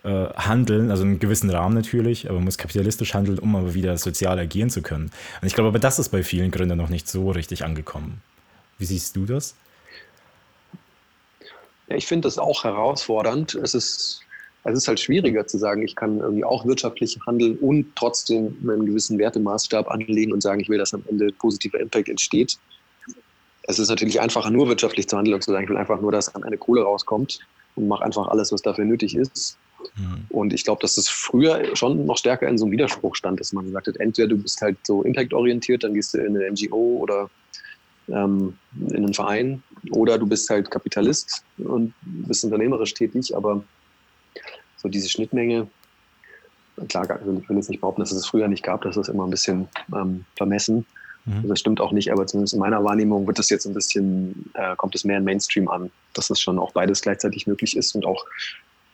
äh, 0.03 0.27
handeln, 0.35 0.91
also 0.91 1.03
in 1.03 1.09
einem 1.09 1.19
gewissen 1.19 1.49
Rahmen 1.49 1.75
natürlich, 1.75 2.25
aber 2.27 2.35
man 2.35 2.45
muss 2.45 2.57
kapitalistisch 2.57 3.13
handeln, 3.13 3.39
um 3.39 3.55
aber 3.55 3.73
wieder 3.73 3.97
sozial 3.97 4.39
agieren 4.39 4.69
zu 4.69 4.81
können. 4.81 5.11
Und 5.41 5.47
ich 5.47 5.53
glaube 5.53 5.69
aber, 5.69 5.79
das 5.79 5.99
ist 5.99 6.09
bei 6.09 6.23
vielen 6.23 6.51
Gründern 6.51 6.77
noch 6.77 6.89
nicht 6.89 7.07
so 7.07 7.31
richtig 7.31 7.63
angekommen. 7.63 8.21
Wie 8.77 8.85
siehst 8.85 9.15
du 9.15 9.25
das? 9.25 9.55
Ja, 11.87 11.95
ich 11.95 12.07
finde 12.07 12.27
das 12.27 12.37
auch 12.37 12.63
herausfordernd. 12.63 13.55
Es 13.55 13.73
ist 13.73 14.21
es 14.63 14.77
ist 14.77 14.87
halt 14.87 14.99
schwieriger 14.99 15.45
zu 15.45 15.57
sagen, 15.57 15.83
ich 15.83 15.95
kann 15.95 16.19
irgendwie 16.19 16.45
auch 16.45 16.65
wirtschaftlich 16.65 17.19
handeln 17.25 17.57
und 17.57 17.95
trotzdem 17.95 18.55
einen 18.63 18.85
gewissen 18.85 19.19
Wertemaßstab 19.19 19.89
anlegen 19.89 20.31
und 20.31 20.41
sagen, 20.41 20.61
ich 20.61 20.69
will, 20.69 20.77
dass 20.77 20.93
am 20.93 21.03
Ende 21.09 21.31
positiver 21.33 21.79
Impact 21.79 22.07
entsteht. 22.09 22.57
Es 23.63 23.79
ist 23.79 23.89
natürlich 23.89 24.21
einfacher, 24.21 24.49
nur 24.49 24.67
wirtschaftlich 24.67 25.07
zu 25.07 25.17
handeln 25.17 25.35
und 25.35 25.43
zu 25.43 25.51
sagen, 25.51 25.65
ich 25.65 25.69
will 25.69 25.77
einfach 25.77 25.99
nur, 25.99 26.11
dass 26.11 26.33
an 26.33 26.43
eine 26.43 26.57
Kohle 26.57 26.83
rauskommt 26.83 27.39
und 27.75 27.87
mache 27.87 28.03
einfach 28.03 28.27
alles, 28.27 28.51
was 28.51 28.61
dafür 28.61 28.85
nötig 28.85 29.15
ist. 29.15 29.57
Mhm. 29.95 30.25
Und 30.29 30.53
ich 30.53 30.63
glaube, 30.63 30.81
dass 30.81 30.97
es 30.97 31.09
früher 31.09 31.75
schon 31.75 32.05
noch 32.05 32.17
stärker 32.17 32.47
in 32.47 32.57
so 32.57 32.65
einem 32.65 32.71
Widerspruch 32.71 33.15
stand, 33.15 33.39
dass 33.39 33.51
man 33.51 33.65
gesagt 33.65 33.87
hat, 33.87 33.97
entweder 33.97 34.29
du 34.29 34.37
bist 34.37 34.61
halt 34.61 34.77
so 34.83 35.03
impactorientiert, 35.03 35.83
dann 35.83 35.93
gehst 35.93 36.13
du 36.13 36.19
in 36.19 36.37
eine 36.37 36.51
NGO 36.51 36.97
oder 37.01 37.29
ähm, 38.07 38.57
in 38.89 38.97
einen 38.97 39.13
Verein, 39.13 39.63
oder 39.91 40.17
du 40.17 40.25
bist 40.25 40.49
halt 40.49 40.71
Kapitalist 40.71 41.43
und 41.57 41.93
bist 42.03 42.43
unternehmerisch 42.43 42.93
tätig, 42.93 43.35
aber 43.35 43.63
so 44.83 44.89
diese 44.89 45.09
Schnittmenge, 45.09 45.67
klar, 46.87 47.05
ich 47.19 47.49
will 47.49 47.57
jetzt 47.57 47.69
nicht 47.69 47.81
behaupten, 47.81 48.01
dass 48.01 48.11
es 48.11 48.19
es 48.19 48.27
früher 48.27 48.47
nicht 48.47 48.63
gab, 48.63 48.81
das 48.81 48.97
ist 48.97 49.07
immer 49.07 49.25
ein 49.25 49.31
bisschen 49.31 49.67
ähm, 49.95 50.25
vermessen. 50.35 50.85
Mhm. 51.25 51.35
Also 51.35 51.47
das 51.47 51.59
stimmt 51.59 51.81
auch 51.81 51.91
nicht, 51.91 52.11
aber 52.11 52.27
zumindest 52.27 52.53
in 52.53 52.59
meiner 52.59 52.83
Wahrnehmung 52.83 53.25
wird 53.25 53.39
das 53.39 53.49
jetzt 53.49 53.65
ein 53.65 53.73
bisschen, 53.73 54.51
äh, 54.53 54.75
kommt 54.75 54.95
es 54.95 55.03
mehr 55.03 55.17
in 55.17 55.23
Mainstream 55.23 55.69
an, 55.69 55.89
dass 56.13 56.29
es 56.29 56.39
schon 56.39 56.59
auch 56.59 56.71
beides 56.73 57.01
gleichzeitig 57.01 57.47
möglich 57.47 57.77
ist 57.77 57.95
und 57.95 58.05
auch 58.05 58.25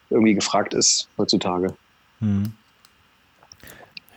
irgendwie 0.10 0.36
gefragt 0.36 0.73
ist 0.73 1.08
heutzutage. 1.17 1.73
Mhm. 2.19 2.54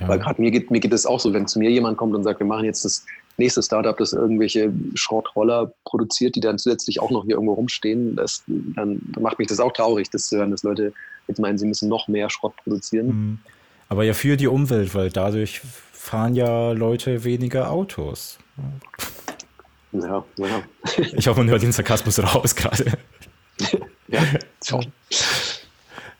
Ja. 0.00 0.08
Weil 0.08 0.18
gerade 0.18 0.40
mir 0.40 0.50
geht, 0.50 0.70
mir 0.70 0.80
geht 0.80 0.92
es 0.92 1.06
auch 1.06 1.20
so, 1.20 1.32
wenn 1.32 1.46
zu 1.46 1.58
mir 1.58 1.70
jemand 1.70 1.96
kommt 1.96 2.14
und 2.14 2.24
sagt, 2.24 2.40
wir 2.40 2.46
machen 2.46 2.64
jetzt 2.64 2.84
das 2.84 3.04
nächste 3.36 3.62
Startup, 3.62 3.96
das 3.96 4.12
irgendwelche 4.12 4.72
Schrottroller 4.94 5.72
produziert, 5.84 6.34
die 6.34 6.40
dann 6.40 6.58
zusätzlich 6.58 7.00
auch 7.00 7.10
noch 7.10 7.24
hier 7.24 7.34
irgendwo 7.34 7.54
rumstehen, 7.54 8.16
das, 8.16 8.42
dann 8.46 9.00
macht 9.18 9.38
mich 9.38 9.48
das 9.48 9.60
auch 9.60 9.72
traurig, 9.72 10.10
das 10.10 10.26
zu 10.26 10.36
hören, 10.36 10.50
dass 10.50 10.64
Leute 10.64 10.92
jetzt 11.28 11.38
meinen, 11.38 11.58
sie 11.58 11.66
müssen 11.66 11.88
noch 11.88 12.08
mehr 12.08 12.30
Schrott 12.30 12.54
produzieren. 12.56 13.06
Mhm. 13.06 13.38
Aber 13.88 14.04
ja 14.04 14.14
für 14.14 14.36
die 14.36 14.46
Umwelt, 14.46 14.94
weil 14.94 15.10
dadurch 15.10 15.60
fahren 15.92 16.34
ja 16.34 16.72
Leute 16.72 17.24
weniger 17.24 17.70
Autos. 17.70 18.38
Ja, 19.92 20.24
ja. 20.36 20.62
Ich 21.16 21.26
hoffe, 21.26 21.40
man 21.40 21.50
hört 21.50 21.62
den 21.62 21.72
Sarkasmus 21.72 22.18
raus 22.22 22.54
gerade. 22.56 22.92
ja, 24.08 24.22
schon. 24.64 24.86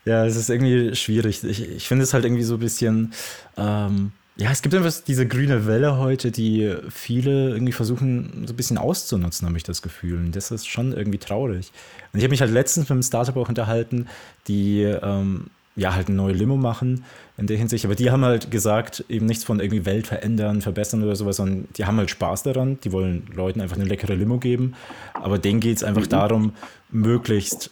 Ja, 0.05 0.25
es 0.25 0.35
ist 0.35 0.49
irgendwie 0.49 0.95
schwierig. 0.95 1.43
Ich, 1.43 1.67
ich 1.67 1.87
finde 1.87 2.03
es 2.03 2.13
halt 2.13 2.25
irgendwie 2.25 2.43
so 2.43 2.55
ein 2.55 2.59
bisschen. 2.59 3.13
Ähm, 3.57 4.11
ja, 4.35 4.49
es 4.49 4.63
gibt 4.63 4.73
einfach 4.73 4.91
diese 5.05 5.27
grüne 5.27 5.67
Welle 5.67 5.97
heute, 5.97 6.31
die 6.31 6.75
viele 6.89 7.51
irgendwie 7.51 7.71
versuchen, 7.71 8.45
so 8.47 8.53
ein 8.53 8.57
bisschen 8.57 8.79
auszunutzen, 8.79 9.47
habe 9.47 9.57
ich 9.57 9.63
das 9.63 9.83
Gefühl. 9.83 10.17
Und 10.17 10.35
das 10.35 10.49
ist 10.49 10.67
schon 10.67 10.91
irgendwie 10.91 11.19
traurig. 11.19 11.71
Und 12.11 12.17
ich 12.17 12.23
habe 12.23 12.31
mich 12.31 12.41
halt 12.41 12.51
letztens 12.51 12.85
mit 12.85 12.91
einem 12.91 13.03
Startup 13.03 13.37
auch 13.37 13.49
unterhalten, 13.49 14.07
die 14.47 14.81
ähm, 14.81 15.47
ja 15.75 15.93
halt 15.93 16.07
eine 16.07 16.17
neue 16.17 16.33
Limo 16.33 16.57
machen 16.57 17.05
in 17.37 17.45
der 17.45 17.57
Hinsicht. 17.57 17.85
Aber 17.85 17.93
die 17.93 18.09
haben 18.09 18.25
halt 18.25 18.49
gesagt, 18.49 19.05
eben 19.07 19.27
nichts 19.27 19.43
von 19.43 19.59
irgendwie 19.59 19.85
Welt 19.85 20.07
verändern, 20.07 20.61
verbessern 20.61 21.03
oder 21.03 21.15
sowas, 21.15 21.37
sondern 21.37 21.67
die 21.77 21.85
haben 21.85 21.97
halt 21.97 22.09
Spaß 22.09 22.41
daran. 22.41 22.79
Die 22.83 22.91
wollen 22.91 23.27
Leuten 23.35 23.61
einfach 23.61 23.75
eine 23.75 23.85
leckere 23.85 24.15
Limo 24.15 24.39
geben. 24.39 24.73
Aber 25.13 25.37
denen 25.37 25.59
geht 25.59 25.77
es 25.77 25.83
einfach 25.83 26.05
mhm. 26.05 26.09
darum, 26.09 26.53
möglichst, 26.89 27.69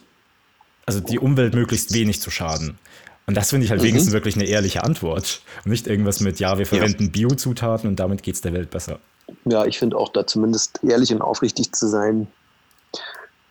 also 0.85 0.99
die 0.99 1.17
Umwelt 1.17 1.55
möglichst 1.55 1.91
wenig 1.95 2.21
zu 2.21 2.29
schaden. 2.29 2.77
Und 3.31 3.35
das 3.35 3.51
finde 3.51 3.63
ich 3.63 3.71
halt 3.71 3.79
mhm. 3.79 3.85
wenigstens 3.85 4.11
wirklich 4.11 4.35
eine 4.35 4.43
ehrliche 4.43 4.83
Antwort. 4.83 5.41
Und 5.63 5.71
nicht 5.71 5.87
irgendwas 5.87 6.19
mit, 6.19 6.41
ja, 6.41 6.57
wir 6.57 6.65
verwenden 6.65 7.05
ja. 7.05 7.09
Biozutaten 7.11 7.87
und 7.87 7.97
damit 7.97 8.23
geht 8.23 8.35
es 8.35 8.41
der 8.41 8.51
Welt 8.51 8.69
besser. 8.69 8.99
Ja, 9.45 9.63
ich 9.65 9.79
finde 9.79 9.95
auch 9.95 10.09
da 10.09 10.27
zumindest 10.27 10.81
ehrlich 10.83 11.13
und 11.13 11.21
aufrichtig 11.21 11.71
zu 11.71 11.87
sein, 11.87 12.27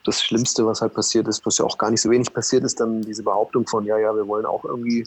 das 0.05 0.23
Schlimmste, 0.23 0.67
was 0.67 0.83
halt 0.83 0.93
passiert 0.93 1.29
ist, 1.29 1.47
was 1.47 1.57
ja 1.57 1.65
auch 1.65 1.79
gar 1.79 1.91
nicht 1.91 2.03
so 2.03 2.11
wenig 2.11 2.31
passiert 2.31 2.63
ist, 2.65 2.79
dann 2.79 3.01
diese 3.01 3.23
Behauptung 3.23 3.67
von, 3.67 3.87
ja, 3.87 3.97
ja, 3.97 4.15
wir 4.15 4.29
wollen 4.29 4.45
auch 4.45 4.67
irgendwie 4.67 5.07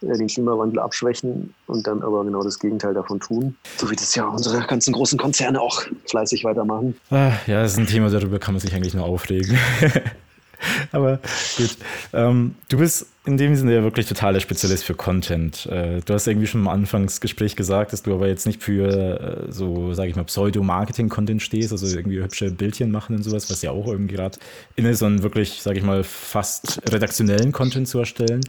äh, 0.00 0.16
den 0.16 0.28
Klimawandel 0.28 0.78
abschwächen 0.78 1.54
und 1.66 1.86
dann 1.86 2.02
aber 2.02 2.24
genau 2.24 2.42
das 2.42 2.58
Gegenteil 2.58 2.94
davon 2.94 3.20
tun. 3.20 3.54
So 3.76 3.90
wie 3.90 3.96
das 3.96 4.14
ja 4.14 4.26
unsere 4.28 4.66
ganzen 4.66 4.94
großen 4.94 5.18
Konzerne 5.18 5.60
auch 5.60 5.82
fleißig 6.08 6.42
weitermachen. 6.42 6.96
Ah, 7.10 7.32
ja, 7.46 7.60
das 7.60 7.72
ist 7.72 7.78
ein 7.78 7.86
Thema, 7.86 8.08
darüber 8.08 8.38
kann 8.38 8.54
man 8.54 8.62
sich 8.62 8.74
eigentlich 8.74 8.94
nur 8.94 9.04
aufregen. 9.04 9.58
Aber 10.92 11.20
gut. 11.56 11.76
Ähm, 12.12 12.54
du 12.68 12.78
bist 12.78 13.06
in 13.24 13.36
dem 13.36 13.56
Sinne 13.56 13.74
ja 13.74 13.82
wirklich 13.82 14.06
totaler 14.06 14.40
Spezialist 14.40 14.84
für 14.84 14.94
Content. 14.94 15.66
Äh, 15.66 16.00
du 16.04 16.14
hast 16.14 16.26
irgendwie 16.26 16.46
schon 16.46 16.60
am 16.62 16.68
Anfangsgespräch 16.68 17.56
gesagt, 17.56 17.92
dass 17.92 18.02
du 18.02 18.14
aber 18.14 18.28
jetzt 18.28 18.46
nicht 18.46 18.62
für 18.62 19.48
äh, 19.48 19.52
so, 19.52 19.92
sage 19.94 20.10
ich 20.10 20.16
mal, 20.16 20.24
Pseudo-Marketing-Content 20.24 21.42
stehst, 21.42 21.72
also 21.72 21.86
irgendwie 21.86 22.22
hübsche 22.22 22.50
Bildchen 22.50 22.90
machen 22.90 23.16
und 23.16 23.22
sowas, 23.22 23.50
was 23.50 23.62
ja 23.62 23.72
auch 23.72 23.88
irgendwie 23.88 24.14
gerade 24.14 24.38
in 24.76 24.84
ist, 24.84 25.00
sondern 25.00 25.22
wirklich, 25.22 25.60
sage 25.62 25.78
ich 25.78 25.84
mal, 25.84 26.04
fast 26.04 26.80
redaktionellen 26.90 27.52
Content 27.52 27.88
zu 27.88 27.98
erstellen. 27.98 28.42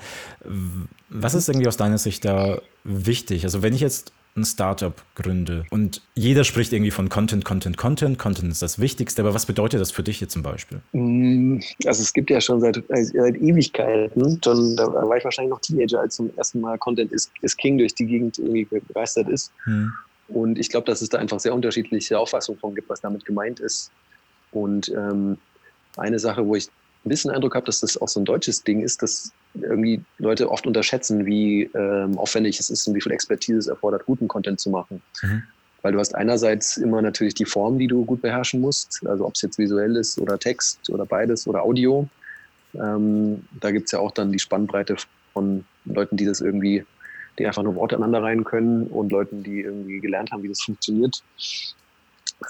Was 1.09 1.33
ist 1.33 1.49
irgendwie 1.49 1.67
aus 1.67 1.77
deiner 1.77 1.97
Sicht 1.97 2.23
da 2.25 2.61
wichtig? 2.83 3.43
Also 3.45 3.63
wenn 3.63 3.73
ich 3.73 3.81
jetzt 3.81 4.13
ein 4.37 4.45
Startup 4.45 4.93
gründe 5.15 5.65
und 5.69 6.01
jeder 6.15 6.43
spricht 6.43 6.71
irgendwie 6.71 6.91
von 6.91 7.09
Content, 7.09 7.43
Content, 7.43 7.77
Content, 7.77 8.19
Content 8.19 8.51
ist 8.51 8.61
das 8.61 8.79
Wichtigste, 8.79 9.21
aber 9.21 9.33
was 9.33 9.45
bedeutet 9.45 9.81
das 9.81 9.91
für 9.91 10.03
dich 10.03 10.21
jetzt 10.21 10.33
zum 10.33 10.43
Beispiel? 10.43 10.79
Mm, 10.93 11.59
also 11.85 12.01
es 12.01 12.13
gibt 12.13 12.29
ja 12.29 12.39
schon 12.39 12.61
seit, 12.61 12.81
seit 12.87 13.35
Ewigkeiten, 13.35 14.39
schon, 14.43 14.75
da 14.75 14.87
war 14.87 15.17
ich 15.17 15.23
wahrscheinlich 15.23 15.51
noch 15.51 15.61
Teenager, 15.61 16.01
als 16.01 16.15
zum 16.15 16.29
ersten 16.37 16.61
Mal 16.61 16.77
Content 16.77 17.11
ist, 17.11 17.31
ist 17.41 17.57
King 17.57 17.77
durch 17.77 17.95
die 17.95 18.05
Gegend 18.05 18.37
irgendwie 18.37 18.65
begeistert 18.65 19.27
ist. 19.29 19.51
Hm. 19.63 19.91
Und 20.29 20.59
ich 20.59 20.69
glaube, 20.69 20.85
dass 20.85 21.01
es 21.01 21.09
da 21.09 21.17
einfach 21.17 21.39
sehr 21.39 21.53
unterschiedliche 21.53 22.19
Auffassungen 22.19 22.59
von 22.59 22.75
gibt, 22.75 22.89
was 22.89 23.01
damit 23.01 23.25
gemeint 23.25 23.59
ist. 23.59 23.91
Und 24.51 24.89
ähm, 24.89 25.37
eine 25.95 26.19
Sache, 26.19 26.45
wo 26.45 26.55
ich 26.55 26.67
ein 27.05 27.09
bisschen 27.09 27.31
Eindruck 27.31 27.55
habe, 27.55 27.65
dass 27.65 27.79
das 27.79 27.99
auch 27.99 28.07
so 28.07 28.19
ein 28.19 28.25
deutsches 28.25 28.63
Ding 28.63 28.81
ist, 28.81 29.01
dass 29.01 29.31
irgendwie 29.53 30.01
Leute 30.17 30.51
oft 30.51 30.67
unterschätzen, 30.67 31.25
wie 31.25 31.63
ähm, 31.73 32.17
aufwendig 32.17 32.59
es 32.59 32.69
ist 32.69 32.87
und 32.87 32.95
wie 32.95 33.01
viel 33.01 33.11
Expertise 33.11 33.59
es 33.59 33.67
erfordert, 33.67 34.05
guten 34.05 34.27
Content 34.27 34.59
zu 34.59 34.69
machen. 34.69 35.01
Mhm. 35.21 35.43
Weil 35.81 35.93
du 35.93 35.99
hast 35.99 36.15
einerseits 36.15 36.77
immer 36.77 37.01
natürlich 37.01 37.33
die 37.33 37.45
Form, 37.45 37.79
die 37.79 37.87
du 37.87 38.03
gut 38.05 38.21
beherrschen 38.21 38.61
musst, 38.61 39.01
also 39.05 39.25
ob 39.25 39.35
es 39.35 39.41
jetzt 39.41 39.57
visuell 39.57 39.95
ist 39.95 40.19
oder 40.19 40.37
Text 40.37 40.89
oder 40.89 41.05
beides 41.05 41.47
oder 41.47 41.63
Audio. 41.63 42.07
Ähm, 42.73 43.45
da 43.59 43.71
gibt 43.71 43.85
es 43.85 43.91
ja 43.91 43.99
auch 43.99 44.11
dann 44.11 44.31
die 44.31 44.39
Spannbreite 44.39 44.97
von 45.33 45.65
Leuten, 45.85 46.17
die 46.17 46.25
das 46.25 46.41
irgendwie, 46.41 46.83
die 47.39 47.47
einfach 47.47 47.63
nur 47.63 47.75
Worte 47.75 47.95
aneinander 47.95 48.23
rein 48.23 48.43
können 48.43 48.87
und 48.87 49.11
Leuten, 49.11 49.43
die 49.43 49.61
irgendwie 49.61 49.99
gelernt 49.99 50.31
haben, 50.31 50.43
wie 50.43 50.49
das 50.49 50.61
funktioniert. 50.61 51.23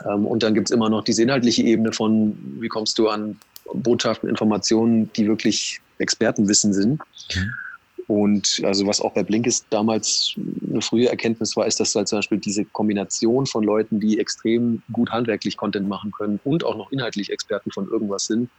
Ähm, 0.06 0.26
und 0.26 0.44
dann 0.44 0.54
gibt 0.54 0.70
es 0.70 0.76
immer 0.76 0.90
noch 0.90 1.04
diese 1.04 1.24
inhaltliche 1.24 1.64
Ebene 1.64 1.92
von, 1.92 2.38
wie 2.60 2.68
kommst 2.68 2.98
du 2.98 3.10
an 3.10 3.38
Botschaften, 3.74 4.30
Informationen, 4.30 5.12
die 5.14 5.28
wirklich 5.28 5.82
Expertenwissen 6.00 6.74
sind. 6.74 7.02
Mhm. 7.36 7.54
Und 8.08 8.62
also 8.64 8.88
was 8.88 9.02
auch 9.02 9.14
bei 9.14 9.24
Blinkist 9.24 9.66
damals 9.70 10.34
eine 10.70 10.82
frühe 10.82 11.10
Erkenntnis 11.10 11.58
war, 11.58 11.68
ist, 11.68 11.80
dass 11.82 11.94
halt 11.94 12.08
zum 12.08 12.20
Beispiel 12.20 12.38
diese 12.38 12.64
Kombination 12.64 13.46
von 13.46 13.64
Leuten, 13.64 14.00
die 14.00 14.18
extrem 14.18 14.82
gut 14.94 15.12
handwerklich 15.12 15.58
Content 15.58 15.90
machen 15.90 16.12
können 16.12 16.40
und 16.46 16.64
auch 16.64 16.78
noch 16.78 16.92
inhaltlich 16.92 17.32
Experten 17.32 17.70
von 17.72 17.90
irgendwas 17.90 18.28
sind, 18.28 18.50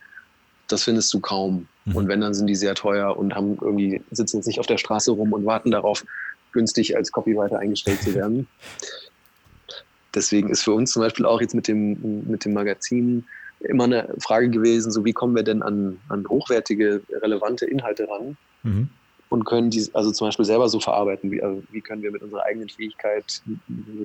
das 0.68 0.85
findest 0.85 1.12
du 1.14 1.21
kaum. 1.21 1.66
Mhm. 1.87 1.97
Und 1.97 2.09
wenn, 2.09 2.21
dann 2.21 2.35
sind 2.35 2.47
die 2.47 2.55
sehr 2.55 2.75
teuer 2.75 3.16
und 3.16 3.35
haben 3.35 3.57
irgendwie, 3.61 4.03
sitzen 4.11 4.37
jetzt 4.37 4.47
nicht 4.47 4.61
auf 4.61 4.66
der 4.66 4.77
Straße 4.77 5.11
rum 5.12 5.33
und 5.33 5.47
warten 5.47 5.71
darauf, 5.71 6.05
günstig 6.53 6.97
als 6.97 7.12
Copywriter 7.12 7.59
eingestellt 7.59 8.03
zu 8.03 8.14
werden. 8.14 8.47
Deswegen 10.14 10.51
ist 10.51 10.62
für 10.62 10.73
uns 10.73 10.92
zum 10.92 11.03
Beispiel 11.03 11.27
auch 11.27 11.40
jetzt 11.40 11.55
mit 11.55 11.68
dem, 11.68 12.25
mit 12.29 12.44
dem 12.44 12.53
Magazin 12.53 13.25
immer 13.61 13.85
eine 13.85 14.14
Frage 14.21 14.51
gewesen, 14.51 14.90
so 14.92 15.05
wie 15.05 15.12
kommen 15.12 15.35
wir 15.35 15.42
denn 15.42 15.62
an, 15.62 15.99
an 16.09 16.27
hochwertige, 16.29 17.03
relevante 17.11 17.66
Inhalte 17.66 18.09
ran 18.09 18.37
mhm. 18.62 18.88
und 19.31 19.44
können 19.44 19.71
die 19.71 19.85
also 19.94 20.12
zum 20.12 20.29
Beispiel 20.29 20.44
selber 20.44 20.68
so 20.68 20.81
verarbeiten, 20.81 21.31
wie, 21.31 21.42
also 21.42 21.62
wie 21.71 21.81
können 21.81 22.03
wir 22.03 22.12
mit 22.12 22.23
unserer 22.23 22.44
eigenen 22.44 22.68
Fähigkeit, 22.68 23.42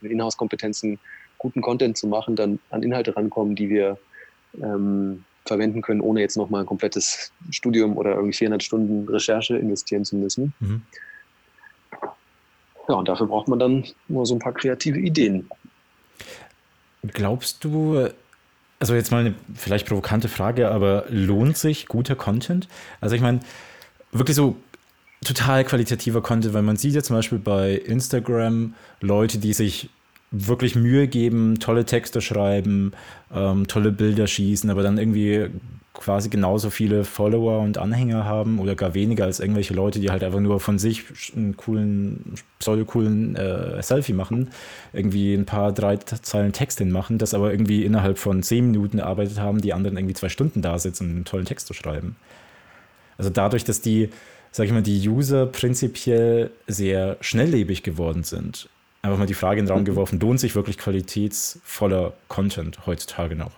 Inhouse-Kompetenzen 0.01 0.99
guten 1.37 1.61
Content 1.61 1.97
zu 1.97 2.07
machen, 2.07 2.35
dann 2.35 2.59
an 2.69 2.83
Inhalte 2.83 3.15
rankommen, 3.15 3.55
die 3.55 3.69
wir 3.69 3.97
ähm, 4.61 5.23
verwenden 5.45 5.81
können, 5.81 6.01
ohne 6.01 6.21
jetzt 6.21 6.37
nochmal 6.37 6.61
ein 6.61 6.65
komplettes 6.65 7.31
Studium 7.49 7.97
oder 7.97 8.15
irgendwie 8.15 8.33
400 8.33 8.63
Stunden 8.63 9.07
Recherche 9.09 9.57
investieren 9.57 10.05
zu 10.05 10.15
müssen. 10.15 10.53
Mhm. 10.59 10.81
Ja, 12.87 12.95
und 12.95 13.07
dafür 13.07 13.27
braucht 13.27 13.47
man 13.47 13.59
dann 13.59 13.85
nur 14.07 14.25
so 14.25 14.35
ein 14.35 14.39
paar 14.39 14.53
kreative 14.53 14.99
Ideen. 14.99 15.49
Glaubst 17.03 17.63
du, 17.63 18.09
also 18.83 18.95
jetzt 18.95 19.11
mal 19.11 19.21
eine 19.21 19.33
vielleicht 19.55 19.87
provokante 19.87 20.27
Frage, 20.27 20.67
aber 20.67 21.05
lohnt 21.07 21.55
sich 21.57 21.87
guter 21.87 22.17
Content? 22.17 22.67
Also 22.99 23.15
ich 23.15 23.21
meine, 23.21 23.39
wirklich 24.11 24.35
so 24.35 24.57
total 25.23 25.63
qualitativer 25.63 26.21
Content, 26.21 26.53
weil 26.53 26.63
man 26.63 26.75
sieht 26.75 26.93
ja 26.93 27.01
zum 27.01 27.15
Beispiel 27.15 27.39
bei 27.39 27.75
Instagram 27.75 28.73
Leute, 28.99 29.37
die 29.37 29.53
sich 29.53 29.89
wirklich 30.33 30.75
Mühe 30.75 31.07
geben, 31.07 31.59
tolle 31.59 31.85
Texte 31.85 32.19
schreiben, 32.19 32.91
ähm, 33.33 33.67
tolle 33.67 33.91
Bilder 33.91 34.25
schießen, 34.25 34.69
aber 34.69 34.81
dann 34.81 34.97
irgendwie 34.97 35.47
quasi 35.93 36.29
genauso 36.29 36.71
viele 36.71 37.03
Follower 37.03 37.59
und 37.59 37.77
Anhänger 37.77 38.25
haben 38.25 38.57
oder 38.57 38.73
gar 38.73 38.95
weniger 38.95 39.25
als 39.25 39.39
irgendwelche 39.39 39.75
Leute, 39.75 39.99
die 39.99 40.09
halt 40.09 40.23
einfach 40.23 40.39
nur 40.39 40.59
von 40.59 40.79
sich 40.79 41.03
einen 41.35 41.55
coolen, 41.55 42.33
pseudo-coolen 42.57 43.35
äh, 43.35 43.83
Selfie 43.83 44.13
machen, 44.13 44.49
irgendwie 44.91 45.35
ein 45.35 45.45
paar, 45.45 45.71
drei 45.71 45.97
Zeilen 45.97 46.51
Text 46.51 46.79
hinmachen, 46.79 47.19
das 47.19 47.35
aber 47.35 47.51
irgendwie 47.51 47.85
innerhalb 47.85 48.17
von 48.17 48.41
zehn 48.41 48.71
Minuten 48.71 48.97
erarbeitet 48.97 49.39
haben, 49.39 49.61
die 49.61 49.71
anderen 49.71 49.97
irgendwie 49.97 50.15
zwei 50.15 50.29
Stunden 50.29 50.63
da 50.63 50.79
sitzen, 50.79 51.11
einen 51.11 51.25
tollen 51.25 51.45
Text 51.45 51.67
zu 51.67 51.75
schreiben. 51.75 52.15
Also 53.19 53.29
dadurch, 53.29 53.63
dass 53.63 53.81
die 53.81 54.09
sag 54.53 54.67
ich 54.67 54.71
mal, 54.71 54.83
die 54.83 55.09
User 55.09 55.47
prinzipiell 55.47 56.51
sehr 56.67 57.17
schnelllebig 57.21 57.81
geworden 57.81 58.23
sind. 58.23 58.69
Einfach 59.03 59.19
mal 59.19 59.25
die 59.25 59.33
Frage 59.33 59.59
in 59.59 59.65
den 59.65 59.71
Raum 59.71 59.81
mhm. 59.81 59.85
geworfen, 59.85 60.19
lohnt 60.21 60.39
sich 60.39 60.55
wirklich 60.55 60.77
qualitätsvoller 60.77 62.13
Content 62.29 62.87
heutzutage 62.87 63.35
noch? 63.35 63.51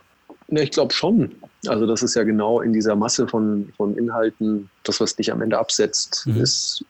Ja, 0.48 0.62
ich 0.64 0.72
glaube 0.72 0.92
schon. 0.92 1.36
Also 1.68 1.86
das 1.86 2.02
ist 2.02 2.16
ja 2.16 2.24
genau 2.24 2.62
in 2.62 2.74
dieser 2.74 2.96
Masse 2.96 3.28
von, 3.28 3.72
von 3.78 3.96
Inhalten, 3.96 4.72
das, 4.84 5.00
was 5.00 5.16
dich 5.16 5.32
am 5.32 5.44
Ende 5.44 5.60
absetzt, 5.60 6.24
mhm. 6.26 6.42
ist 6.42 6.84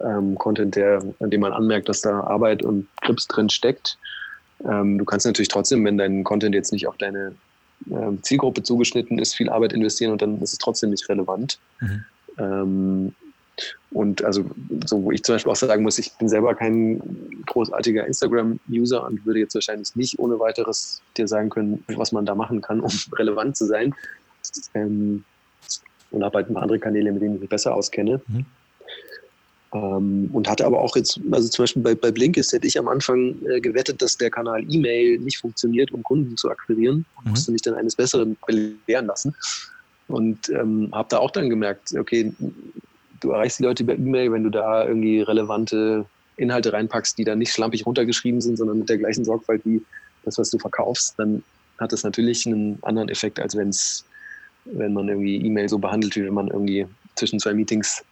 ähm, 0.00 0.36
Content, 0.36 0.76
der, 0.76 1.02
an 1.20 1.30
dem 1.30 1.40
man 1.40 1.54
anmerkt, 1.54 1.88
dass 1.88 2.02
da 2.02 2.20
Arbeit 2.20 2.62
und 2.62 2.86
Grips 3.00 3.26
drin 3.26 3.48
steckt. 3.48 3.96
Ähm, 4.62 4.98
du 4.98 5.06
kannst 5.06 5.24
natürlich 5.24 5.48
trotzdem, 5.48 5.82
wenn 5.86 5.96
dein 5.96 6.22
Content 6.22 6.54
jetzt 6.54 6.72
nicht 6.72 6.86
auf 6.86 6.98
deine 6.98 7.34
ähm, 7.90 8.22
Zielgruppe 8.22 8.62
zugeschnitten 8.62 9.18
ist, 9.18 9.34
viel 9.34 9.48
Arbeit 9.48 9.72
investieren 9.72 10.12
und 10.12 10.20
dann 10.20 10.38
ist 10.42 10.52
es 10.52 10.58
trotzdem 10.58 10.90
nicht 10.90 11.08
relevant. 11.08 11.58
Mhm. 11.80 12.04
Und 13.90 14.22
also, 14.24 14.44
so 14.86 15.02
wo 15.02 15.12
ich 15.12 15.22
zum 15.24 15.34
Beispiel 15.34 15.50
auch 15.50 15.56
sagen 15.56 15.82
muss, 15.82 15.98
ich 15.98 16.12
bin 16.12 16.28
selber 16.28 16.54
kein 16.54 17.42
großartiger 17.46 18.06
Instagram-User 18.06 19.04
und 19.04 19.26
würde 19.26 19.40
jetzt 19.40 19.54
wahrscheinlich 19.54 19.96
nicht 19.96 20.18
ohne 20.18 20.38
weiteres 20.38 21.02
dir 21.16 21.26
sagen 21.26 21.50
können, 21.50 21.84
was 21.88 22.12
man 22.12 22.24
da 22.24 22.34
machen 22.34 22.60
kann, 22.60 22.80
um 22.80 22.90
relevant 23.14 23.56
zu 23.56 23.66
sein. 23.66 23.94
Ähm, 24.74 25.24
und 26.10 26.24
habe 26.24 26.38
halt 26.38 26.50
ein 26.50 26.54
paar 26.54 26.62
andere 26.62 26.78
Kanäle, 26.78 27.12
mit 27.12 27.22
denen 27.22 27.36
ich 27.36 27.40
mich 27.42 27.50
besser 27.50 27.74
auskenne. 27.74 28.20
Mhm. 28.28 28.46
Ähm, 29.72 30.30
und 30.32 30.48
hatte 30.48 30.66
aber 30.66 30.80
auch 30.80 30.96
jetzt, 30.96 31.20
also 31.30 31.48
zum 31.48 31.62
Beispiel 31.62 31.82
bei, 31.82 31.94
bei 31.94 32.10
Blinkist 32.10 32.52
hätte 32.52 32.66
ich 32.66 32.78
am 32.78 32.88
Anfang 32.88 33.36
äh, 33.46 33.60
gewettet, 33.60 34.02
dass 34.02 34.16
der 34.16 34.30
Kanal 34.30 34.64
E-Mail 34.68 35.18
nicht 35.18 35.38
funktioniert, 35.38 35.92
um 35.92 36.02
Kunden 36.02 36.36
zu 36.36 36.50
akquirieren. 36.50 37.04
Mhm. 37.24 37.30
Musste 37.30 37.52
mich 37.52 37.62
dann 37.62 37.74
eines 37.74 37.94
Besseren 37.94 38.36
belehren 38.46 39.06
lassen. 39.06 39.34
Und 40.08 40.48
ähm, 40.48 40.88
habe 40.92 41.08
da 41.08 41.18
auch 41.18 41.30
dann 41.30 41.48
gemerkt, 41.48 41.94
okay, 41.96 42.32
du 43.20 43.30
erreichst 43.30 43.58
die 43.58 43.64
Leute 43.64 43.82
über 43.82 43.94
E-Mail, 43.94 44.32
wenn 44.32 44.44
du 44.44 44.50
da 44.50 44.86
irgendwie 44.86 45.20
relevante 45.20 46.06
Inhalte 46.36 46.72
reinpackst, 46.72 47.18
die 47.18 47.24
dann 47.24 47.38
nicht 47.38 47.52
schlampig 47.52 47.86
runtergeschrieben 47.86 48.40
sind, 48.40 48.56
sondern 48.56 48.78
mit 48.78 48.88
der 48.88 48.98
gleichen 48.98 49.24
Sorgfalt 49.24 49.62
wie 49.64 49.82
das, 50.24 50.38
was 50.38 50.50
du 50.50 50.58
verkaufst, 50.58 51.14
dann 51.18 51.42
hat 51.78 51.92
das 51.92 52.02
natürlich 52.02 52.46
einen 52.46 52.78
anderen 52.82 53.08
Effekt, 53.08 53.40
als 53.40 53.56
wenn's, 53.56 54.04
wenn 54.64 54.92
man 54.92 55.08
irgendwie 55.08 55.36
E-Mail 55.36 55.68
so 55.68 55.78
behandelt, 55.78 56.16
wie 56.16 56.24
wenn 56.24 56.34
man 56.34 56.48
irgendwie 56.48 56.86
zwischen 57.14 57.40
zwei 57.40 57.54
Meetings 57.54 58.04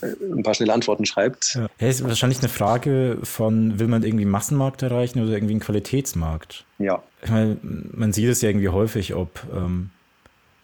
äh, 0.00 0.06
ein 0.32 0.42
paar 0.42 0.54
schnelle 0.54 0.72
Antworten 0.72 1.04
schreibt. 1.04 1.54
Ja. 1.54 1.88
ist 1.88 2.04
wahrscheinlich 2.04 2.38
eine 2.38 2.48
Frage 2.48 3.18
von, 3.22 3.78
will 3.78 3.88
man 3.88 4.02
irgendwie 4.02 4.24
einen 4.24 4.30
Massenmarkt 4.30 4.82
erreichen 4.82 5.22
oder 5.22 5.32
irgendwie 5.32 5.54
einen 5.54 5.60
Qualitätsmarkt? 5.60 6.64
Ja. 6.78 7.02
Ich 7.22 7.30
meine, 7.30 7.56
man 7.62 8.12
sieht 8.12 8.28
es 8.28 8.42
ja 8.42 8.50
irgendwie 8.50 8.68
häufig, 8.68 9.14
ob, 9.14 9.42
ähm, 9.54 9.90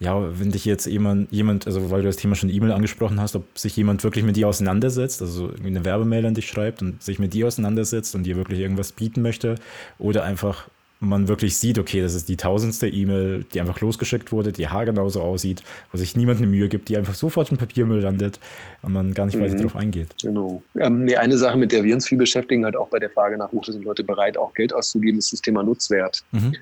ja, 0.02 0.38
wenn 0.38 0.50
dich 0.50 0.64
jetzt 0.64 0.86
jemand, 0.86 1.30
jemand, 1.30 1.66
also 1.66 1.90
weil 1.90 2.02
du 2.02 2.08
das 2.08 2.16
Thema 2.16 2.34
schon 2.34 2.50
E-Mail 2.50 2.72
angesprochen 2.72 3.20
hast, 3.20 3.36
ob 3.36 3.56
sich 3.56 3.76
jemand 3.76 4.02
wirklich 4.02 4.24
mit 4.24 4.36
dir 4.36 4.48
auseinandersetzt, 4.48 5.22
also 5.22 5.48
irgendwie 5.48 5.68
eine 5.68 5.84
Werbemail 5.84 6.26
an 6.26 6.34
dich 6.34 6.48
schreibt 6.48 6.82
und 6.82 7.00
sich 7.00 7.20
mit 7.20 7.34
dir 7.34 7.46
auseinandersetzt 7.46 8.14
und 8.16 8.24
dir 8.24 8.36
wirklich 8.36 8.58
irgendwas 8.58 8.92
bieten 8.92 9.22
möchte 9.22 9.54
oder 9.98 10.24
einfach 10.24 10.68
man 10.98 11.26
wirklich 11.26 11.56
sieht, 11.56 11.78
okay, 11.80 12.00
das 12.00 12.14
ist 12.14 12.28
die 12.28 12.36
tausendste 12.36 12.88
E-Mail, 12.88 13.44
die 13.52 13.60
einfach 13.60 13.80
losgeschickt 13.80 14.30
wurde, 14.30 14.52
die 14.52 14.68
haargenau 14.68 15.08
so 15.08 15.20
aussieht, 15.20 15.62
wo 15.90 15.98
sich 15.98 16.16
niemand 16.16 16.38
eine 16.38 16.46
Mühe 16.46 16.68
gibt, 16.68 16.88
die 16.88 16.96
einfach 16.96 17.14
sofort 17.14 17.50
im 17.50 17.58
Papiermüll 17.58 18.00
landet 18.00 18.38
und 18.82 18.92
man 18.92 19.12
gar 19.12 19.26
nicht 19.26 19.36
mhm. 19.36 19.42
weiter 19.42 19.56
darauf 19.56 19.74
eingeht. 19.74 20.14
Genau. 20.22 20.62
Ähm, 20.78 21.04
nee, 21.04 21.16
eine 21.16 21.36
Sache, 21.36 21.58
mit 21.58 21.72
der 21.72 21.82
wir 21.82 21.94
uns 21.94 22.06
viel 22.06 22.18
beschäftigen, 22.18 22.64
halt 22.64 22.76
auch 22.76 22.88
bei 22.88 23.00
der 23.00 23.10
Frage 23.10 23.36
nach, 23.36 23.48
wo 23.52 23.60
sind 23.64 23.84
Leute 23.84 24.04
bereit, 24.04 24.36
auch 24.36 24.54
Geld 24.54 24.72
auszugeben, 24.72 25.18
ist 25.18 25.32
das 25.32 25.40
Thema 25.40 25.64
Nutzwert. 25.64 26.22
Mhm. 26.30 26.54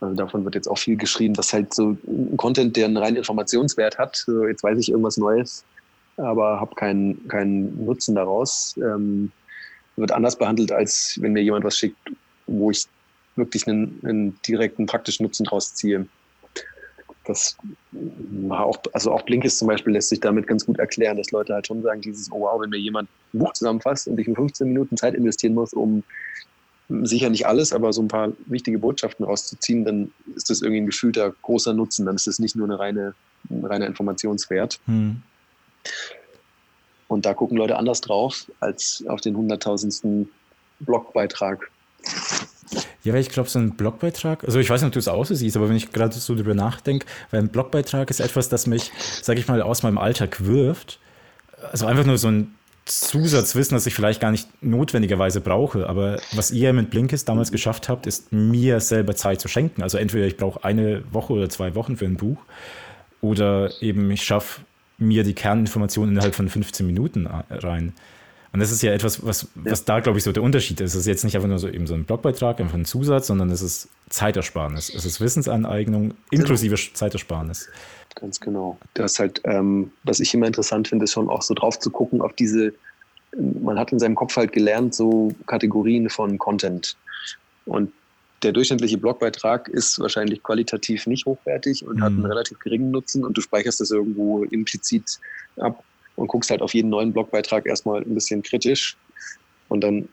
Also 0.00 0.14
davon 0.14 0.44
wird 0.44 0.54
jetzt 0.54 0.68
auch 0.68 0.78
viel 0.78 0.96
geschrieben, 0.96 1.34
dass 1.34 1.52
halt 1.52 1.74
so 1.74 1.96
ein 2.06 2.36
Content, 2.36 2.76
der 2.76 2.86
einen 2.86 2.96
reinen 2.96 3.16
Informationswert 3.16 3.98
hat, 3.98 4.16
so 4.16 4.46
jetzt 4.46 4.62
weiß 4.62 4.78
ich 4.78 4.90
irgendwas 4.90 5.18
Neues, 5.18 5.64
aber 6.16 6.60
habe 6.60 6.74
keinen 6.74 7.28
keinen 7.28 7.84
Nutzen 7.84 8.14
daraus, 8.14 8.74
ähm, 8.78 9.30
wird 9.96 10.12
anders 10.12 10.36
behandelt, 10.36 10.72
als 10.72 11.18
wenn 11.20 11.32
mir 11.32 11.42
jemand 11.42 11.64
was 11.64 11.76
schickt, 11.76 11.98
wo 12.46 12.70
ich 12.70 12.86
wirklich 13.36 13.66
einen, 13.66 14.00
einen 14.02 14.40
direkten 14.42 14.86
praktischen 14.86 15.24
Nutzen 15.24 15.44
draus 15.44 15.74
ziehe. 15.74 16.06
Das 17.24 17.56
auch, 18.48 18.78
also 18.92 19.12
auch 19.12 19.22
Blinkist 19.22 19.58
zum 19.58 19.68
Beispiel 19.68 19.92
lässt 19.92 20.08
sich 20.08 20.20
damit 20.20 20.46
ganz 20.46 20.64
gut 20.64 20.78
erklären, 20.78 21.18
dass 21.18 21.30
Leute 21.30 21.52
halt 21.52 21.66
schon 21.66 21.82
sagen, 21.82 22.00
dieses, 22.00 22.32
oh 22.32 22.40
wow, 22.40 22.60
wenn 22.60 22.70
mir 22.70 22.78
jemand 22.78 23.08
ein 23.34 23.38
Buch 23.38 23.52
zusammenfasst 23.52 24.08
und 24.08 24.18
ich 24.18 24.26
in 24.26 24.34
15 24.34 24.66
Minuten 24.66 24.96
Zeit 24.96 25.14
investieren 25.14 25.54
muss, 25.54 25.74
um 25.74 26.02
sicher 27.02 27.30
nicht 27.30 27.46
alles, 27.46 27.72
aber 27.72 27.92
so 27.92 28.02
ein 28.02 28.08
paar 28.08 28.32
wichtige 28.46 28.78
Botschaften 28.78 29.24
rauszuziehen, 29.24 29.84
dann 29.84 30.12
ist 30.34 30.50
das 30.50 30.62
irgendwie 30.62 30.82
ein 30.82 30.86
gefühlter 30.86 31.32
großer 31.42 31.72
Nutzen. 31.72 32.06
Dann 32.06 32.16
ist 32.16 32.26
das 32.26 32.38
nicht 32.38 32.56
nur 32.56 32.66
eine 32.66 32.78
reine, 32.78 33.14
ein 33.48 33.64
reiner 33.64 33.86
Informationswert. 33.86 34.80
Hm. 34.86 35.22
Und 37.08 37.26
da 37.26 37.34
gucken 37.34 37.56
Leute 37.56 37.76
anders 37.76 38.00
drauf 38.00 38.50
als 38.60 39.04
auf 39.08 39.20
den 39.20 39.36
hunderttausendsten 39.36 40.28
Blogbeitrag. 40.80 41.70
Ja, 43.02 43.12
weil 43.12 43.20
ich 43.20 43.30
glaube, 43.30 43.48
so 43.48 43.58
ein 43.58 43.76
Blogbeitrag, 43.76 44.44
also 44.44 44.58
ich 44.58 44.70
weiß 44.70 44.82
nicht, 44.82 44.88
ob 44.88 44.92
du 44.92 44.98
es 44.98 45.08
auch 45.08 45.24
so 45.24 45.34
siehst, 45.34 45.56
aber 45.56 45.68
wenn 45.68 45.76
ich 45.76 45.90
gerade 45.90 46.14
so 46.14 46.34
drüber 46.34 46.54
nachdenke, 46.54 47.06
weil 47.30 47.40
ein 47.40 47.48
Blogbeitrag 47.48 48.10
ist 48.10 48.20
etwas, 48.20 48.48
das 48.48 48.66
mich, 48.66 48.92
sage 49.22 49.40
ich 49.40 49.48
mal, 49.48 49.62
aus 49.62 49.82
meinem 49.82 49.98
Alltag 49.98 50.44
wirft. 50.44 51.00
Also 51.72 51.86
einfach 51.86 52.04
nur 52.04 52.18
so 52.18 52.28
ein 52.28 52.54
Zusatzwissen, 52.84 53.76
das 53.76 53.86
ich 53.86 53.94
vielleicht 53.94 54.20
gar 54.20 54.30
nicht 54.30 54.48
notwendigerweise 54.62 55.40
brauche. 55.40 55.88
Aber 55.88 56.20
was 56.32 56.50
ihr 56.50 56.72
mit 56.72 56.90
Blinkist 56.90 57.28
damals 57.28 57.52
geschafft 57.52 57.88
habt, 57.88 58.06
ist 58.06 58.32
mir 58.32 58.80
selber 58.80 59.14
Zeit 59.14 59.40
zu 59.40 59.48
schenken. 59.48 59.82
Also 59.82 59.98
entweder 59.98 60.26
ich 60.26 60.36
brauche 60.36 60.64
eine 60.64 61.02
Woche 61.12 61.32
oder 61.34 61.48
zwei 61.48 61.74
Wochen 61.74 61.96
für 61.96 62.06
ein 62.06 62.16
Buch 62.16 62.38
oder 63.20 63.70
eben 63.80 64.10
ich 64.10 64.22
schaffe 64.22 64.62
mir 64.98 65.24
die 65.24 65.34
Kerninformationen 65.34 66.12
innerhalb 66.14 66.34
von 66.34 66.48
15 66.48 66.86
Minuten 66.86 67.26
rein. 67.26 67.94
Und 68.52 68.58
das 68.58 68.72
ist 68.72 68.82
ja 68.82 68.92
etwas, 68.92 69.24
was, 69.24 69.46
was 69.54 69.84
da, 69.84 70.00
glaube 70.00 70.18
ich, 70.18 70.24
so 70.24 70.32
der 70.32 70.42
Unterschied 70.42 70.80
ist. 70.80 70.94
Es 70.94 71.00
ist 71.00 71.06
jetzt 71.06 71.24
nicht 71.24 71.36
einfach 71.36 71.48
nur 71.48 71.58
so 71.58 71.68
eben 71.68 71.86
so 71.86 71.94
ein 71.94 72.04
Blogbeitrag, 72.04 72.60
einfach 72.60 72.74
ein 72.74 72.84
Zusatz, 72.84 73.28
sondern 73.28 73.50
es 73.50 73.62
ist 73.62 73.88
Zeitersparnis. 74.08 74.92
Es 74.92 75.04
ist 75.04 75.20
Wissensaneignung 75.20 76.14
inklusive 76.30 76.74
genau. 76.74 76.94
Zeitersparnis. 76.94 77.68
Ganz 78.16 78.40
genau. 78.40 78.76
Das 78.94 79.20
halt, 79.20 79.40
ähm, 79.44 79.92
was 80.02 80.18
ich 80.18 80.34
immer 80.34 80.48
interessant 80.48 80.88
finde, 80.88 81.04
ist 81.04 81.12
schon 81.12 81.28
auch 81.28 81.42
so 81.42 81.54
drauf 81.54 81.78
zu 81.78 81.90
gucken 81.90 82.20
auf 82.20 82.32
diese, 82.32 82.72
man 83.36 83.78
hat 83.78 83.92
in 83.92 84.00
seinem 84.00 84.16
Kopf 84.16 84.36
halt 84.36 84.52
gelernt, 84.52 84.96
so 84.96 85.32
Kategorien 85.46 86.10
von 86.10 86.36
Content. 86.38 86.96
Und 87.66 87.92
der 88.42 88.50
durchschnittliche 88.50 88.98
Blogbeitrag 88.98 89.68
ist 89.68 90.00
wahrscheinlich 90.00 90.42
qualitativ 90.42 91.06
nicht 91.06 91.24
hochwertig 91.26 91.86
und 91.86 91.96
mhm. 91.96 92.02
hat 92.02 92.12
einen 92.12 92.26
relativ 92.26 92.58
geringen 92.58 92.90
Nutzen 92.90 93.24
und 93.24 93.36
du 93.36 93.42
speicherst 93.42 93.80
das 93.80 93.92
irgendwo 93.92 94.42
implizit 94.42 95.20
ab 95.56 95.84
und 96.20 96.28
guckst 96.28 96.50
halt 96.50 96.60
auf 96.60 96.74
jeden 96.74 96.90
neuen 96.90 97.12
Blogbeitrag 97.12 97.66
erstmal 97.66 98.02
ein 98.02 98.14
bisschen 98.14 98.42
kritisch. 98.42 98.96
Und 99.68 99.82
dann 99.82 100.08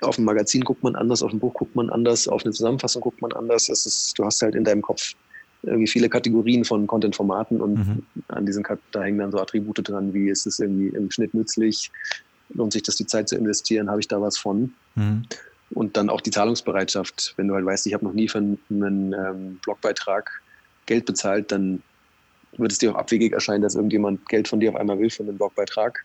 auf 0.00 0.18
ein 0.18 0.24
Magazin 0.24 0.64
guckt 0.64 0.82
man 0.82 0.96
anders, 0.96 1.22
auf 1.22 1.32
ein 1.32 1.38
Buch 1.38 1.54
guckt 1.54 1.76
man 1.76 1.90
anders, 1.90 2.26
auf 2.26 2.44
eine 2.44 2.52
Zusammenfassung 2.52 3.02
guckt 3.02 3.22
man 3.22 3.32
anders. 3.32 3.68
Es 3.68 3.86
ist, 3.86 4.18
du 4.18 4.24
hast 4.24 4.42
halt 4.42 4.56
in 4.56 4.64
deinem 4.64 4.82
Kopf 4.82 5.14
irgendwie 5.62 5.86
viele 5.86 6.08
Kategorien 6.08 6.64
von 6.64 6.88
Content-Formaten 6.88 7.60
und 7.60 7.74
mhm. 7.74 8.02
an 8.28 8.46
diesen 8.46 8.64
da 8.90 9.02
hängen 9.02 9.18
dann 9.18 9.30
so 9.30 9.38
Attribute 9.38 9.88
dran, 9.88 10.12
wie 10.12 10.28
ist 10.28 10.46
es 10.46 10.58
irgendwie 10.58 10.88
im 10.88 11.10
Schnitt 11.10 11.34
nützlich, 11.34 11.92
lohnt 12.48 12.72
sich 12.72 12.82
das 12.82 12.96
die 12.96 13.06
Zeit 13.06 13.28
zu 13.28 13.36
investieren, 13.36 13.90
habe 13.90 14.00
ich 14.00 14.08
da 14.08 14.20
was 14.20 14.38
von? 14.38 14.72
Mhm. 14.96 15.22
Und 15.70 15.96
dann 15.96 16.10
auch 16.10 16.20
die 16.20 16.30
Zahlungsbereitschaft. 16.30 17.34
Wenn 17.36 17.46
du 17.46 17.54
halt 17.54 17.64
weißt, 17.64 17.86
ich 17.86 17.94
habe 17.94 18.04
noch 18.04 18.12
nie 18.12 18.28
für 18.28 18.38
einen, 18.38 18.58
einen 18.70 19.12
ähm, 19.12 19.60
Blogbeitrag 19.62 20.30
Geld 20.86 21.04
bezahlt, 21.04 21.52
dann 21.52 21.82
würde 22.56 22.72
es 22.72 22.78
dir 22.78 22.92
auch 22.92 22.96
abwegig 22.96 23.32
erscheinen, 23.32 23.62
dass 23.62 23.74
irgendjemand 23.74 24.28
Geld 24.28 24.48
von 24.48 24.60
dir 24.60 24.70
auf 24.70 24.76
einmal 24.76 24.98
will 24.98 25.10
für 25.10 25.22
einen 25.22 25.36
Blogbeitrag. 25.36 26.04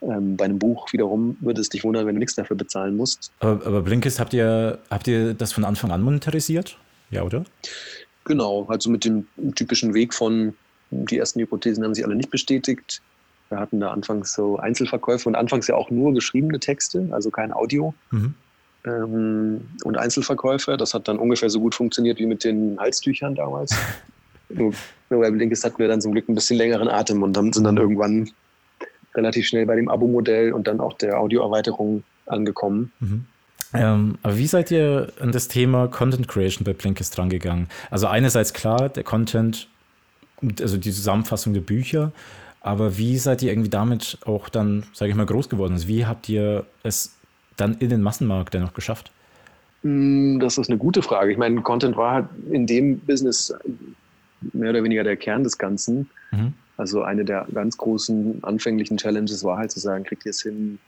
Ähm, 0.00 0.36
bei 0.36 0.44
einem 0.44 0.58
Buch 0.58 0.92
wiederum 0.92 1.36
würde 1.40 1.60
es 1.60 1.68
dich 1.68 1.82
wundern, 1.82 2.06
wenn 2.06 2.14
du 2.14 2.20
nichts 2.20 2.36
dafür 2.36 2.56
bezahlen 2.56 2.96
musst. 2.96 3.32
Aber, 3.40 3.66
aber 3.66 3.82
Blinkist, 3.82 4.20
habt 4.20 4.32
ihr, 4.32 4.78
habt 4.90 5.08
ihr 5.08 5.34
das 5.34 5.52
von 5.52 5.64
Anfang 5.64 5.90
an 5.90 6.02
monetarisiert? 6.02 6.78
Ja, 7.10 7.22
oder? 7.22 7.44
Genau, 8.24 8.66
also 8.68 8.90
mit 8.90 9.04
dem 9.04 9.26
typischen 9.54 9.94
Weg 9.94 10.14
von, 10.14 10.54
die 10.90 11.18
ersten 11.18 11.40
Hypothesen 11.40 11.82
haben 11.82 11.94
sich 11.94 12.04
alle 12.04 12.14
nicht 12.14 12.30
bestätigt. 12.30 13.02
Wir 13.48 13.58
hatten 13.58 13.80
da 13.80 13.90
anfangs 13.90 14.34
so 14.34 14.58
Einzelverkäufe 14.58 15.28
und 15.28 15.34
anfangs 15.34 15.66
ja 15.66 15.74
auch 15.74 15.90
nur 15.90 16.12
geschriebene 16.12 16.60
Texte, 16.60 17.08
also 17.10 17.30
kein 17.30 17.52
Audio. 17.52 17.94
Mhm. 18.10 18.34
Ähm, 18.84 19.68
und 19.82 19.96
Einzelverkäufe, 19.96 20.76
das 20.76 20.94
hat 20.94 21.08
dann 21.08 21.18
ungefähr 21.18 21.50
so 21.50 21.60
gut 21.60 21.74
funktioniert 21.74 22.18
wie 22.18 22.26
mit 22.26 22.44
den 22.44 22.78
Halstüchern 22.78 23.34
damals. 23.34 23.74
Nur 24.50 24.72
bei 25.08 25.30
Blinkist 25.30 25.64
hatten 25.64 25.78
wir 25.78 25.88
dann 25.88 26.00
zum 26.00 26.12
Glück 26.12 26.28
ein 26.28 26.34
bisschen 26.34 26.56
längeren 26.56 26.88
Atem 26.88 27.22
und 27.22 27.32
dann 27.34 27.52
sind 27.52 27.64
dann 27.64 27.76
irgendwann 27.76 28.30
relativ 29.14 29.46
schnell 29.46 29.66
bei 29.66 29.76
dem 29.76 29.88
Abo-Modell 29.88 30.52
und 30.52 30.66
dann 30.66 30.80
auch 30.80 30.92
der 30.94 31.18
Audioerweiterung 31.18 32.04
angekommen. 32.26 32.92
Mhm. 33.00 33.24
Ähm, 33.74 34.18
aber 34.22 34.38
wie 34.38 34.46
seid 34.46 34.70
ihr 34.70 35.12
an 35.20 35.32
das 35.32 35.48
Thema 35.48 35.88
Content 35.88 36.28
Creation 36.28 36.64
bei 36.64 36.72
Blinkist 36.72 37.16
drangegangen? 37.16 37.68
Also 37.90 38.06
einerseits 38.06 38.52
klar, 38.52 38.88
der 38.88 39.04
Content, 39.04 39.68
also 40.60 40.76
die 40.76 40.92
Zusammenfassung 40.92 41.52
der 41.52 41.60
Bücher, 41.60 42.12
aber 42.60 42.96
wie 42.96 43.18
seid 43.18 43.42
ihr 43.42 43.50
irgendwie 43.50 43.70
damit 43.70 44.18
auch 44.24 44.48
dann, 44.48 44.84
sage 44.92 45.10
ich 45.10 45.16
mal, 45.16 45.26
groß 45.26 45.48
geworden? 45.48 45.74
Also 45.74 45.88
wie 45.88 46.06
habt 46.06 46.28
ihr 46.28 46.64
es 46.82 47.14
dann 47.56 47.74
in 47.74 47.90
den 47.90 48.02
Massenmarkt 48.02 48.54
dennoch 48.54 48.72
geschafft? 48.72 49.12
Hm, 49.82 50.40
das 50.40 50.58
ist 50.58 50.68
eine 50.68 50.78
gute 50.78 51.02
Frage. 51.02 51.30
Ich 51.30 51.38
meine, 51.38 51.60
Content 51.60 51.96
war 51.96 52.14
halt 52.14 52.26
in 52.50 52.66
dem 52.66 52.98
Business 53.00 53.54
mehr 54.40 54.70
oder 54.70 54.84
weniger 54.84 55.04
der 55.04 55.16
Kern 55.16 55.44
des 55.44 55.58
Ganzen. 55.58 56.10
Mhm. 56.30 56.54
Also 56.76 57.02
eine 57.02 57.24
der 57.24 57.46
ganz 57.52 57.76
großen 57.76 58.42
anfänglichen 58.44 58.96
Challenges 58.96 59.42
war 59.44 59.58
halt 59.58 59.70
zu 59.70 59.80
sagen, 59.80 60.04
kriegt 60.04 60.24
ihr 60.26 60.30
es 60.30 60.42
hin, 60.42 60.78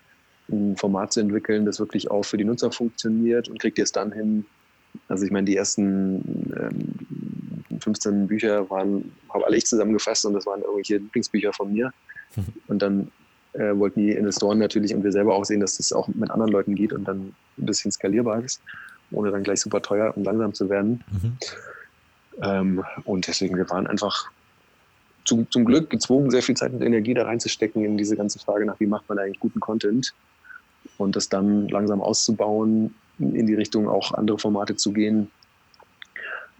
ein 0.48 0.76
Format 0.76 1.12
zu 1.12 1.20
entwickeln, 1.20 1.64
das 1.64 1.80
wirklich 1.80 2.11
auch 2.11 2.24
für 2.24 2.36
die 2.36 2.44
Nutzer 2.44 2.70
funktioniert 2.72 3.48
und 3.48 3.61
kriegt 3.61 3.78
ihr 3.78 3.84
es 3.84 3.92
dann 3.92 4.12
hin, 4.12 4.44
also 5.09 5.24
ich 5.24 5.30
meine, 5.30 5.44
die 5.44 5.57
ersten 5.57 6.53
ähm, 6.57 7.80
15 7.80 8.26
Bücher 8.26 8.68
waren, 8.70 9.12
habe 9.32 9.46
alle 9.46 9.57
ich 9.57 9.66
zusammengefasst 9.66 10.24
und 10.26 10.34
das 10.34 10.46
waren 10.46 10.61
irgendwelche 10.61 10.96
Lieblingsbücher 10.96 11.53
von 11.53 11.72
mir. 11.72 11.92
Mhm. 12.36 12.44
Und 12.68 12.82
dann 12.82 13.11
äh, 13.53 13.76
wollten 13.76 14.01
die 14.01 14.12
Investoren 14.12 14.59
natürlich 14.59 14.94
und 14.94 15.03
wir 15.03 15.12
selber 15.12 15.34
auch 15.34 15.44
sehen, 15.44 15.61
dass 15.61 15.76
das 15.76 15.92
auch 15.92 16.09
mit 16.09 16.30
anderen 16.30 16.53
Leuten 16.53 16.74
geht 16.74 16.92
und 16.92 17.05
dann 17.05 17.34
ein 17.59 17.66
bisschen 17.66 17.90
skalierbar 17.90 18.42
ist, 18.44 18.62
ohne 19.11 19.30
dann 19.30 19.42
gleich 19.42 19.61
super 19.61 19.82
teuer 19.82 20.16
und 20.16 20.24
langsam 20.24 20.55
zu 20.55 20.68
werden. 20.68 21.03
Mhm. 21.11 21.36
Ähm, 22.43 22.84
und 23.05 23.26
deswegen, 23.26 23.57
wir 23.57 23.68
waren 23.70 23.86
einfach 23.86 24.30
zum, 25.24 25.51
zum 25.51 25.64
Glück 25.64 25.91
gezwungen, 25.91 26.30
sehr 26.30 26.43
viel 26.43 26.57
Zeit 26.57 26.72
und 26.72 26.82
Energie 26.82 27.14
da 27.14 27.24
reinzustecken 27.24 27.84
in 27.84 27.97
diese 27.97 28.16
ganze 28.16 28.38
Frage 28.38 28.66
nach, 28.66 28.80
wie 28.80 28.86
macht 28.86 29.09
man 29.09 29.18
eigentlich 29.18 29.41
guten 29.41 29.61
Content 29.61 30.14
und 30.99 31.16
das 31.16 31.28
dann 31.28 31.68
langsam 31.68 32.01
auszubauen, 32.01 32.95
in 33.18 33.47
die 33.47 33.55
Richtung 33.55 33.88
auch 33.88 34.12
andere 34.12 34.38
Formate 34.38 34.76
zu 34.76 34.93
gehen, 34.93 35.30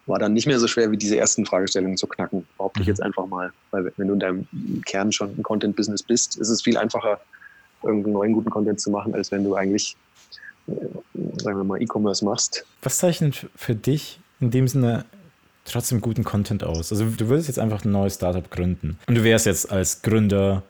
war 0.07 0.18
dann 0.18 0.35
nicht 0.35 0.47
mehr 0.47 0.59
so 0.59 0.66
schwer, 0.66 0.91
wie 0.91 0.97
diese 0.97 1.16
ersten 1.16 1.47
Fragestellungen 1.47 1.97
zu 1.97 2.07
knacken. 2.07 2.47
Behaupte 2.57 2.81
ich 2.81 2.87
mhm. 2.87 2.91
jetzt 2.91 3.03
einfach 3.03 3.26
mal. 3.26 3.53
Weil 3.70 3.93
wenn 3.97 4.09
du 4.09 4.14
in 4.14 4.20
deinem 4.20 4.47
Kern 4.85 5.12
schon 5.12 5.31
ein 5.39 5.43
Content-Business 5.43 6.03
bist, 6.03 6.37
ist 6.37 6.49
es 6.49 6.62
viel 6.62 6.76
einfacher, 6.76 7.20
irgendeinen 7.83 8.12
neuen 8.14 8.33
guten 8.33 8.51
Content 8.51 8.81
zu 8.81 8.91
machen, 8.91 9.14
als 9.14 9.31
wenn 9.31 9.45
du 9.45 9.55
eigentlich, 9.55 9.97
äh, 10.66 10.72
sagen 11.39 11.59
wir 11.59 11.64
mal, 11.64 11.81
E-Commerce 11.81 12.24
machst. 12.24 12.66
Was 12.83 12.99
zeichnet 12.99 13.49
für 13.55 13.74
dich 13.74 14.20
in 14.41 14.51
dem 14.51 14.68
Sinne 14.68 15.05
trotzdem 15.65 16.01
guten 16.01 16.25
Content 16.25 16.65
aus? 16.65 16.93
Also 16.93 17.05
du 17.05 17.29
würdest 17.29 17.49
jetzt 17.49 17.59
einfach 17.59 17.85
ein 17.85 17.93
neues 17.93 18.15
Startup 18.15 18.51
gründen 18.51 18.99
und 19.07 19.15
du 19.15 19.25
wärst 19.25 19.47
jetzt 19.47 19.71
als 19.71 20.03
Gründer 20.03 20.63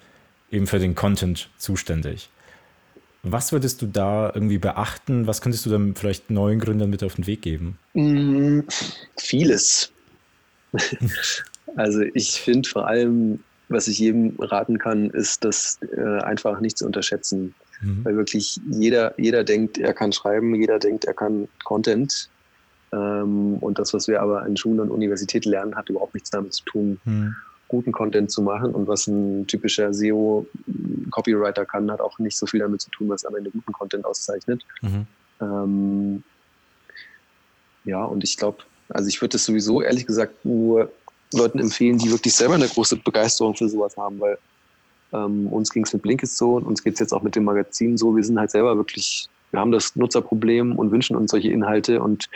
eben 0.51 0.67
für 0.67 0.79
den 0.79 0.95
Content 0.95 1.49
zuständig. 1.59 2.31
Was 3.23 3.53
würdest 3.53 3.83
du 3.83 3.87
da 3.87 4.33
irgendwie 4.35 4.59
beachten? 4.59 5.27
Was 5.27 5.43
könntest 5.43 5.67
du 5.67 5.71
dann 5.71 5.95
vielleicht 5.95 6.31
neuen 6.31 6.59
Gründern 6.59 6.89
mit 6.89 7.05
auf 7.05 7.17
den 7.17 7.27
Weg 7.27 7.43
geben? 7.43 7.79
Mm, 7.93 8.61
vieles. 9.19 9.93
also 11.77 12.01
ich 12.15 12.41
finde 12.41 12.69
vor 12.69 12.87
allem, 12.87 13.41
was 13.69 13.89
ich 13.89 13.99
jedem 13.99 14.37
raten 14.39 14.79
kann, 14.79 15.11
ist, 15.11 15.45
das 15.45 15.79
äh, 15.97 16.23
einfach 16.23 16.61
nicht 16.61 16.79
zu 16.79 16.87
unterschätzen. 16.87 17.55
Mhm. 17.83 18.05
Weil 18.05 18.17
wirklich 18.17 18.59
jeder, 18.71 19.15
jeder 19.19 19.45
denkt, 19.45 19.79
er 19.79 19.93
kann 19.93 20.13
schreiben, 20.13 20.55
jeder 20.55 20.79
denkt, 20.79 21.05
er 21.05 21.15
kann 21.15 21.49
Content. 21.65 22.29
Ähm, 22.93 23.55
und 23.61 23.79
das, 23.79 23.95
was 23.95 24.09
wir 24.09 24.21
aber 24.21 24.43
an 24.43 24.57
Schulen 24.57 24.81
und 24.81 24.91
Universitäten 24.91 25.51
lernen, 25.51 25.77
hat 25.77 25.89
überhaupt 25.89 26.15
nichts 26.15 26.31
damit 26.31 26.53
zu 26.55 26.65
tun. 26.65 27.01
Mhm 27.05 27.35
guten 27.71 27.93
Content 27.93 28.31
zu 28.31 28.43
machen. 28.43 28.75
Und 28.75 28.87
was 28.89 29.07
ein 29.07 29.47
typischer 29.47 29.95
SEO-Copywriter 29.95 31.65
kann, 31.65 31.91
hat 31.91 32.01
auch 32.01 32.19
nicht 32.19 32.37
so 32.37 32.47
viel 32.47 32.61
damit 32.61 32.83
zu 32.83 32.91
tun, 32.91 33.09
was 33.09 33.25
am 33.25 33.35
Ende 33.37 33.51
guten 33.51 33.73
Content 33.73 34.05
auszeichnet. 34.05 34.63
Mhm. 34.83 35.07
Ähm, 35.41 36.23
ja, 37.85 38.05
und 38.05 38.25
ich 38.25 38.37
glaube, 38.37 38.59
also 38.91 39.09
ich 39.09 39.23
würde 39.23 39.33
das 39.33 39.45
sowieso 39.45 39.81
ehrlich 39.81 40.05
gesagt 40.05 40.45
nur 40.45 40.91
Leuten 41.33 41.61
empfehlen, 41.61 41.97
die 41.97 42.11
wirklich 42.11 42.35
selber 42.35 42.57
eine 42.57 42.69
große 42.69 42.97
Begeisterung 42.97 43.55
für 43.55 43.69
sowas 43.69 43.97
haben, 43.97 44.19
weil 44.19 44.37
ähm, 45.13 45.47
uns 45.47 45.71
ging 45.71 45.85
es 45.85 45.93
mit 45.93 46.03
Blinkist 46.03 46.37
so 46.37 46.57
und 46.57 46.65
uns 46.65 46.83
geht 46.83 46.95
es 46.95 47.01
jetzt 47.01 47.13
auch 47.13 47.23
mit 47.23 47.37
dem 47.37 47.45
Magazin 47.45 47.97
so. 47.97 48.15
Wir 48.17 48.25
sind 48.25 48.39
halt 48.39 48.51
selber 48.51 48.77
wirklich, 48.77 49.29
wir 49.53 49.61
haben 49.61 49.71
das 49.71 49.95
Nutzerproblem 49.95 50.77
und 50.77 50.91
wünschen 50.91 51.17
uns 51.17 51.31
solche 51.31 51.53
Inhalte 51.53 52.03
und 52.03 52.29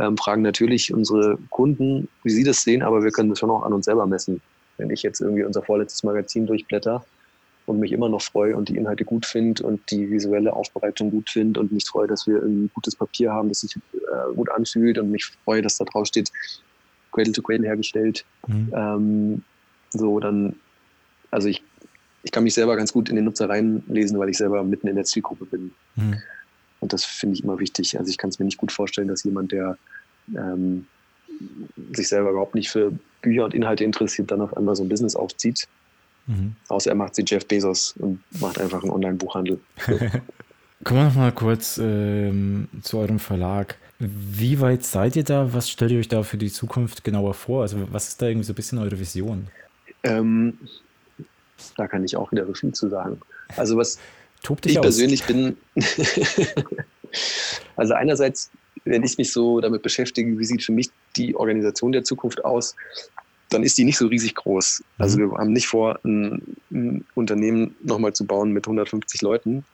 ähm, 0.00 0.16
fragen 0.16 0.42
natürlich 0.42 0.92
unsere 0.92 1.38
Kunden, 1.50 2.08
wie 2.22 2.30
sie 2.30 2.44
das 2.44 2.62
sehen, 2.62 2.82
aber 2.82 3.04
wir 3.04 3.10
können 3.10 3.30
das 3.30 3.38
schon 3.38 3.50
auch 3.50 3.62
an 3.62 3.72
uns 3.72 3.84
selber 3.84 4.06
messen 4.06 4.40
wenn 4.78 4.90
ich 4.90 5.02
jetzt 5.02 5.20
irgendwie 5.20 5.44
unser 5.44 5.62
vorletztes 5.62 6.02
Magazin 6.02 6.46
durchblätter 6.46 7.04
und 7.66 7.80
mich 7.80 7.92
immer 7.92 8.08
noch 8.08 8.22
freue 8.22 8.56
und 8.56 8.68
die 8.68 8.76
Inhalte 8.76 9.04
gut 9.04 9.26
finde 9.26 9.64
und 9.64 9.90
die 9.90 10.10
visuelle 10.10 10.52
Aufbereitung 10.52 11.10
gut 11.10 11.30
finde 11.30 11.60
und 11.60 11.72
mich 11.72 11.84
freue, 11.86 12.06
dass 12.06 12.26
wir 12.26 12.42
ein 12.42 12.70
gutes 12.74 12.94
Papier 12.96 13.32
haben, 13.32 13.48
das 13.48 13.60
sich 13.60 13.76
äh, 13.76 14.34
gut 14.34 14.50
anfühlt 14.50 14.98
und 14.98 15.10
mich 15.10 15.26
freue, 15.44 15.62
dass 15.62 15.76
da 15.78 15.84
drauf 15.84 16.06
steht, 16.06 16.30
Cradle 17.12 17.32
to 17.32 17.42
Cradle 17.42 17.66
hergestellt. 17.66 18.24
Mhm. 18.46 18.72
Ähm, 18.74 19.42
so, 19.90 20.20
dann, 20.20 20.56
also 21.30 21.48
ich, 21.48 21.62
ich 22.22 22.30
kann 22.30 22.44
mich 22.44 22.54
selber 22.54 22.76
ganz 22.76 22.92
gut 22.92 23.08
in 23.08 23.16
den 23.16 23.24
Nutzer 23.24 23.48
reinlesen, 23.48 24.18
weil 24.18 24.28
ich 24.28 24.36
selber 24.36 24.62
mitten 24.62 24.86
in 24.86 24.96
der 24.96 25.04
Zielgruppe 25.04 25.46
bin. 25.46 25.72
Mhm. 25.96 26.16
Und 26.80 26.92
das 26.92 27.04
finde 27.04 27.34
ich 27.36 27.44
immer 27.44 27.58
wichtig. 27.58 27.98
Also 27.98 28.10
ich 28.10 28.18
kann 28.18 28.30
es 28.30 28.38
mir 28.38 28.44
nicht 28.44 28.58
gut 28.58 28.72
vorstellen, 28.72 29.08
dass 29.08 29.24
jemand, 29.24 29.52
der 29.52 29.78
ähm, 30.36 30.86
sich 31.92 32.08
selber 32.08 32.30
überhaupt 32.30 32.54
nicht 32.54 32.70
für 32.70 32.92
Bücher 33.22 33.44
und 33.44 33.54
Inhalte 33.54 33.84
interessiert, 33.84 34.30
dann 34.30 34.40
auf 34.40 34.56
einmal 34.56 34.76
so 34.76 34.82
ein 34.82 34.88
Business 34.88 35.16
aufzieht. 35.16 35.66
Mhm. 36.26 36.56
Außer 36.68 36.90
er 36.90 36.96
macht 36.96 37.14
sie 37.14 37.24
Jeff 37.26 37.46
Bezos 37.46 37.94
und 37.98 38.20
macht 38.40 38.60
einfach 38.60 38.82
einen 38.82 38.92
Online-Buchhandel. 38.92 39.60
Kommen 40.84 41.00
wir 41.00 41.04
noch 41.04 41.14
mal 41.14 41.32
kurz 41.32 41.78
ähm, 41.78 42.68
zu 42.82 42.98
eurem 42.98 43.18
Verlag. 43.18 43.76
Wie 43.98 44.60
weit 44.60 44.84
seid 44.84 45.16
ihr 45.16 45.24
da? 45.24 45.52
Was 45.54 45.70
stellt 45.70 45.90
ihr 45.90 45.98
euch 45.98 46.08
da 46.08 46.22
für 46.22 46.36
die 46.36 46.50
Zukunft 46.50 47.02
genauer 47.02 47.34
vor? 47.34 47.62
Also 47.62 47.88
was 47.90 48.08
ist 48.08 48.20
da 48.20 48.26
irgendwie 48.26 48.44
so 48.44 48.52
ein 48.52 48.56
bisschen 48.56 48.78
eure 48.78 48.98
Vision? 48.98 49.48
Ähm, 50.02 50.58
da 51.76 51.88
kann 51.88 52.04
ich 52.04 52.16
auch 52.16 52.30
wieder 52.30 52.46
viel 52.54 52.72
zu 52.72 52.88
sagen. 52.88 53.20
Also 53.56 53.76
was 53.76 53.98
ich 54.66 54.78
aus. 54.78 54.82
persönlich 54.82 55.24
bin, 55.24 55.56
also 57.76 57.94
einerseits 57.94 58.50
wenn 58.86 59.02
ich 59.02 59.18
mich 59.18 59.32
so 59.32 59.60
damit 59.60 59.82
beschäftige, 59.82 60.38
wie 60.38 60.44
sieht 60.44 60.62
für 60.62 60.72
mich 60.72 60.90
die 61.16 61.36
Organisation 61.36 61.92
der 61.92 62.04
Zukunft 62.04 62.44
aus, 62.44 62.74
dann 63.50 63.62
ist 63.62 63.76
die 63.78 63.84
nicht 63.84 63.98
so 63.98 64.06
riesig 64.06 64.34
groß. 64.34 64.82
Also 64.98 65.18
mhm. 65.18 65.30
wir 65.30 65.38
haben 65.38 65.52
nicht 65.52 65.66
vor, 65.66 65.98
ein, 66.04 66.56
ein 66.70 67.04
Unternehmen 67.14 67.76
nochmal 67.82 68.12
zu 68.12 68.24
bauen 68.24 68.52
mit 68.52 68.66
150 68.66 69.22
Leuten, 69.22 69.64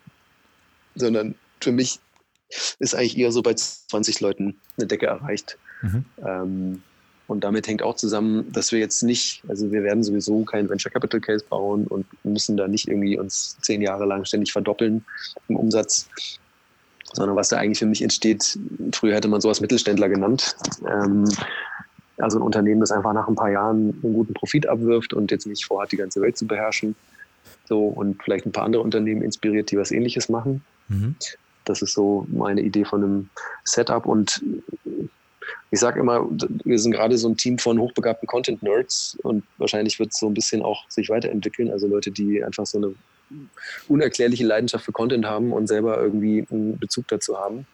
sondern 0.94 1.34
für 1.60 1.72
mich 1.72 2.00
ist 2.78 2.94
eigentlich 2.94 3.16
eher 3.16 3.32
so 3.32 3.42
bei 3.42 3.54
20 3.54 4.20
Leuten 4.20 4.56
eine 4.76 4.86
Decke 4.86 5.06
erreicht. 5.06 5.58
Mhm. 5.82 6.04
Ähm, 6.24 6.82
und 7.32 7.42
damit 7.42 7.66
hängt 7.66 7.82
auch 7.82 7.96
zusammen, 7.96 8.52
dass 8.52 8.70
wir 8.70 8.78
jetzt 8.78 9.02
nicht, 9.02 9.42
also 9.48 9.72
wir 9.72 9.82
werden 9.82 10.04
sowieso 10.04 10.44
kein 10.44 10.68
Venture 10.68 10.92
Capital 10.92 11.20
Case 11.20 11.44
bauen 11.48 11.86
und 11.86 12.06
müssen 12.24 12.56
da 12.56 12.68
nicht 12.68 12.88
irgendwie 12.88 13.18
uns 13.18 13.56
zehn 13.62 13.82
Jahre 13.82 14.04
lang 14.04 14.24
ständig 14.24 14.52
verdoppeln 14.52 15.04
im 15.48 15.56
Umsatz, 15.56 16.08
sondern 17.12 17.36
was 17.36 17.48
da 17.48 17.56
eigentlich 17.56 17.78
für 17.78 17.86
mich 17.86 18.02
entsteht, 18.02 18.58
früher 18.92 19.16
hätte 19.16 19.28
man 19.28 19.40
sowas 19.40 19.60
Mittelständler 19.60 20.08
genannt. 20.08 20.56
Ähm, 20.88 21.28
also 22.18 22.38
ein 22.38 22.42
Unternehmen, 22.42 22.80
das 22.80 22.92
einfach 22.92 23.12
nach 23.12 23.26
ein 23.26 23.34
paar 23.34 23.50
Jahren 23.50 23.98
einen 24.02 24.14
guten 24.14 24.34
Profit 24.34 24.68
abwirft 24.68 25.12
und 25.12 25.30
jetzt 25.30 25.46
nicht 25.46 25.64
vorhat, 25.64 25.92
die 25.92 25.96
ganze 25.96 26.20
Welt 26.20 26.36
zu 26.36 26.46
beherrschen. 26.46 26.94
So, 27.64 27.86
und 27.86 28.22
vielleicht 28.22 28.46
ein 28.46 28.52
paar 28.52 28.64
andere 28.64 28.82
Unternehmen 28.82 29.22
inspiriert, 29.22 29.70
die 29.70 29.78
was 29.78 29.90
ähnliches 29.90 30.28
machen. 30.28 30.62
Mhm. 30.88 31.16
Das 31.64 31.82
ist 31.82 31.94
so 31.94 32.26
meine 32.28 32.60
Idee 32.60 32.84
von 32.84 33.02
einem 33.02 33.30
Setup. 33.64 34.06
Und 34.06 34.42
ich 35.70 35.80
sage 35.80 36.00
immer, 36.00 36.26
wir 36.64 36.78
sind 36.78 36.92
gerade 36.92 37.16
so 37.16 37.28
ein 37.28 37.36
Team 37.36 37.58
von 37.58 37.78
hochbegabten 37.78 38.26
Content-Nerds 38.26 39.18
und 39.22 39.44
wahrscheinlich 39.58 39.98
wird 39.98 40.12
es 40.12 40.18
so 40.18 40.26
ein 40.26 40.34
bisschen 40.34 40.62
auch 40.62 40.88
sich 40.90 41.08
weiterentwickeln. 41.08 41.70
Also 41.70 41.86
Leute, 41.86 42.10
die 42.10 42.42
einfach 42.44 42.66
so 42.66 42.78
eine 42.78 42.94
unerklärliche 43.88 44.44
Leidenschaft 44.44 44.84
für 44.84 44.92
Content 44.92 45.24
haben 45.24 45.52
und 45.52 45.66
selber 45.66 46.00
irgendwie 46.00 46.46
einen 46.50 46.78
Bezug 46.78 47.08
dazu 47.08 47.38
haben. 47.38 47.66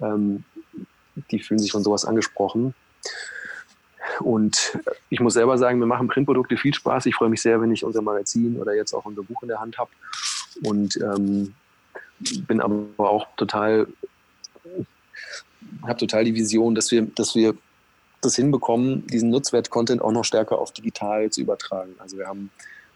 Ähm, 0.00 0.44
die 1.30 1.40
fühlen 1.40 1.58
sich 1.58 1.72
von 1.72 1.82
sowas 1.82 2.04
angesprochen. 2.04 2.74
Und 4.20 4.78
ich 5.10 5.20
muss 5.20 5.34
selber 5.34 5.58
sagen, 5.58 5.80
wir 5.80 5.86
machen 5.86 6.08
Printprodukte 6.08 6.56
viel 6.56 6.74
Spaß. 6.74 7.06
Ich 7.06 7.14
freue 7.14 7.28
mich 7.28 7.42
sehr, 7.42 7.60
wenn 7.60 7.72
ich 7.72 7.84
unser 7.84 8.02
Magazin 8.02 8.56
oder 8.60 8.74
jetzt 8.74 8.92
auch 8.92 9.04
unser 9.04 9.22
Buch 9.22 9.42
in 9.42 9.48
der 9.48 9.60
Hand 9.60 9.78
habe. 9.78 9.90
Und 10.62 10.96
ähm, 10.96 11.54
bin 12.46 12.60
aber 12.60 12.84
auch 12.98 13.26
total, 13.36 13.86
habe 15.82 15.98
total 15.98 16.24
die 16.24 16.34
Vision, 16.34 16.74
dass 16.74 16.90
wir, 16.90 17.02
dass 17.02 17.34
wir 17.34 17.54
das 18.20 18.36
hinbekommen, 18.36 19.06
diesen 19.06 19.30
Nutzwert-Content 19.30 20.00
auch 20.00 20.12
noch 20.12 20.24
stärker 20.24 20.58
auf 20.58 20.72
digital 20.72 21.30
zu 21.30 21.40
übertragen. 21.42 21.94
Also 21.98 22.16
wir 22.16 22.26
haben 22.26 22.50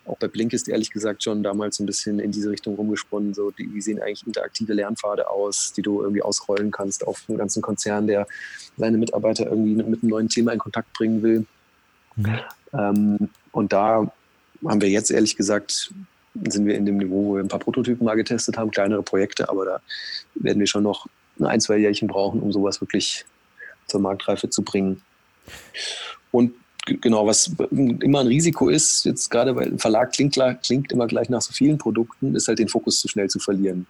auch 0.07 0.16
bei 0.16 0.29
Blinkist 0.29 0.68
ehrlich 0.68 0.91
gesagt 0.91 1.22
schon 1.22 1.43
damals 1.43 1.79
ein 1.81 1.87
bisschen 1.87 2.18
in 2.18 2.33
diese 2.33 2.51
Richtung 2.51 2.76
rumgesponnen. 2.76 3.35
So, 3.35 3.51
die, 3.51 3.72
wie 3.72 3.81
sehen 3.81 4.01
eigentlich 4.01 4.26
interaktive 4.26 4.72
Lernpfade 4.72 5.29
aus, 5.29 5.72
die 5.74 5.83
du 5.83 6.03
irgendwie 6.03 6.22
ausrollen 6.22 6.70
kannst 6.70 7.07
auf 7.07 7.24
einen 7.29 7.39
ganzen 7.39 7.62
Konzern, 7.62 8.07
der 8.07 8.26
seine 8.76 8.97
Mitarbeiter 8.97 9.47
irgendwie 9.47 9.74
mit, 9.74 9.89
mit 9.89 10.03
einem 10.03 10.11
neuen 10.11 10.29
Thema 10.29 10.53
in 10.53 10.59
Kontakt 10.59 10.93
bringen 10.95 11.22
will. 11.22 11.47
Mhm. 12.16 12.39
Ähm, 12.72 13.29
und 13.53 13.72
da 13.72 14.11
haben 14.66 14.81
wir 14.81 14.89
jetzt 14.89 15.11
ehrlich 15.11 15.37
gesagt, 15.37 15.93
sind 16.49 16.66
wir 16.66 16.74
in 16.74 16.87
dem 16.87 16.97
Niveau, 16.97 17.24
wo 17.24 17.35
wir 17.35 17.43
ein 17.43 17.49
paar 17.49 17.61
Prototypen 17.61 18.05
mal 18.05 18.14
getestet 18.14 18.57
haben, 18.57 18.70
kleinere 18.70 19.03
Projekte, 19.03 19.49
aber 19.49 19.64
da 19.64 19.81
werden 20.35 20.61
wir 20.61 20.66
schon 20.66 20.85
noch 20.85 21.07
ein, 21.47 21.61
zwei 21.61 21.78
Jährchen 21.78 22.09
brauchen, 22.09 22.41
um 22.41 22.53
sowas 22.53 22.80
wirklich 22.80 23.24
zur 23.86 24.01
Marktreife 24.01 24.51
zu 24.51 24.62
bringen. 24.62 25.03
Und 26.30 26.53
genau, 26.86 27.26
was 27.26 27.51
immer 27.70 28.20
ein 28.20 28.26
Risiko 28.26 28.68
ist, 28.68 29.05
jetzt 29.05 29.30
gerade 29.30 29.55
weil 29.57 29.68
ein 29.68 29.78
Verlag 29.78 30.12
klingt, 30.12 30.39
klingt 30.62 30.93
immer 30.93 31.07
gleich 31.07 31.28
nach 31.28 31.43
so 31.43 31.53
vielen 31.53 31.78
Produkten, 31.78 32.34
ist 32.34 32.49
halt 32.49 32.59
den 32.59 32.68
Fokus 32.68 33.01
zu 33.01 33.09
schnell 33.09 33.28
zu 33.28 33.39
verlieren. 33.39 33.86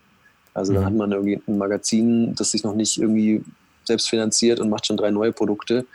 Also 0.55 0.73
dann 0.73 0.83
mhm. 0.83 0.87
hat 0.87 0.95
man 0.95 1.13
irgendwie 1.13 1.41
ein 1.47 1.59
Magazin, 1.59 2.35
das 2.35 2.51
sich 2.51 2.65
noch 2.65 2.75
nicht 2.75 2.99
irgendwie 2.99 3.43
selbst 3.85 4.09
finanziert 4.09 4.61
und 4.61 4.69
macht 4.69 4.87
schon 4.87 4.97
drei 4.97 5.11
neue 5.11 5.33
Produkte. 5.33 5.87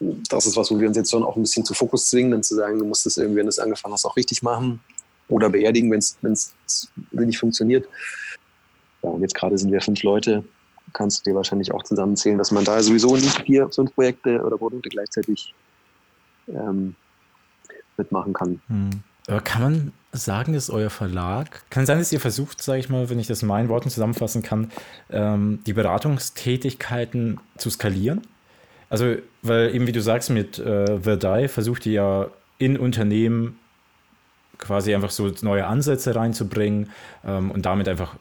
das 0.00 0.46
ist 0.46 0.56
was, 0.56 0.70
wo 0.70 0.80
wir 0.80 0.88
uns 0.88 0.96
jetzt 0.96 1.10
schon 1.10 1.22
auch 1.22 1.36
ein 1.36 1.42
bisschen 1.42 1.64
zu 1.64 1.74
Fokus 1.74 2.10
zwingen, 2.10 2.32
dann 2.32 2.42
zu 2.42 2.54
sagen, 2.54 2.78
du 2.78 2.84
musst 2.84 3.06
es 3.06 3.16
irgendwie, 3.16 3.38
wenn 3.38 3.46
du 3.46 3.50
es 3.50 3.58
angefangen 3.58 3.94
hast, 3.94 4.04
auch 4.04 4.16
richtig 4.16 4.42
machen 4.42 4.80
oder 5.28 5.48
beerdigen, 5.48 5.90
wenn 5.90 5.98
es 6.32 6.52
nicht 7.12 7.38
funktioniert. 7.38 7.86
Ja, 9.02 9.10
und 9.10 9.22
jetzt 9.22 9.34
gerade 9.34 9.56
sind 9.56 9.72
wir 9.72 9.80
fünf 9.80 10.02
Leute, 10.02 10.44
kannst 10.92 11.26
du 11.26 11.30
dir 11.30 11.36
wahrscheinlich 11.36 11.72
auch 11.72 11.82
zusammenzählen, 11.82 12.38
dass 12.38 12.50
man 12.50 12.64
da 12.64 12.82
sowieso 12.82 13.14
nicht 13.14 13.42
vier, 13.42 13.68
fünf 13.68 13.94
Projekte 13.94 14.42
oder 14.42 14.56
Produkte 14.58 14.88
gleichzeitig 14.88 15.54
ähm, 16.48 16.94
mitmachen 17.96 18.32
kann. 18.32 18.60
Hm. 18.68 18.90
Aber 19.28 19.40
kann 19.40 19.62
man 19.62 19.92
sagen, 20.12 20.54
dass 20.54 20.70
euer 20.70 20.90
Verlag, 20.90 21.62
kann 21.70 21.86
sein, 21.86 21.98
dass 21.98 22.10
ihr 22.10 22.20
versucht, 22.20 22.62
sage 22.62 22.80
ich 22.80 22.88
mal, 22.88 23.10
wenn 23.10 23.20
ich 23.20 23.28
das 23.28 23.42
in 23.42 23.48
meinen 23.48 23.68
Worten 23.68 23.90
zusammenfassen 23.90 24.42
kann, 24.42 24.72
ähm, 25.10 25.60
die 25.66 25.72
Beratungstätigkeiten 25.72 27.38
zu 27.56 27.70
skalieren? 27.70 28.22
Also, 28.88 29.16
weil 29.42 29.72
eben 29.74 29.86
wie 29.86 29.92
du 29.92 30.02
sagst, 30.02 30.30
mit 30.30 30.58
äh, 30.58 30.98
Verdai 30.98 31.46
versucht 31.46 31.86
ihr 31.86 31.92
ja 31.92 32.30
in 32.58 32.76
Unternehmen 32.76 33.58
quasi 34.58 34.94
einfach 34.94 35.10
so 35.10 35.30
neue 35.42 35.66
Ansätze 35.66 36.14
reinzubringen 36.14 36.90
ähm, 37.24 37.52
und 37.52 37.66
damit 37.66 37.88
einfach 37.88 38.16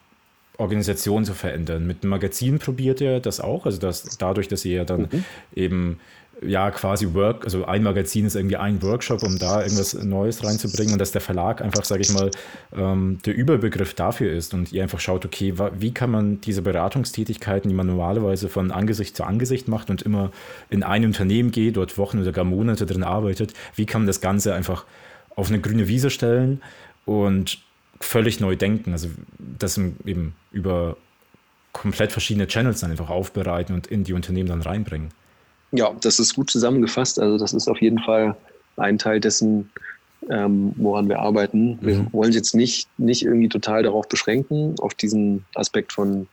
Organisation 0.59 1.25
zu 1.25 1.33
verändern. 1.33 1.87
Mit 1.87 2.03
dem 2.03 2.09
Magazin 2.09 2.59
probiert 2.59 3.01
ihr 3.01 3.19
das 3.19 3.39
auch, 3.39 3.65
also 3.65 3.79
dass 3.79 4.17
dadurch, 4.17 4.47
dass 4.47 4.65
ihr 4.65 4.85
dann 4.85 5.01
mhm. 5.01 5.23
eben 5.55 5.99
ja 6.41 6.71
quasi 6.71 7.13
Work, 7.13 7.43
also 7.43 7.65
ein 7.65 7.83
Magazin 7.83 8.25
ist 8.25 8.35
irgendwie 8.35 8.57
ein 8.57 8.81
Workshop, 8.81 9.23
um 9.23 9.37
da 9.39 9.61
irgendwas 9.61 9.93
Neues 9.93 10.43
reinzubringen 10.43 10.93
und 10.93 10.99
dass 10.99 11.11
der 11.11 11.21
Verlag 11.21 11.61
einfach, 11.61 11.83
sage 11.83 12.01
ich 12.01 12.11
mal, 12.11 12.31
ähm, 12.75 13.19
der 13.25 13.35
Überbegriff 13.35 13.93
dafür 13.93 14.31
ist 14.31 14.53
und 14.53 14.71
ihr 14.71 14.83
einfach 14.83 14.99
schaut, 14.99 15.25
okay, 15.25 15.53
wie 15.77 15.93
kann 15.93 16.11
man 16.11 16.41
diese 16.41 16.61
Beratungstätigkeiten, 16.61 17.69
die 17.69 17.75
man 17.75 17.87
normalerweise 17.87 18.47
von 18.47 18.71
Angesicht 18.71 19.17
zu 19.17 19.23
Angesicht 19.23 19.67
macht 19.67 19.89
und 19.89 20.01
immer 20.01 20.31
in 20.69 20.83
ein 20.83 21.05
Unternehmen 21.05 21.51
geht, 21.51 21.77
dort 21.77 21.97
Wochen 21.97 22.19
oder 22.19 22.31
gar 22.31 22.45
Monate 22.45 22.85
drin 22.85 23.03
arbeitet, 23.03 23.53
wie 23.75 23.85
kann 23.85 24.01
man 24.01 24.07
das 24.07 24.21
Ganze 24.21 24.53
einfach 24.53 24.85
auf 25.35 25.49
eine 25.49 25.59
grüne 25.59 25.87
Wiese 25.87 26.09
stellen 26.09 26.61
und 27.05 27.59
völlig 27.99 28.39
neu 28.39 28.55
denken, 28.55 28.93
also 28.93 29.09
das 29.37 29.77
eben 29.77 30.35
über 30.51 30.97
komplett 31.73 32.11
verschiedene 32.11 32.47
Channels 32.47 32.79
dann 32.79 32.91
einfach 32.91 33.09
aufbereiten 33.09 33.75
und 33.75 33.87
in 33.87 34.03
die 34.03 34.13
Unternehmen 34.13 34.49
dann 34.49 34.61
reinbringen. 34.61 35.09
Ja, 35.71 35.93
das 36.01 36.19
ist 36.19 36.33
gut 36.35 36.49
zusammengefasst. 36.49 37.19
Also 37.19 37.37
das 37.37 37.53
ist 37.53 37.67
auf 37.67 37.79
jeden 37.81 37.99
Fall 37.99 38.35
ein 38.77 38.97
Teil 38.97 39.19
dessen, 39.19 39.69
ähm, 40.29 40.73
woran 40.77 41.07
wir 41.07 41.19
arbeiten. 41.19 41.77
Wir 41.81 41.99
mhm. 41.99 42.13
wollen 42.13 42.31
jetzt 42.31 42.55
nicht, 42.55 42.87
nicht 42.97 43.23
irgendwie 43.23 43.49
total 43.49 43.83
darauf 43.83 44.07
beschränken, 44.07 44.75
auf 44.79 44.93
diesen 44.93 45.45
Aspekt 45.53 45.93
von 45.93 46.27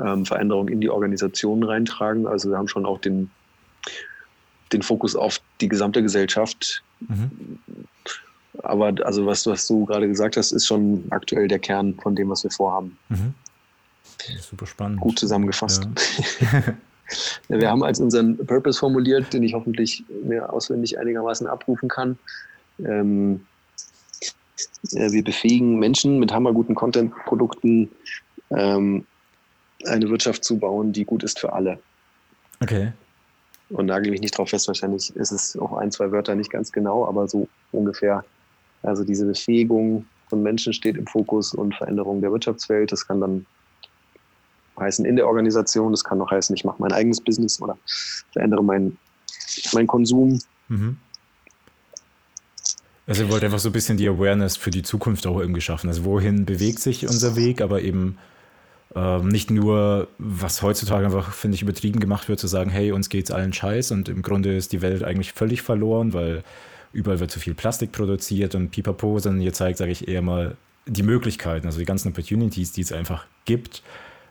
ähm, 0.00 0.26
Veränderung 0.26 0.68
in 0.68 0.80
die 0.80 0.90
Organisation 0.90 1.62
reintragen. 1.62 2.26
Also 2.26 2.50
wir 2.50 2.58
haben 2.58 2.68
schon 2.68 2.86
auch 2.86 3.00
den, 3.00 3.30
den 4.72 4.82
Fokus 4.82 5.14
auf 5.14 5.40
die 5.60 5.68
gesamte 5.68 6.02
Gesellschaft. 6.02 6.82
Mhm. 7.00 7.58
Aber 8.62 8.92
also 9.04 9.26
was, 9.26 9.46
was 9.46 9.66
du 9.66 9.84
gerade 9.84 10.08
gesagt 10.08 10.36
hast, 10.36 10.52
ist 10.52 10.66
schon 10.66 11.04
aktuell 11.10 11.48
der 11.48 11.58
Kern 11.58 11.94
von 11.94 12.14
dem, 12.14 12.30
was 12.30 12.44
wir 12.44 12.50
vorhaben. 12.50 12.96
Mhm. 13.08 13.34
Super 14.40 14.66
spannend. 14.66 15.00
Gut 15.00 15.18
zusammengefasst. 15.18 15.88
Ja. 17.48 17.60
Wir 17.60 17.70
haben 17.70 17.84
als 17.84 18.00
unseren 18.00 18.36
Purpose 18.36 18.80
formuliert, 18.80 19.32
den 19.32 19.44
ich 19.44 19.54
hoffentlich 19.54 20.02
mir 20.24 20.52
auswendig 20.52 20.98
einigermaßen 20.98 21.46
abrufen 21.46 21.88
kann. 21.88 22.18
Ähm, 22.80 23.46
wir 24.90 25.22
befähigen 25.22 25.78
Menschen 25.78 26.18
mit 26.18 26.32
hammerguten 26.32 26.74
Content-Produkten 26.74 27.90
ähm, 28.50 29.06
eine 29.86 30.08
Wirtschaft 30.08 30.44
zu 30.44 30.58
bauen, 30.58 30.92
die 30.92 31.04
gut 31.04 31.22
ist 31.22 31.38
für 31.38 31.52
alle. 31.52 31.78
Okay. 32.60 32.92
Und 33.68 33.86
nagel 33.86 34.10
mich 34.10 34.20
nicht 34.20 34.36
drauf 34.36 34.50
fest, 34.50 34.68
wahrscheinlich 34.68 35.14
ist 35.16 35.32
es 35.32 35.56
auch 35.58 35.76
ein, 35.76 35.90
zwei 35.90 36.10
Wörter 36.12 36.34
nicht 36.34 36.50
ganz 36.50 36.72
genau, 36.72 37.06
aber 37.06 37.28
so 37.28 37.48
ungefähr. 37.72 38.24
Also 38.82 39.04
diese 39.04 39.26
Befähigung 39.26 40.06
von 40.28 40.42
Menschen 40.42 40.72
steht 40.72 40.96
im 40.96 41.06
Fokus 41.06 41.54
und 41.54 41.74
Veränderung 41.74 42.20
der 42.20 42.32
Wirtschaftswelt. 42.32 42.92
Das 42.92 43.06
kann 43.06 43.20
dann 43.20 43.46
heißen 44.78 45.04
in 45.04 45.16
der 45.16 45.26
Organisation, 45.26 45.92
das 45.92 46.04
kann 46.04 46.20
auch 46.20 46.30
heißen, 46.30 46.54
ich 46.54 46.64
mache 46.64 46.76
mein 46.80 46.92
eigenes 46.92 47.20
Business 47.20 47.60
oder 47.60 47.78
verändere 48.32 48.62
meinen 48.62 48.98
mein 49.72 49.86
Konsum. 49.86 50.38
Mhm. 50.68 50.98
Also 53.06 53.22
ihr 53.22 53.30
wollt 53.30 53.44
einfach 53.44 53.60
so 53.60 53.68
ein 53.68 53.72
bisschen 53.72 53.96
die 53.96 54.08
Awareness 54.08 54.56
für 54.56 54.70
die 54.70 54.82
Zukunft 54.82 55.26
auch 55.26 55.38
irgendwie 55.38 55.60
schaffen. 55.60 55.88
Also 55.88 56.04
wohin 56.04 56.44
bewegt 56.44 56.80
sich 56.80 57.06
unser 57.06 57.36
Weg, 57.36 57.60
aber 57.60 57.82
eben 57.82 58.18
ähm, 58.96 59.28
nicht 59.28 59.50
nur, 59.50 60.08
was 60.18 60.62
heutzutage 60.62 61.06
einfach, 61.06 61.32
finde 61.32 61.54
ich, 61.54 61.62
übertrieben 61.62 62.00
gemacht 62.00 62.28
wird, 62.28 62.40
zu 62.40 62.48
sagen, 62.48 62.70
hey, 62.70 62.90
uns 62.92 63.08
geht's 63.08 63.30
allen 63.30 63.52
scheiß 63.52 63.92
und 63.92 64.08
im 64.08 64.22
Grunde 64.22 64.56
ist 64.56 64.72
die 64.72 64.82
Welt 64.82 65.04
eigentlich 65.04 65.32
völlig 65.32 65.62
verloren, 65.62 66.12
weil 66.14 66.42
überall 66.96 67.20
wird 67.20 67.30
zu 67.30 67.38
viel 67.38 67.54
Plastik 67.54 67.92
produziert 67.92 68.54
und 68.54 68.70
pipapo, 68.70 69.18
sondern 69.18 69.42
ihr 69.42 69.52
zeigt, 69.52 69.78
sage 69.78 69.92
ich, 69.92 70.08
eher 70.08 70.22
mal 70.22 70.56
die 70.86 71.02
Möglichkeiten, 71.02 71.66
also 71.66 71.78
die 71.78 71.84
ganzen 71.84 72.08
Opportunities, 72.08 72.72
die 72.72 72.80
es 72.80 72.92
einfach 72.92 73.26
gibt 73.44 73.82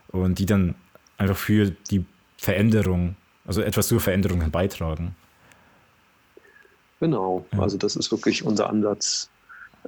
und 0.08 0.38
die 0.38 0.46
dann 0.46 0.74
einfach 1.16 1.36
für 1.36 1.70
die 1.90 2.04
Veränderung, 2.36 3.16
also 3.46 3.62
etwas 3.62 3.88
zur 3.88 4.00
Veränderung 4.00 4.50
beitragen. 4.50 5.14
Genau, 7.00 7.46
ja. 7.52 7.60
also 7.60 7.76
das 7.76 7.94
ist 7.96 8.10
wirklich 8.10 8.44
unser 8.44 8.68
Ansatz. 8.68 9.30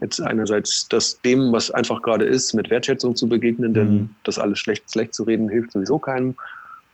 Jetzt 0.01 0.21
einerseits 0.21 0.87
das 0.89 1.21
dem, 1.23 1.53
was 1.53 1.71
einfach 1.73 2.03
gerade 2.03 2.25
ist, 2.25 2.55
mit 2.55 2.71
Wertschätzung 2.71 3.17
zu 3.17 3.29
begegnen, 3.29 3.75
denn 3.75 3.93
mhm. 3.93 4.11
das 4.23 4.39
alles 4.39 4.61
schlecht, 4.61 4.91
schlecht 4.91 5.15
zu 5.15 5.25
reden 5.25 5.49
hilft 5.49 5.73
sowieso 5.73 5.99
keinem 5.99 6.37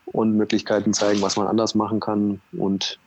und 0.07 0.37
Möglichkeiten 0.37 0.95
zeigen, 0.95 1.20
was 1.20 1.37
man 1.37 1.47
anders 1.47 1.74
machen 1.74 2.01
kann 2.01 2.41
und 2.53 2.99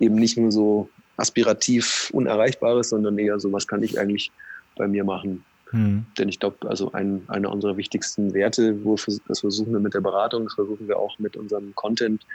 eben 0.00 0.16
nicht 0.16 0.36
nur 0.36 0.52
so 0.52 0.90
aspirativ 1.20 2.10
Unerreichbares, 2.12 2.90
sondern 2.90 3.18
eher 3.18 3.38
so, 3.38 3.52
was 3.52 3.66
kann 3.66 3.82
ich 3.82 3.98
eigentlich 3.98 4.32
bei 4.76 4.88
mir 4.88 5.04
machen, 5.04 5.44
hm. 5.70 6.04
Denn 6.18 6.28
ich 6.28 6.40
glaube, 6.40 6.68
also 6.68 6.92
ein, 6.92 7.22
einer 7.28 7.50
unserer 7.50 7.76
wichtigsten 7.76 8.34
Werte, 8.34 8.84
wo 8.84 8.96
wir, 8.96 9.18
das 9.28 9.40
versuchen 9.40 9.72
wir 9.72 9.80
mit 9.80 9.94
der 9.94 10.00
Beratung, 10.00 10.44
das 10.44 10.54
versuchen 10.54 10.88
wir 10.88 10.98
auch 10.98 11.18
mit 11.18 11.36
unserem 11.36 11.74
Content, 11.74 12.26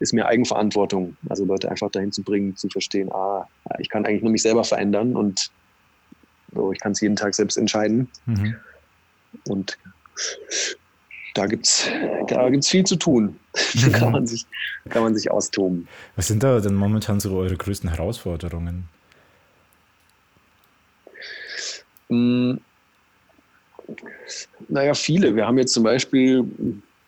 ist 0.00 0.12
mehr 0.12 0.26
Eigenverantwortung. 0.26 1.16
Also 1.28 1.44
Leute 1.44 1.70
einfach 1.70 1.90
dahin 1.90 2.12
zu 2.12 2.22
bringen, 2.22 2.56
zu 2.56 2.68
verstehen, 2.68 3.12
ah, 3.12 3.46
ich 3.78 3.88
kann 3.88 4.04
eigentlich 4.04 4.22
nur 4.22 4.32
mich 4.32 4.42
selber 4.42 4.64
verändern 4.64 5.14
und 5.14 5.50
so, 6.52 6.72
ich 6.72 6.80
kann 6.80 6.92
es 6.92 7.00
jeden 7.00 7.16
Tag 7.16 7.34
selbst 7.34 7.56
entscheiden. 7.56 8.08
Mhm. 8.26 8.56
Und 9.48 9.78
da 11.34 11.46
gibt 11.46 11.66
es 11.66 11.88
da 12.28 12.48
gibt's 12.48 12.68
viel 12.68 12.84
zu 12.84 12.96
tun. 12.96 13.38
da 13.82 13.98
kann 13.98 14.12
man, 14.12 14.26
sich, 14.26 14.46
kann 14.88 15.02
man 15.02 15.14
sich 15.14 15.30
austoben. 15.30 15.86
Was 16.16 16.28
sind 16.28 16.42
da 16.42 16.60
denn 16.60 16.74
momentan 16.74 17.20
so 17.20 17.36
eure 17.36 17.56
größten 17.56 17.90
Herausforderungen? 17.90 18.88
Hm, 22.08 22.60
naja, 24.68 24.94
viele. 24.94 25.36
Wir 25.36 25.46
haben 25.46 25.58
jetzt 25.58 25.72
zum 25.72 25.82
Beispiel, 25.84 26.44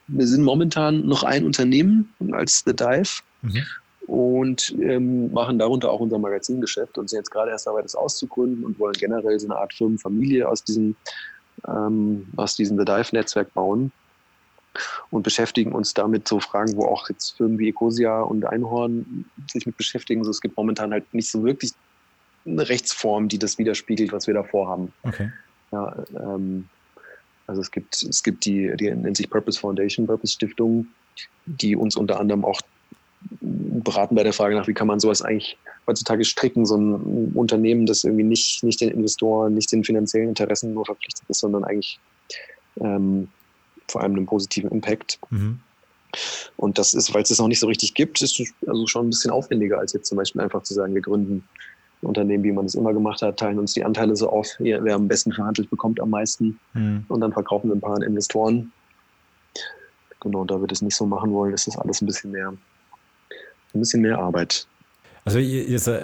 wir 0.09 0.27
sind 0.27 0.43
momentan 0.43 1.07
noch 1.07 1.23
ein 1.23 1.45
Unternehmen 1.45 2.13
als 2.33 2.63
The 2.67 2.75
Dive 2.75 3.23
mhm. 3.43 3.63
und 4.07 4.75
ähm, 4.81 5.33
machen 5.33 5.59
darunter 5.59 5.91
auch 5.91 6.01
unser 6.01 6.19
Magazingeschäft 6.19 6.99
und 6.99 7.11
sind 7.11 7.21
jetzt 7.21 7.31
gerade 7.31 7.51
erst 7.51 7.67
dabei, 7.67 7.83
das 7.83 7.95
auszugründen 7.95 8.65
und 8.65 8.79
wollen 8.79 8.95
generell 8.95 9.39
so 9.39 9.49
eine 9.49 9.57
Art 9.57 9.73
Firmenfamilie 9.73 10.47
aus 10.49 10.63
diesem, 10.63 10.97
ähm, 11.67 12.27
aus 12.37 12.57
diesem 12.57 12.79
The 12.79 12.85
Dive-Netzwerk 12.85 13.53
bauen 13.55 13.91
und 15.11 15.23
beschäftigen 15.23 15.73
uns 15.73 15.95
damit 15.95 16.29
so 16.29 16.41
Fragen, 16.41 16.77
wo 16.77 16.85
auch 16.85 17.09
jetzt 17.09 17.37
Firmen 17.37 17.59
wie 17.59 17.69
Ecosia 17.69 18.21
und 18.21 18.45
Einhorn 18.45 19.25
sich 19.51 19.67
mit 19.67 19.77
beschäftigen. 19.77 20.25
So, 20.25 20.31
es 20.31 20.41
gibt 20.41 20.57
momentan 20.57 20.93
halt 20.93 21.13
nicht 21.15 21.31
so 21.31 21.45
wirklich 21.45 21.73
eine 22.47 22.69
Rechtsform, 22.69 23.29
die 23.29 23.39
das 23.39 23.59
widerspiegelt, 23.59 24.13
was 24.13 24.27
wir 24.27 24.35
da 24.35 24.43
vorhaben. 24.43 24.93
Okay. 25.03 25.31
Ja, 25.73 25.97
ähm, 26.19 26.69
also 27.47 27.61
es 27.61 27.71
gibt, 27.71 28.03
es 28.03 28.23
gibt 28.23 28.45
die, 28.45 28.73
die 28.77 28.91
nennt 28.91 29.17
sich 29.17 29.31
Purpose 29.31 29.59
Foundation, 29.59 30.07
Purpose 30.07 30.33
Stiftung, 30.33 30.87
die 31.47 31.77
uns 31.77 31.97
unter 31.97 32.21
anderem 32.21 32.45
auch 32.45 32.61
beraten 33.41 34.15
bei 34.15 34.23
der 34.23 34.33
Frage 34.33 34.55
nach, 34.55 34.69
wie 34.69 34.75
kann 34.75 34.87
man 34.87 35.01
sowas 35.01 35.23
eigentlich 35.23 35.57
heutzutage 35.87 36.25
stricken, 36.25 36.67
so 36.67 36.77
ein 36.77 37.33
Unternehmen, 37.35 37.87
das 37.87 38.05
irgendwie 38.05 38.25
nicht, 38.25 38.63
nicht 38.63 38.81
den 38.81 38.91
Investoren, 38.91 39.55
nicht 39.55 39.71
den 39.73 39.85
finanziellen 39.85 40.29
Interessen 40.29 40.75
nur 40.75 40.85
verpflichtet 40.85 41.25
ist, 41.29 41.41
sondern 41.41 41.65
eigentlich 41.65 41.99
ähm, 42.81 43.29
vor 43.89 44.03
allem 44.03 44.15
einen 44.15 44.27
positiven 44.27 44.71
Impact. 44.71 45.19
Mhm. 45.31 45.61
Und 46.57 46.79
das 46.79 46.95
ist, 46.95 47.13
weil 47.13 47.23
es 47.23 47.29
das 47.29 47.39
noch 47.39 47.49
nicht 47.49 47.61
so 47.61 47.67
richtig 47.67 47.95
gibt, 47.95 48.23
ist 48.23 48.41
also 48.67 48.87
schon 48.87 49.07
ein 49.07 49.11
bisschen 49.11 49.31
aufwendiger, 49.31 49.79
als 49.79 49.93
jetzt 49.93 50.09
zum 50.09 50.17
Beispiel 50.17 50.41
einfach 50.41 50.63
zu 50.63 50.75
sagen, 50.75 50.95
wir 50.95 51.03
gründen 51.03 51.47
Unternehmen, 52.03 52.45
wie 52.45 52.53
man 52.53 52.67
es 52.67 52.75
immer 52.75 52.93
gemacht 52.93 53.23
hat, 53.23 53.39
teilen 53.39 53.59
uns 53.59 53.75
die 53.75 53.85
Anteile 53.85 54.17
so 54.17 54.29
auf, 54.29 54.49
wer 54.59 54.95
am 54.95 55.09
besten 55.09 55.33
verhandelt, 55.33 55.69
bekommt 55.71 56.01
am 56.01 56.11
meisten 56.11 56.59
mhm. 56.75 57.05
und 57.09 57.21
dann 57.21 57.33
verkaufen 57.33 57.69
wir 57.69 57.77
ein 57.77 57.81
paar 57.81 58.01
Investoren. 58.03 58.73
Genau, 60.21 60.45
da 60.45 60.61
wir 60.61 60.67
das 60.67 60.83
nicht 60.83 60.97
so 60.97 61.07
machen 61.07 61.33
wollen, 61.33 61.55
ist 61.55 61.67
das 61.67 61.79
alles 61.79 62.01
ein 62.01 62.07
bisschen 62.07 62.31
mehr, 62.31 62.49
ein 62.49 63.81
bisschen 63.81 64.03
mehr 64.03 64.19
Arbeit. 64.19 64.67
Also 65.27 65.41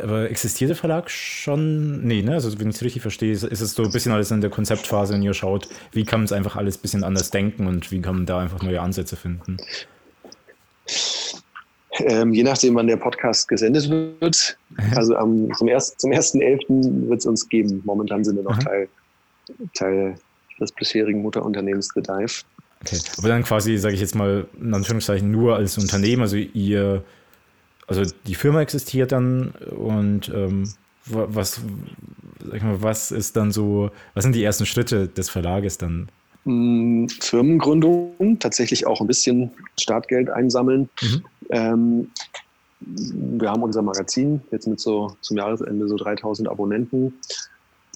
aber 0.03 0.29
existiert 0.29 0.71
der 0.71 0.77
Verlag 0.77 1.09
schon? 1.09 2.05
Nee, 2.05 2.23
ne? 2.23 2.35
Also 2.35 2.59
wenn 2.59 2.71
ich 2.71 2.75
es 2.75 2.83
richtig 2.83 3.03
verstehe, 3.03 3.31
ist 3.31 3.45
es 3.45 3.73
so 3.73 3.85
ein 3.85 3.93
bisschen 3.93 4.11
alles 4.11 4.33
in 4.33 4.41
der 4.41 4.51
Konzeptphase 4.51 5.15
und 5.15 5.23
ihr 5.23 5.33
schaut, 5.33 5.69
wie 5.93 6.05
kann 6.05 6.21
man 6.21 6.25
es 6.25 6.33
einfach 6.33 6.57
alles 6.57 6.77
ein 6.77 6.83
bisschen 6.83 7.05
anders 7.05 7.31
denken 7.31 7.69
und 7.69 7.93
wie 7.93 8.01
kann 8.01 8.17
man 8.17 8.27
da 8.27 8.41
einfach 8.41 8.61
neue 8.63 8.81
Ansätze 8.81 9.15
finden? 9.15 9.59
Ähm, 12.01 12.33
je 12.33 12.43
nachdem, 12.43 12.75
wann 12.75 12.89
der 12.89 12.97
Podcast 12.97 13.47
gesendet 13.47 13.89
wird. 13.89 14.59
Also 14.97 15.15
am, 15.15 15.55
zum, 15.55 15.69
erst, 15.69 16.01
zum 16.01 16.11
1.11. 16.11 17.09
wird 17.09 17.21
es 17.21 17.27
uns 17.27 17.49
geben. 17.49 17.81
Momentan 17.85 18.25
sind 18.25 18.35
wir 18.35 18.43
noch 18.43 18.59
Teil, 18.59 18.89
Teil 19.75 20.17
des 20.61 20.73
bisherigen 20.73 21.23
Mutterunternehmens 21.23 21.91
The 21.95 22.03
Dive. 22.03 22.43
Okay, 22.81 22.99
aber 23.19 23.29
dann 23.29 23.45
quasi, 23.45 23.77
sage 23.79 23.95
ich 23.95 24.01
jetzt 24.01 24.17
mal, 24.17 24.47
in 24.61 24.75
Anführungszeichen 24.75 25.31
nur 25.31 25.55
als 25.55 25.79
Unternehmen, 25.79 26.23
also 26.23 26.37
ihr, 26.37 27.05
also 27.87 28.03
die 28.27 28.35
Firma 28.35 28.61
existiert 28.61 29.13
dann 29.13 29.51
und 29.71 30.29
ähm, 30.35 30.73
was, 31.07 31.61
mal, 32.41 32.83
was 32.83 33.11
ist 33.11 33.37
dann 33.37 33.51
so, 33.51 33.91
was 34.15 34.25
sind 34.25 34.35
die 34.35 34.45
ersten 34.45 34.67
Schritte 34.67 35.09
des 35.09 35.29
Verlages 35.31 35.79
dann? 35.79 36.09
Mm, 36.45 37.07
Firmengründung, 37.09 38.39
tatsächlich 38.39 38.87
auch 38.87 39.01
ein 39.01 39.07
bisschen 39.07 39.51
Startgeld 39.79 40.31
einsammeln. 40.31 40.89
Mhm. 41.01 41.25
Ähm, 41.51 42.11
wir 42.81 43.51
haben 43.51 43.63
unser 43.63 43.83
Magazin 43.83 44.43
jetzt 44.51 44.67
mit 44.67 44.81
so 44.81 45.17
zum 45.21 45.37
Jahresende 45.37 45.87
so 45.87 45.97
3000 45.97 46.49
Abonnenten, 46.49 47.15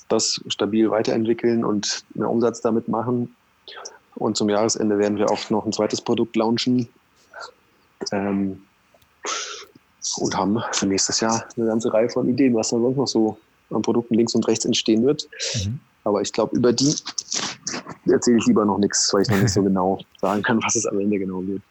das 0.08 0.40
stabil 0.48 0.90
weiterentwickeln 0.90 1.64
und 1.64 2.04
mehr 2.14 2.30
Umsatz 2.30 2.60
damit 2.60 2.86
machen. 2.86 3.34
Und 4.14 4.36
zum 4.36 4.48
Jahresende 4.48 4.98
werden 4.98 5.18
wir 5.18 5.30
auch 5.30 5.50
noch 5.50 5.66
ein 5.66 5.72
zweites 5.72 6.00
Produkt 6.00 6.36
launchen. 6.36 6.88
Ähm, 8.12 8.62
und 10.18 10.36
haben 10.36 10.58
für 10.72 10.86
nächstes 10.86 11.20
Jahr 11.20 11.44
eine 11.56 11.66
ganze 11.66 11.92
Reihe 11.92 12.08
von 12.08 12.28
Ideen, 12.28 12.54
was 12.54 12.70
dann 12.70 12.82
sonst 12.82 12.96
noch 12.96 13.08
so 13.08 13.38
an 13.70 13.82
Produkten 13.82 14.14
links 14.14 14.34
und 14.34 14.46
rechts 14.46 14.64
entstehen 14.64 15.04
wird. 15.04 15.28
Mhm. 15.64 15.80
Aber 16.04 16.22
ich 16.22 16.32
glaube, 16.32 16.56
über 16.56 16.72
die 16.72 16.94
erzähle 18.08 18.38
ich 18.38 18.46
lieber 18.46 18.64
noch 18.64 18.78
nichts, 18.78 19.12
weil 19.12 19.22
ich 19.22 19.28
noch 19.28 19.38
nicht 19.38 19.52
so 19.52 19.62
genau 19.64 19.98
sagen 20.20 20.42
kann, 20.42 20.62
was 20.62 20.76
es 20.76 20.86
am 20.86 21.00
Ende 21.00 21.18
genau 21.18 21.44
wird. 21.46 21.62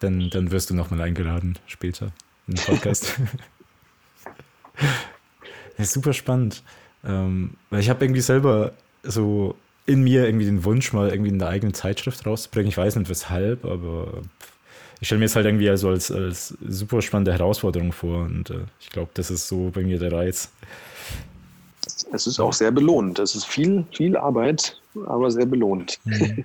Dann, 0.00 0.30
dann 0.30 0.50
wirst 0.50 0.70
du 0.70 0.74
nochmal 0.74 1.00
eingeladen 1.00 1.58
später 1.66 2.12
in 2.46 2.54
den 2.54 2.64
Podcast. 2.64 3.14
ja, 5.78 5.84
super 5.84 6.12
spannend. 6.12 6.62
Ähm, 7.04 7.54
weil 7.70 7.80
ich 7.80 7.90
habe 7.90 8.04
irgendwie 8.04 8.20
selber 8.20 8.72
so 9.02 9.56
in 9.86 10.02
mir 10.02 10.26
irgendwie 10.26 10.46
den 10.46 10.64
Wunsch, 10.64 10.92
mal 10.92 11.10
irgendwie 11.10 11.32
eine 11.32 11.46
eigene 11.46 11.72
Zeitschrift 11.72 12.24
rauszubringen. 12.26 12.68
Ich 12.68 12.76
weiß 12.76 12.96
nicht 12.96 13.10
weshalb, 13.10 13.64
aber 13.64 14.22
ich 15.04 15.08
stelle 15.08 15.18
mir 15.18 15.26
es 15.26 15.36
halt 15.36 15.44
irgendwie 15.44 15.68
also 15.68 15.90
als, 15.90 16.10
als 16.10 16.56
super 16.66 17.02
spannende 17.02 17.30
Herausforderung 17.30 17.92
vor 17.92 18.24
und 18.24 18.48
äh, 18.48 18.60
ich 18.80 18.88
glaube, 18.88 19.10
das 19.12 19.30
ist 19.30 19.48
so 19.48 19.70
bei 19.70 19.82
mir 19.82 19.98
der 19.98 20.10
Reiz. 20.10 20.48
Es 22.10 22.26
ist 22.26 22.40
auch 22.40 22.54
sehr 22.54 22.70
belohnt. 22.70 23.18
Es 23.18 23.34
ist 23.34 23.44
viel, 23.44 23.84
viel 23.92 24.16
Arbeit, 24.16 24.80
aber 25.04 25.30
sehr 25.30 25.44
belohnt. 25.44 25.98
Mhm. 26.04 26.42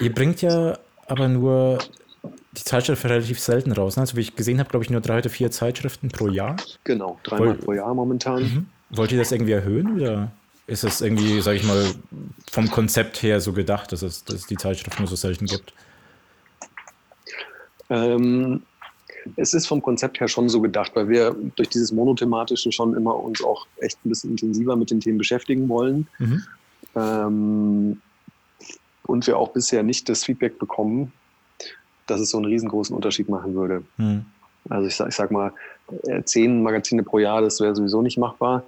Ihr 0.00 0.12
bringt 0.12 0.42
ja 0.42 0.76
aber 1.06 1.28
nur 1.28 1.78
die 2.24 2.64
Zeitschrift 2.64 3.04
relativ 3.04 3.38
selten 3.38 3.70
raus. 3.70 3.94
Ne? 3.94 4.00
Also 4.00 4.16
wie 4.16 4.22
ich 4.22 4.34
gesehen 4.34 4.58
habe, 4.58 4.68
glaube 4.68 4.82
ich, 4.82 4.90
nur 4.90 5.00
drei 5.00 5.18
oder 5.18 5.30
vier 5.30 5.52
Zeitschriften 5.52 6.08
pro 6.08 6.26
Jahr. 6.26 6.56
Genau, 6.82 7.20
dreimal 7.22 7.50
Woll 7.50 7.54
pro 7.54 7.72
Jahr 7.74 7.94
momentan. 7.94 8.42
Mhm. 8.42 8.66
Wollt 8.90 9.12
ihr 9.12 9.18
das 9.18 9.30
irgendwie 9.30 9.52
erhöhen 9.52 10.00
oder 10.00 10.32
ist 10.66 10.82
es 10.82 11.02
irgendwie, 11.02 11.40
sage 11.40 11.58
ich 11.58 11.64
mal, 11.64 11.86
vom 12.50 12.68
Konzept 12.68 13.22
her 13.22 13.40
so 13.40 13.52
gedacht, 13.52 13.92
dass 13.92 14.02
es, 14.02 14.24
dass 14.24 14.34
es 14.38 14.46
die 14.48 14.56
Zeitschrift 14.56 14.98
nur 14.98 15.06
so 15.06 15.14
selten 15.14 15.46
gibt? 15.46 15.72
Ähm, 17.90 18.62
es 19.36 19.54
ist 19.54 19.66
vom 19.66 19.82
Konzept 19.82 20.20
her 20.20 20.28
schon 20.28 20.48
so 20.48 20.60
gedacht, 20.60 20.92
weil 20.94 21.08
wir 21.08 21.34
durch 21.56 21.68
dieses 21.68 21.92
Monothematische 21.92 22.72
schon 22.72 22.94
immer 22.94 23.16
uns 23.16 23.42
auch 23.42 23.66
echt 23.78 24.04
ein 24.04 24.08
bisschen 24.08 24.30
intensiver 24.30 24.76
mit 24.76 24.90
den 24.90 25.00
Themen 25.00 25.18
beschäftigen 25.18 25.68
wollen. 25.68 26.08
Mhm. 26.18 26.42
Ähm, 26.96 28.00
und 29.04 29.26
wir 29.26 29.38
auch 29.38 29.50
bisher 29.50 29.82
nicht 29.82 30.08
das 30.08 30.24
Feedback 30.24 30.58
bekommen, 30.58 31.12
dass 32.06 32.20
es 32.20 32.30
so 32.30 32.38
einen 32.38 32.46
riesengroßen 32.46 32.94
Unterschied 32.94 33.28
machen 33.28 33.54
würde. 33.54 33.82
Mhm. 33.96 34.24
Also 34.68 34.86
ich 34.86 34.96
sag, 34.96 35.08
ich 35.08 35.14
sag 35.14 35.30
mal, 35.30 35.52
äh, 36.04 36.22
zehn 36.24 36.62
Magazine 36.62 37.02
pro 37.02 37.18
Jahr, 37.18 37.42
das 37.42 37.60
wäre 37.60 37.74
sowieso 37.74 38.02
nicht 38.02 38.18
machbar. 38.18 38.64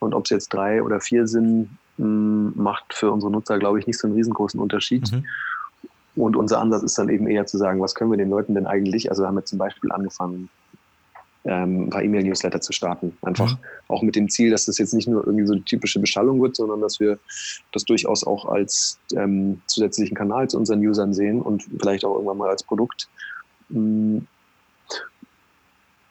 Und 0.00 0.14
ob 0.14 0.24
es 0.24 0.30
jetzt 0.30 0.52
drei 0.52 0.82
oder 0.82 1.00
vier 1.00 1.26
sind, 1.26 1.70
hm, 1.96 2.52
macht 2.54 2.94
für 2.94 3.10
unsere 3.10 3.32
Nutzer, 3.32 3.58
glaube 3.58 3.80
ich, 3.80 3.86
nicht 3.86 3.98
so 3.98 4.06
einen 4.06 4.16
riesengroßen 4.16 4.60
Unterschied. 4.60 5.10
Mhm. 5.10 5.24
Und 6.18 6.36
unser 6.36 6.60
Ansatz 6.60 6.82
ist 6.82 6.98
dann 6.98 7.08
eben 7.08 7.28
eher 7.28 7.46
zu 7.46 7.58
sagen, 7.58 7.80
was 7.80 7.94
können 7.94 8.10
wir 8.10 8.18
den 8.18 8.30
Leuten 8.30 8.54
denn 8.54 8.66
eigentlich, 8.66 9.10
also 9.10 9.26
haben 9.26 9.36
wir 9.36 9.44
zum 9.44 9.58
Beispiel 9.58 9.92
angefangen, 9.92 10.48
ähm, 11.44 11.84
ein 11.84 11.90
paar 11.90 12.02
E-Mail-Newsletter 12.02 12.60
zu 12.60 12.72
starten. 12.72 13.16
Einfach 13.22 13.52
mhm. 13.52 13.58
auch 13.88 14.02
mit 14.02 14.16
dem 14.16 14.28
Ziel, 14.28 14.50
dass 14.50 14.66
das 14.66 14.78
jetzt 14.78 14.94
nicht 14.94 15.08
nur 15.08 15.26
irgendwie 15.26 15.46
so 15.46 15.54
die 15.54 15.62
typische 15.62 16.00
Beschallung 16.00 16.42
wird, 16.42 16.56
sondern 16.56 16.80
dass 16.80 16.98
wir 16.98 17.18
das 17.72 17.84
durchaus 17.84 18.24
auch 18.24 18.46
als 18.46 18.98
ähm, 19.14 19.62
zusätzlichen 19.66 20.16
Kanal 20.16 20.48
zu 20.50 20.58
unseren 20.58 20.84
Usern 20.84 21.14
sehen 21.14 21.40
und 21.40 21.68
vielleicht 21.80 22.04
auch 22.04 22.14
irgendwann 22.14 22.38
mal 22.38 22.50
als 22.50 22.62
Produkt. 22.62 23.08
Mm. 23.68 24.18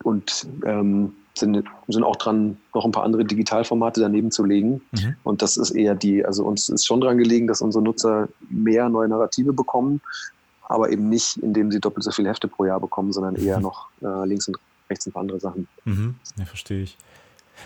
Und 0.02 0.46
ähm, 0.64 1.12
sind, 1.38 1.64
sind 1.88 2.04
auch 2.04 2.16
dran, 2.16 2.56
noch 2.74 2.84
ein 2.84 2.92
paar 2.92 3.04
andere 3.04 3.24
Digitalformate 3.24 4.00
daneben 4.00 4.30
zu 4.30 4.44
legen. 4.44 4.80
Mhm. 4.92 5.16
Und 5.24 5.42
das 5.42 5.56
ist 5.56 5.70
eher 5.70 5.94
die, 5.94 6.24
also 6.24 6.44
uns 6.44 6.68
ist 6.68 6.86
schon 6.86 7.00
dran 7.00 7.18
gelegen, 7.18 7.46
dass 7.46 7.60
unsere 7.60 7.82
Nutzer 7.82 8.28
mehr 8.48 8.88
neue 8.88 9.08
Narrative 9.08 9.52
bekommen, 9.52 10.00
aber 10.68 10.90
eben 10.90 11.08
nicht, 11.08 11.36
indem 11.38 11.70
sie 11.70 11.80
doppelt 11.80 12.04
so 12.04 12.10
viele 12.10 12.28
Hefte 12.28 12.48
pro 12.48 12.64
Jahr 12.64 12.80
bekommen, 12.80 13.12
sondern 13.12 13.36
eher 13.36 13.56
mhm. 13.56 13.62
noch 13.62 13.88
äh, 14.02 14.26
links 14.26 14.48
und 14.48 14.58
rechts 14.90 15.06
ein 15.06 15.12
paar 15.12 15.22
andere 15.22 15.40
Sachen. 15.40 15.68
Mhm. 15.84 16.14
Ja, 16.36 16.44
verstehe 16.44 16.82
ich. 16.82 16.96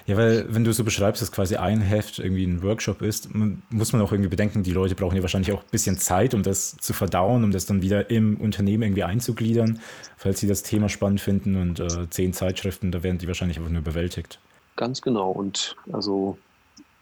Ja, 0.07 0.17
weil 0.17 0.47
wenn 0.49 0.65
du 0.65 0.73
so 0.73 0.85
beschreibst, 0.85 1.23
dass 1.23 1.31
quasi 1.33 1.57
ein 1.57 1.81
Heft 1.81 2.19
irgendwie 2.19 2.45
ein 2.45 2.63
Workshop 2.63 3.03
ist, 3.03 3.29
muss 3.35 3.93
man 3.93 4.03
auch 4.03 4.13
irgendwie 4.13 4.31
bedenken, 4.31 4.63
die 4.63 4.73
Leute 4.73 4.95
brauchen 4.95 5.17
ja 5.17 5.23
wahrscheinlich 5.23 5.53
auch 5.53 5.63
ein 5.63 5.71
bisschen 5.71 5.99
Zeit, 5.99 6.35
um 6.35 6.43
das 6.43 6.77
zu 6.77 6.93
verdauen, 6.93 7.45
um 7.45 7.51
das 7.51 7.67
dann 7.67 7.83
wieder 7.83 8.11
im 8.11 8.37
Unternehmen 8.37 8.83
irgendwie 8.83 9.05
einzugliedern, 9.05 9.81
falls 10.17 10.41
sie 10.41 10.49
das 10.49 10.63
Thema 10.63 10.89
spannend 10.89 11.21
finden 11.21 11.57
und 11.57 11.81
äh, 11.81 12.09
zehn 12.11 12.33
Zeitschriften, 12.33 12.91
da 12.91 13.03
werden 13.03 13.19
die 13.19 13.29
wahrscheinlich 13.29 13.59
einfach 13.59 13.71
nur 13.71 13.81
überwältigt. 13.81 14.41
Ganz 14.77 15.03
genau. 15.03 15.31
Und 15.31 15.77
also, 15.93 16.39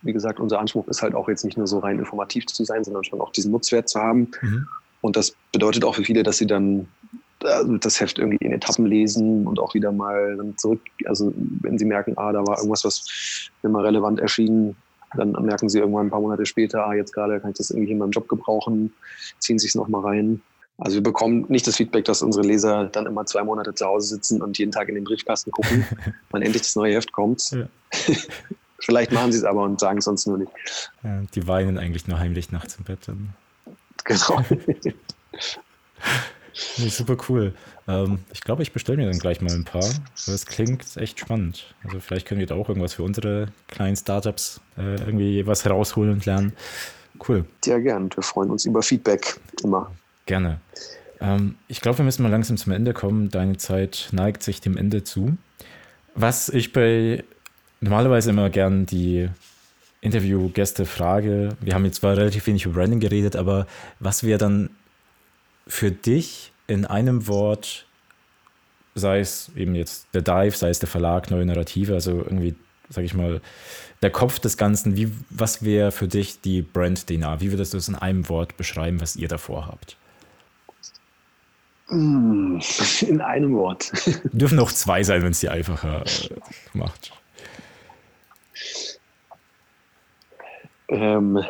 wie 0.02 0.12
gesagt, 0.12 0.40
unser 0.40 0.58
Anspruch 0.58 0.88
ist 0.88 1.02
halt 1.02 1.14
auch 1.14 1.28
jetzt 1.28 1.44
nicht 1.44 1.56
nur 1.56 1.66
so 1.66 1.78
rein 1.78 1.98
informativ 1.98 2.46
zu 2.46 2.64
sein, 2.64 2.84
sondern 2.84 3.04
schon 3.04 3.20
auch 3.20 3.32
diesen 3.32 3.52
Nutzwert 3.52 3.88
zu 3.88 4.00
haben. 4.00 4.30
Mhm. 4.42 4.68
Und 5.00 5.16
das 5.16 5.34
bedeutet 5.52 5.84
auch 5.84 5.94
für 5.94 6.04
viele, 6.04 6.22
dass 6.22 6.38
sie 6.38 6.46
dann 6.46 6.88
also 7.44 7.76
das 7.78 8.00
Heft 8.00 8.18
irgendwie 8.18 8.44
in 8.44 8.52
Etappen 8.52 8.86
lesen 8.86 9.46
und 9.46 9.58
auch 9.58 9.74
wieder 9.74 9.92
mal 9.92 10.36
dann 10.36 10.56
zurück, 10.58 10.80
also 11.06 11.32
wenn 11.36 11.78
sie 11.78 11.84
merken, 11.84 12.16
ah, 12.16 12.32
da 12.32 12.46
war 12.46 12.58
irgendwas, 12.58 12.84
was 12.84 13.50
mir 13.62 13.70
mal 13.70 13.84
relevant 13.84 14.20
erschien, 14.20 14.76
dann 15.14 15.32
merken 15.32 15.68
sie 15.68 15.78
irgendwann 15.78 16.06
ein 16.06 16.10
paar 16.10 16.20
Monate 16.20 16.46
später, 16.46 16.86
ah, 16.86 16.94
jetzt 16.94 17.12
gerade 17.12 17.40
kann 17.40 17.50
ich 17.50 17.56
das 17.56 17.70
irgendwie 17.70 17.92
in 17.92 17.98
meinem 17.98 18.10
Job 18.12 18.28
gebrauchen, 18.28 18.92
ziehen 19.38 19.58
sich 19.58 19.70
es 19.70 19.74
nochmal 19.74 20.02
rein. 20.02 20.42
Also 20.78 20.96
wir 20.96 21.02
bekommen 21.02 21.44
nicht 21.48 21.66
das 21.66 21.76
Feedback, 21.76 22.06
dass 22.06 22.22
unsere 22.22 22.46
Leser 22.46 22.86
dann 22.86 23.06
immer 23.06 23.26
zwei 23.26 23.44
Monate 23.44 23.74
zu 23.74 23.84
Hause 23.84 24.14
sitzen 24.14 24.40
und 24.40 24.56
jeden 24.58 24.72
Tag 24.72 24.88
in 24.88 24.94
den 24.94 25.04
Briefkasten 25.04 25.50
gucken, 25.50 25.86
wann 26.30 26.42
endlich 26.42 26.62
das 26.62 26.74
neue 26.76 26.94
Heft 26.94 27.12
kommt. 27.12 27.50
Ja. 27.50 27.66
Vielleicht 28.78 29.12
machen 29.12 29.30
sie 29.30 29.38
es 29.38 29.44
aber 29.44 29.64
und 29.64 29.78
sagen 29.78 29.98
es 29.98 30.06
sonst 30.06 30.26
nur 30.26 30.38
nicht. 30.38 30.50
Ja, 31.02 31.20
die 31.34 31.46
weinen 31.46 31.76
eigentlich 31.76 32.08
nur 32.08 32.18
heimlich 32.18 32.50
nachts 32.50 32.76
im 32.76 32.84
Bett. 32.84 33.00
Dann. 33.06 33.34
Genau. 34.04 34.42
Nee, 36.78 36.88
super 36.88 37.16
cool. 37.28 37.54
Ähm, 37.88 38.20
ich 38.32 38.40
glaube, 38.40 38.62
ich 38.62 38.72
bestelle 38.72 38.98
mir 38.98 39.10
dann 39.10 39.18
gleich 39.18 39.40
mal 39.40 39.52
ein 39.52 39.64
paar. 39.64 39.88
Das 40.26 40.46
klingt 40.46 40.96
echt 40.96 41.18
spannend. 41.18 41.74
Also 41.84 42.00
vielleicht 42.00 42.26
können 42.26 42.40
wir 42.40 42.46
da 42.46 42.54
auch 42.54 42.68
irgendwas 42.68 42.94
für 42.94 43.02
unsere 43.02 43.48
kleinen 43.68 43.96
Startups 43.96 44.60
äh, 44.76 44.96
irgendwie 44.96 45.46
was 45.46 45.64
herausholen 45.64 46.12
und 46.12 46.26
lernen. 46.26 46.52
Cool. 47.28 47.44
Ja, 47.64 47.78
gern. 47.78 48.10
Wir 48.14 48.22
freuen 48.22 48.50
uns 48.50 48.64
über 48.64 48.82
Feedback 48.82 49.38
immer. 49.62 49.90
Gerne. 50.26 50.60
Ähm, 51.20 51.56
ich 51.68 51.80
glaube, 51.80 51.98
wir 51.98 52.04
müssen 52.04 52.22
mal 52.22 52.30
langsam 52.30 52.56
zum 52.56 52.72
Ende 52.72 52.92
kommen. 52.92 53.30
Deine 53.30 53.56
Zeit 53.56 54.08
neigt 54.12 54.42
sich 54.42 54.60
dem 54.60 54.76
Ende 54.76 55.04
zu. 55.04 55.36
Was 56.14 56.48
ich 56.48 56.72
bei 56.72 57.24
normalerweise 57.80 58.30
immer 58.30 58.50
gern 58.50 58.86
die 58.86 59.28
Interviewgäste 60.00 60.86
frage, 60.86 61.50
wir 61.60 61.74
haben 61.74 61.84
jetzt 61.84 61.96
zwar 61.96 62.16
relativ 62.16 62.46
wenig 62.46 62.64
über 62.64 62.74
Branding 62.74 63.00
geredet, 63.00 63.36
aber 63.36 63.66
was 63.98 64.24
wäre 64.24 64.38
dann 64.38 64.70
für 65.70 65.92
dich 65.92 66.52
in 66.66 66.84
einem 66.84 67.26
Wort, 67.28 67.86
sei 68.94 69.20
es 69.20 69.50
eben 69.54 69.74
jetzt 69.74 70.08
der 70.12 70.22
Dive, 70.22 70.56
sei 70.56 70.68
es 70.68 70.80
der 70.80 70.88
Verlag, 70.88 71.30
neue 71.30 71.46
Narrative, 71.46 71.94
also 71.94 72.18
irgendwie, 72.18 72.54
sag 72.88 73.04
ich 73.04 73.14
mal, 73.14 73.40
der 74.02 74.10
Kopf 74.10 74.40
des 74.40 74.56
Ganzen, 74.56 74.96
wie, 74.96 75.12
was 75.30 75.64
wäre 75.64 75.92
für 75.92 76.08
dich 76.08 76.40
die 76.40 76.62
Brand-DNA? 76.62 77.40
Wie 77.40 77.52
würdest 77.52 77.72
du 77.72 77.78
es 77.78 77.88
in 77.88 77.94
einem 77.94 78.28
Wort 78.28 78.56
beschreiben, 78.56 79.00
was 79.00 79.14
ihr 79.14 79.28
davor 79.28 79.66
habt? 79.68 79.96
Hm, 81.88 82.60
in 83.02 83.20
einem 83.20 83.54
Wort. 83.54 83.92
Dürfen 84.32 84.58
auch 84.58 84.72
zwei 84.72 85.02
sein, 85.04 85.22
wenn 85.22 85.30
es 85.30 85.40
dir 85.40 85.52
einfacher 85.52 86.04
äh, 86.04 86.34
macht. 86.72 87.12
Ähm, 90.88 91.44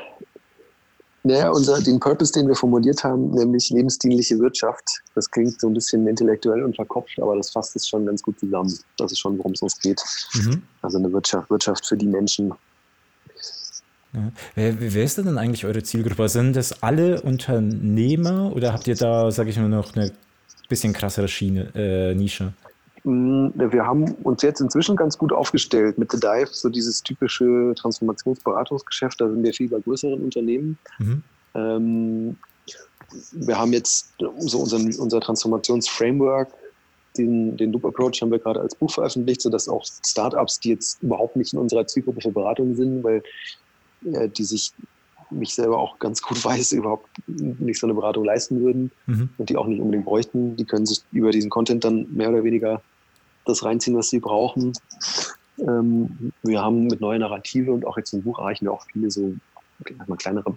naja, 1.23 1.51
unser, 1.51 1.81
den 1.81 2.01
Purpose, 2.01 2.33
den 2.33 2.49
wir 2.49 2.55
formuliert 2.55 3.05
haben, 3.05 3.31
nämlich 3.33 3.71
lebensdienliche 3.71 4.39
Wirtschaft, 4.39 4.85
das 5.15 5.31
klingt 5.31 5.61
so 5.61 5.69
ein 5.69 5.75
bisschen 5.75 6.07
intellektuell 6.07 6.63
und 6.63 6.75
verkopft, 6.75 7.21
aber 7.21 7.37
das 7.37 7.51
fasst 7.51 7.77
es 7.77 7.87
schon 7.87 8.07
ganz 8.07 8.23
gut 8.23 8.39
zusammen. 8.41 8.73
Das 8.97 9.13
ist 9.13 9.19
schon, 9.19 9.37
worum 9.37 9.53
es 9.53 9.61
uns 9.61 9.79
geht. 9.79 10.01
Mhm. 10.35 10.63
Also 10.81 10.99
eine 10.99 11.13
Wirtschaft, 11.13 11.51
Wirtschaft 11.51 11.87
für 11.87 11.97
die 11.97 12.07
Menschen. 12.07 12.55
Ja. 14.13 14.33
Wer, 14.55 14.81
wer 14.81 15.05
ist 15.05 15.19
denn 15.19 15.39
eigentlich 15.39 15.67
eure 15.67 15.83
Zielgruppe? 15.83 16.29
Sind 16.29 16.57
das 16.57 16.83
alle 16.83 17.21
Unternehmer 17.21 18.53
oder 18.55 18.73
habt 18.73 18.89
ihr 18.89 18.97
da, 18.97 19.31
sage 19.31 19.51
ich 19.51 19.59
mal, 19.59 19.69
noch 19.69 19.95
eine 19.95 20.13
bisschen 20.69 20.93
krassere 20.93 21.29
Schiene, 21.29 21.71
äh, 21.75 22.15
Nische? 22.15 22.55
Mm, 23.05 23.49
wir 23.55 23.87
haben 23.87 24.13
uns 24.23 24.43
jetzt 24.43 24.61
inzwischen 24.61 24.97
ganz 24.97 25.17
gut 25.17 25.33
aufgestellt 25.33 25.99
mit 25.99 26.13
The 26.13 26.21
Dive, 26.21 26.49
so 26.51 26.69
dieses 26.69 27.03
typische 27.03 27.75
Transformationsberatungsgeschäft. 27.77 29.21
Da 29.21 29.29
sind 29.29 29.43
wir 29.43 29.53
viel 29.53 29.69
bei 29.69 29.81
größeren 29.81 30.23
Unternehmen. 30.23 30.79
Mhm. 30.99 31.23
Ähm, 31.55 32.37
wir 33.33 33.59
haben 33.59 33.73
jetzt 33.73 34.15
so 34.39 34.61
unseren, 34.61 34.95
unser 34.99 35.21
Transformationsframework, 35.21 36.49
den, 37.17 37.57
den 37.57 37.73
Loop 37.73 37.85
Approach 37.85 38.23
haben 38.23 38.31
wir 38.31 38.39
gerade 38.39 38.61
als 38.61 38.75
Buch 38.75 38.91
veröffentlicht, 38.91 39.41
sodass 39.41 39.69
auch 39.69 39.85
Startups, 40.07 40.61
die 40.61 40.71
jetzt 40.71 41.03
überhaupt 41.03 41.37
nicht 41.37 41.53
in 41.53 41.59
unserer 41.59 41.87
Zielgruppe 41.87 42.21
für 42.21 42.31
Beratung 42.31 42.77
sind, 42.77 43.03
weil 43.03 43.23
äh, 44.13 44.29
die 44.29 44.45
sich 44.45 44.73
mich 45.31 45.55
selber 45.55 45.79
auch 45.79 45.99
ganz 45.99 46.23
gut 46.23 46.45
weiß, 46.45 46.73
überhaupt 46.73 47.09
nicht 47.27 47.81
so 47.81 47.87
eine 47.87 47.95
Beratung 47.95 48.25
leisten 48.25 48.61
würden 48.61 48.91
mhm. 49.07 49.29
und 49.39 49.49
die 49.49 49.57
auch 49.57 49.67
nicht 49.67 49.81
unbedingt 49.81 50.05
bräuchten. 50.05 50.57
Die 50.57 50.65
können 50.65 50.87
sich 50.87 51.03
über 51.13 51.31
diesen 51.31 51.51
Content 51.51 51.85
dann 51.85 52.07
mehr 52.15 52.31
oder 52.31 52.45
weniger 52.45 52.83
das 53.51 53.65
reinziehen, 53.65 53.97
was 53.97 54.11
sie 54.11 54.21
brauchen. 54.21 54.73
Ähm, 55.59 56.33
wir 56.43 56.63
haben 56.63 56.87
mit 56.87 57.01
neuer 57.01 57.19
Narrative 57.19 57.73
und 57.73 57.85
auch 57.85 57.97
jetzt 57.97 58.13
im 58.13 58.23
Buch 58.23 58.39
erreichen 58.39 58.65
wir 58.67 58.73
auch 58.73 58.87
viele 58.93 59.11
so 59.11 59.35
mal 60.07 60.17
kleinere 60.17 60.57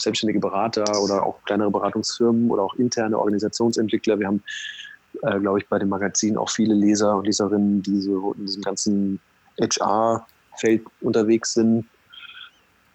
selbstständige 0.00 0.40
Berater 0.40 1.00
oder 1.02 1.24
auch 1.24 1.42
kleinere 1.44 1.70
Beratungsfirmen 1.70 2.50
oder 2.50 2.62
auch 2.62 2.74
interne 2.74 3.18
Organisationsentwickler. 3.18 4.18
Wir 4.18 4.26
haben, 4.26 4.42
äh, 5.22 5.38
glaube 5.38 5.60
ich, 5.60 5.68
bei 5.68 5.78
dem 5.78 5.88
Magazin 5.88 6.36
auch 6.36 6.50
viele 6.50 6.74
Leser 6.74 7.16
und 7.16 7.26
Leserinnen, 7.26 7.82
die 7.82 8.00
so 8.00 8.32
in 8.32 8.46
diesem 8.46 8.62
ganzen 8.62 9.20
HR-Feld 9.60 10.82
unterwegs 11.00 11.54
sind. 11.54 11.86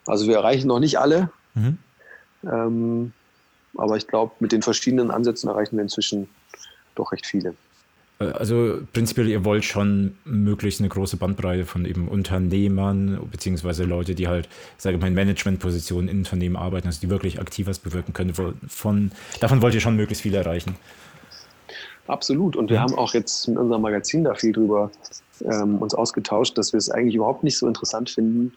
Also 0.05 0.27
wir 0.27 0.37
erreichen 0.37 0.67
noch 0.67 0.79
nicht 0.79 0.99
alle. 0.99 1.29
Mhm. 1.53 1.77
Ähm, 2.43 3.13
aber 3.77 3.97
ich 3.97 4.07
glaube, 4.07 4.33
mit 4.39 4.51
den 4.51 4.61
verschiedenen 4.61 5.11
Ansätzen 5.11 5.49
erreichen 5.49 5.77
wir 5.77 5.83
inzwischen 5.83 6.29
doch 6.95 7.11
recht 7.11 7.25
viele. 7.25 7.55
Äh, 8.19 8.25
also 8.25 8.79
prinzipiell, 8.93 9.27
ihr 9.27 9.45
wollt 9.45 9.65
schon 9.65 10.15
möglichst 10.25 10.79
eine 10.81 10.89
große 10.89 11.17
Bandbreite 11.17 11.65
von 11.65 11.85
eben 11.85 12.07
Unternehmern, 12.07 13.19
beziehungsweise 13.31 13.83
Leute, 13.83 14.15
die 14.15 14.27
halt, 14.27 14.49
sage 14.77 14.95
ich 14.95 15.01
mal, 15.01 15.07
in 15.07 15.13
Managementpositionen 15.13 16.09
in 16.09 16.19
Unternehmen 16.19 16.55
arbeiten, 16.55 16.87
also 16.87 16.99
die 17.01 17.09
wirklich 17.09 17.39
aktiv 17.39 17.67
was 17.67 17.79
bewirken 17.79 18.13
können. 18.13 18.33
Von, 18.67 19.11
davon 19.39 19.61
wollt 19.61 19.73
ihr 19.73 19.81
schon 19.81 19.95
möglichst 19.95 20.23
viel 20.23 20.33
erreichen. 20.33 20.75
Absolut. 22.07 22.55
Und 22.55 22.69
wir 22.69 22.79
haben 22.79 22.93
auch 22.93 23.13
jetzt 23.15 23.47
in 23.47 23.57
unserem 23.57 23.81
Magazin 23.81 24.23
da 24.23 24.35
viel 24.35 24.53
drüber 24.53 24.91
ähm, 25.43 25.79
uns 25.79 25.95
ausgetauscht, 25.95 26.57
dass 26.57 26.71
wir 26.71 26.77
es 26.77 26.91
eigentlich 26.91 27.15
überhaupt 27.15 27.43
nicht 27.43 27.57
so 27.57 27.67
interessant 27.67 28.11
finden, 28.11 28.53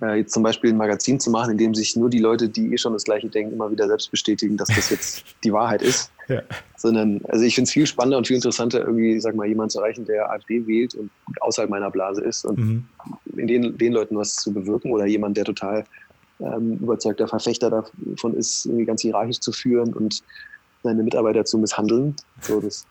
äh, 0.00 0.18
jetzt 0.18 0.32
zum 0.32 0.42
Beispiel 0.42 0.70
ein 0.70 0.76
Magazin 0.76 1.20
zu 1.20 1.30
machen, 1.30 1.52
in 1.52 1.58
dem 1.58 1.74
sich 1.74 1.96
nur 1.96 2.10
die 2.10 2.18
Leute, 2.18 2.48
die 2.48 2.72
eh 2.72 2.78
schon 2.78 2.92
das 2.92 3.04
Gleiche 3.04 3.28
denken, 3.28 3.52
immer 3.52 3.70
wieder 3.70 3.86
selbst 3.86 4.10
bestätigen, 4.10 4.56
dass 4.56 4.68
das 4.68 4.90
jetzt 4.90 5.24
die 5.44 5.52
Wahrheit 5.52 5.82
ist. 5.82 6.10
Ja. 6.28 6.42
Sondern, 6.76 7.20
also 7.28 7.44
ich 7.44 7.54
finde 7.54 7.68
es 7.68 7.72
viel 7.72 7.86
spannender 7.86 8.18
und 8.18 8.26
viel 8.26 8.36
interessanter, 8.36 8.80
irgendwie, 8.80 9.20
sag 9.20 9.36
mal, 9.36 9.46
jemanden 9.46 9.70
zu 9.70 9.78
erreichen, 9.78 10.04
der 10.04 10.30
AfD 10.30 10.66
wählt 10.66 10.94
und 10.94 11.10
außerhalb 11.40 11.70
meiner 11.70 11.90
Blase 11.90 12.20
ist 12.22 12.44
und 12.44 12.58
mhm. 12.58 12.84
in 13.36 13.46
den, 13.46 13.78
den 13.78 13.92
Leuten 13.92 14.16
was 14.16 14.34
zu 14.34 14.52
bewirken 14.52 14.90
oder 14.90 15.06
jemand, 15.06 15.36
der 15.36 15.44
total 15.44 15.84
ähm, 16.40 16.78
überzeugter 16.82 17.28
Verfechter 17.28 17.70
davon 17.70 18.34
ist, 18.34 18.66
irgendwie 18.66 18.86
ganz 18.86 19.02
hierarchisch 19.02 19.38
zu 19.38 19.52
führen 19.52 19.94
und 19.94 20.22
seine 20.82 21.02
Mitarbeiter 21.04 21.44
zu 21.44 21.58
misshandeln. 21.58 22.16
So, 22.40 22.60
das 22.60 22.84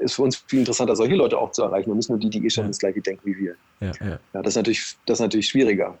ist 0.00 0.14
für 0.14 0.22
uns 0.22 0.36
viel 0.46 0.60
interessanter, 0.60 0.94
solche 0.94 1.14
Leute 1.14 1.38
auch 1.38 1.52
zu 1.52 1.62
erreichen 1.62 1.90
und 1.90 1.96
nicht 1.96 2.10
nur 2.10 2.18
die, 2.18 2.28
die 2.28 2.44
eh 2.44 2.50
schon 2.50 2.64
ja. 2.64 2.68
das 2.68 2.78
Gleiche 2.78 3.00
denken 3.00 3.22
wie 3.24 3.36
wir. 3.36 3.54
Ja, 3.80 3.92
ja. 4.00 4.18
ja 4.34 4.42
das, 4.42 4.48
ist 4.48 4.56
natürlich, 4.56 4.96
das 5.06 5.18
ist 5.18 5.22
natürlich 5.22 5.48
schwieriger 5.48 5.96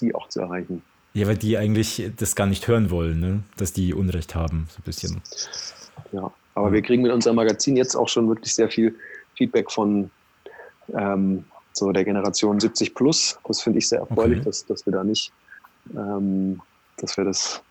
die 0.00 0.14
auch 0.14 0.28
zu 0.28 0.40
erreichen. 0.40 0.82
Ja, 1.14 1.26
weil 1.26 1.36
die 1.36 1.56
eigentlich 1.56 2.10
das 2.16 2.36
gar 2.36 2.46
nicht 2.46 2.68
hören 2.68 2.90
wollen, 2.90 3.20
ne? 3.20 3.42
dass 3.56 3.72
die 3.72 3.94
Unrecht 3.94 4.34
haben, 4.34 4.68
so 4.70 4.80
ein 4.80 4.82
bisschen. 4.84 5.22
Ja, 6.12 6.30
aber 6.54 6.72
wir 6.72 6.82
kriegen 6.82 7.02
mit 7.02 7.12
unserem 7.12 7.36
Magazin 7.36 7.76
jetzt 7.76 7.96
auch 7.96 8.08
schon 8.08 8.28
wirklich 8.28 8.54
sehr 8.54 8.68
viel 8.68 8.94
Feedback 9.34 9.70
von 9.70 10.10
ähm, 10.94 11.44
so 11.72 11.90
der 11.92 12.04
Generation 12.04 12.60
70 12.60 12.94
plus. 12.94 13.38
Das 13.46 13.62
finde 13.62 13.78
ich 13.78 13.88
sehr 13.88 14.00
erfreulich, 14.00 14.38
okay. 14.38 14.46
dass, 14.46 14.66
dass 14.66 14.86
wir 14.86 14.92
da 14.92 15.04
nicht, 15.04 15.32
ähm, 15.94 16.60
dass 16.98 17.16
wir 17.16 17.24
das 17.24 17.62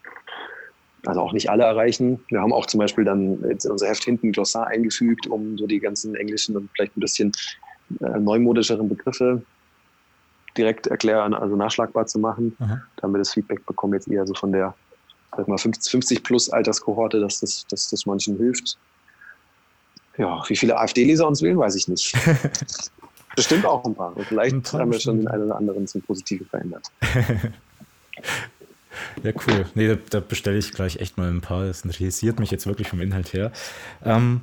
also 1.05 1.21
auch 1.21 1.33
nicht 1.33 1.49
alle 1.49 1.63
erreichen. 1.63 2.23
Wir 2.29 2.41
haben 2.41 2.53
auch 2.53 2.65
zum 2.65 2.79
Beispiel 2.79 3.03
dann 3.03 3.43
jetzt 3.47 3.65
in 3.65 3.71
unser 3.71 3.87
Heft 3.87 4.03
hinten 4.03 4.31
Glossar 4.31 4.67
eingefügt, 4.67 5.27
um 5.27 5.57
so 5.57 5.67
die 5.67 5.79
ganzen 5.79 6.15
englischen 6.15 6.57
und 6.57 6.69
vielleicht 6.73 6.97
ein 6.97 7.01
bisschen 7.01 7.31
äh, 7.99 8.19
neumodischeren 8.19 8.89
Begriffe 8.89 9.43
direkt 10.57 10.87
erklären, 10.87 11.33
also 11.33 11.55
nachschlagbar 11.55 12.07
zu 12.07 12.19
machen. 12.19 12.55
Aha. 12.59 12.81
Da 12.95 13.03
haben 13.03 13.13
wir 13.13 13.19
das 13.19 13.33
Feedback 13.33 13.65
bekommen 13.65 13.93
jetzt 13.93 14.07
eher 14.07 14.25
so 14.25 14.33
von 14.33 14.51
der 14.51 14.73
sag 15.35 15.47
mal 15.47 15.57
50 15.57 16.23
plus 16.23 16.49
Alterskohorte, 16.49 17.19
dass 17.19 17.39
das, 17.41 17.65
dass 17.67 17.89
das 17.89 18.05
manchen 18.05 18.37
hilft. 18.37 18.77
Ja, 20.17 20.41
wie 20.47 20.55
viele 20.55 20.77
AfD-Leser 20.77 21.27
uns 21.27 21.41
wählen, 21.41 21.57
weiß 21.57 21.75
ich 21.75 21.87
nicht. 21.87 22.15
Bestimmt 23.35 23.65
auch 23.65 23.83
ein 23.83 23.95
paar. 23.95 24.15
Und 24.15 24.25
vielleicht 24.25 24.55
ein 24.55 24.63
haben 24.79 24.91
wir 24.91 24.99
schon 24.99 25.17
den 25.17 25.27
einen 25.27 25.43
oder 25.43 25.57
anderen 25.57 25.87
zum 25.87 26.01
Positiven 26.01 26.47
verändert. 26.47 26.89
ja, 29.23 29.31
cool. 29.47 29.65
Nee, 29.75 29.89
da, 29.89 29.97
da 30.09 30.21
bestelle 30.21 30.57
ich 30.57 30.71
gleich 30.71 30.97
echt 30.97 31.17
mal 31.17 31.29
ein 31.29 31.41
paar. 31.41 31.65
Das 31.65 31.81
interessiert 31.83 32.39
mich 32.39 32.49
jetzt 32.49 32.65
wirklich 32.65 32.87
vom 32.87 33.01
Inhalt 33.01 33.33
her. 33.33 33.51
Ähm, 34.05 34.41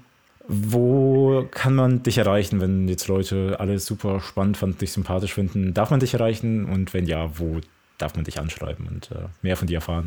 wo 0.49 1.47
kann 1.51 1.75
man 1.75 2.03
dich 2.03 2.19
erreichen, 2.19 2.61
wenn 2.61 2.89
jetzt 2.89 3.09
Leute 3.09 3.57
alles 3.59 3.87
super 3.87 4.21
spannend 4.21 4.57
fanden, 4.57 4.79
dich 4.79 4.93
sympathisch 4.93 5.35
finden? 5.35 5.75
Darf 5.75 5.91
man 5.91 6.01
dich 6.01 6.15
erreichen? 6.15 6.65
Und 6.65 6.93
wenn 6.95 7.07
ja, 7.07 7.39
wo 7.39 7.61
darf 7.99 8.15
man 8.15 8.25
dich 8.25 8.39
anschreiben 8.39 8.89
und 8.89 9.11
äh, 9.13 9.29
mehr 9.43 9.57
von 9.57 9.69
dir 9.69 9.77
erfahren? 9.77 10.07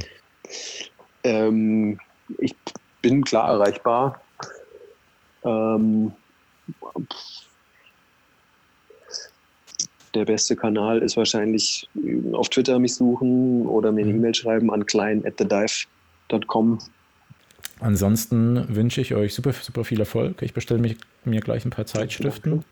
Ähm, 1.24 2.00
ich 2.38 2.56
bin 3.02 3.24
klar 3.24 3.50
erreichbar. 3.50 4.22
Ähm, 5.44 6.12
der 10.14 10.26
beste 10.26 10.56
Kanal 10.56 11.00
ist 11.00 11.18
wahrscheinlich 11.18 11.88
auf 12.34 12.50
Twitter 12.50 12.80
mich 12.80 12.96
suchen 12.96 13.68
oder 13.68 13.92
mir 13.92 14.02
eine 14.02 14.14
mhm. 14.14 14.20
E-Mail 14.20 14.36
schreiben 14.36 14.72
an 14.72 14.86
klein 14.86 15.26
at 15.26 15.38
thedive.com. 15.38 16.80
Ansonsten 17.80 18.74
wünsche 18.74 19.02
ich 19.02 19.16
euch 19.16 19.34
super, 19.34 19.54
super 19.54 19.84
viel 19.84 20.00
Erfolg. 20.00 20.42
Ich 20.42 20.54
bestelle 20.54 20.80
mich, 20.80 20.98
mir 21.26 21.42
gleich 21.42 21.66
ein 21.66 21.72
paar 21.72 21.86
Zeitstiften. 21.86 22.64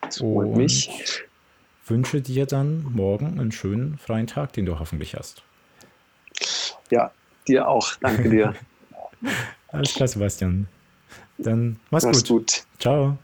Das 0.00 0.18
freut 0.18 0.48
und 0.48 0.56
mich. 0.56 0.90
wünsche 1.86 2.20
dir 2.20 2.46
dann 2.46 2.84
morgen 2.92 3.40
einen 3.40 3.52
schönen 3.52 3.98
freien 3.98 4.26
Tag, 4.26 4.52
den 4.52 4.66
du 4.66 4.78
hoffentlich 4.78 5.14
hast. 5.14 5.42
Ja, 6.90 7.10
dir 7.48 7.66
auch. 7.68 7.94
Danke 8.00 8.30
dir. 8.30 8.54
Alles 9.68 9.94
klar, 9.94 10.08
Sebastian. 10.08 10.68
Dann 11.38 11.78
mach's, 11.90 12.04
mach's 12.04 12.24
gut. 12.24 12.28
gut. 12.28 12.64
Ciao. 12.78 13.18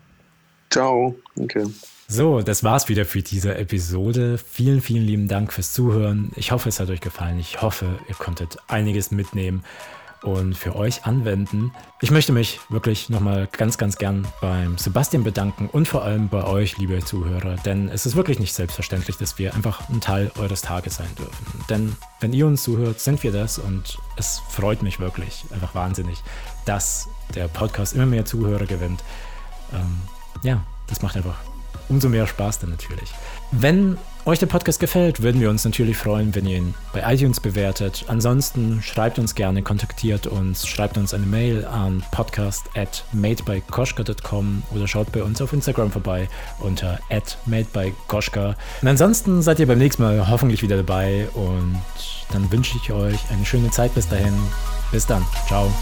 Ciao. 0.71 1.15
Okay. 1.37 1.67
So, 2.09 2.43
das 2.43 2.65
war's 2.65 2.89
wieder 2.89 3.05
für 3.05 3.23
diese 3.23 3.55
Episode. 3.55 4.39
Vielen, 4.39 4.81
vielen 4.81 5.05
lieben 5.05 5.29
Dank 5.29 5.53
fürs 5.53 5.73
Zuhören. 5.73 6.33
Ich 6.37 6.51
hoffe, 6.53 6.69
es 6.69 6.81
hat 6.81 6.91
euch 6.91 7.01
gefallen. 7.01 7.39
Ich 7.39 7.63
hoffe, 7.63 7.99
ihr 8.09 8.15
konntet 8.15 8.59
einiges 8.69 9.13
mitnehmen 9.13 9.65
und 10.23 10.55
für 10.55 10.77
euch 10.77 11.05
anwenden. 11.05 11.73
Ich 12.01 12.11
möchte 12.11 12.33
mich 12.33 12.61
wirklich 12.69 13.09
nochmal 13.09 13.49
ganz, 13.51 13.79
ganz 13.79 13.97
gern 13.97 14.27
beim 14.41 14.79
Sebastian 14.79 15.25
bedanken 15.25 15.69
und 15.71 15.89
vor 15.89 16.03
allem 16.05 16.29
bei 16.29 16.45
euch, 16.45 16.79
liebe 16.79 16.99
Zuhörer, 17.05 17.57
denn 17.65 17.89
es 17.89 18.07
ist 18.07 18.17
wirklich 18.17 18.39
nicht 18.39 18.55
selbstverständlich, 18.55 19.17
dass 19.17 19.39
wir 19.39 19.55
einfach 19.55 19.89
ein 19.89 20.01
Teil 20.01 20.31
eures 20.39 20.63
Tages 20.63 20.97
sein 20.97 21.11
dürfen. 21.19 21.65
Denn 21.69 21.97
wenn 22.21 22.33
ihr 22.33 22.47
uns 22.47 22.63
zuhört, 22.63 23.01
sind 23.01 23.23
wir 23.23 23.33
das 23.33 23.59
und 23.59 23.99
es 24.17 24.41
freut 24.51 24.83
mich 24.83 25.01
wirklich 25.01 25.45
einfach 25.51 25.75
wahnsinnig, 25.75 26.23
dass 26.65 27.09
der 27.35 27.49
Podcast 27.49 27.95
immer 27.95 28.07
mehr 28.07 28.25
Zuhörer 28.25 28.67
gewinnt. 28.67 29.03
Ähm, 29.73 30.01
ja, 30.43 30.63
das 30.89 31.03
macht 31.03 31.17
einfach 31.17 31.37
umso 31.89 32.09
mehr 32.09 32.27
Spaß 32.27 32.61
dann 32.61 32.71
natürlich. 32.71 33.13
Wenn 33.51 33.99
euch 34.25 34.39
der 34.39 34.47
Podcast 34.47 34.79
gefällt, 34.79 35.23
würden 35.23 35.41
wir 35.41 35.51
uns 35.51 35.65
natürlich 35.65 35.97
freuen, 35.97 36.35
wenn 36.35 36.47
ihr 36.47 36.59
ihn 36.59 36.75
bei 36.93 37.03
iTunes 37.13 37.41
bewertet. 37.41 38.05
Ansonsten 38.09 38.81
schreibt 38.83 39.19
uns 39.19 39.35
gerne, 39.35 39.63
kontaktiert 39.63 40.27
uns, 40.27 40.67
schreibt 40.67 40.97
uns 40.97 41.13
eine 41.13 41.27
Mail 41.27 41.65
an 41.65 42.03
podcast 42.13 42.71
at 42.77 43.05
madebykoschka.com 43.13 44.63
oder 44.75 44.87
schaut 44.87 45.11
bei 45.13 45.23
uns 45.23 45.41
auf 45.43 45.53
Instagram 45.53 45.91
vorbei 45.91 46.29
unter 46.61 47.01
madebykoschka. 47.47 48.57
Und 48.81 48.89
ansonsten 48.89 49.43
seid 49.43 49.59
ihr 49.59 49.67
beim 49.67 49.79
nächsten 49.79 50.03
Mal 50.03 50.29
hoffentlich 50.29 50.63
wieder 50.63 50.77
dabei 50.77 51.29
und 51.35 51.81
dann 52.31 52.51
wünsche 52.51 52.77
ich 52.83 52.93
euch 52.93 53.19
eine 53.31 53.45
schöne 53.45 53.71
Zeit 53.71 53.95
bis 53.95 54.09
dahin. 54.09 54.35
Bis 54.91 55.07
dann. 55.07 55.25
Ciao. 55.47 55.73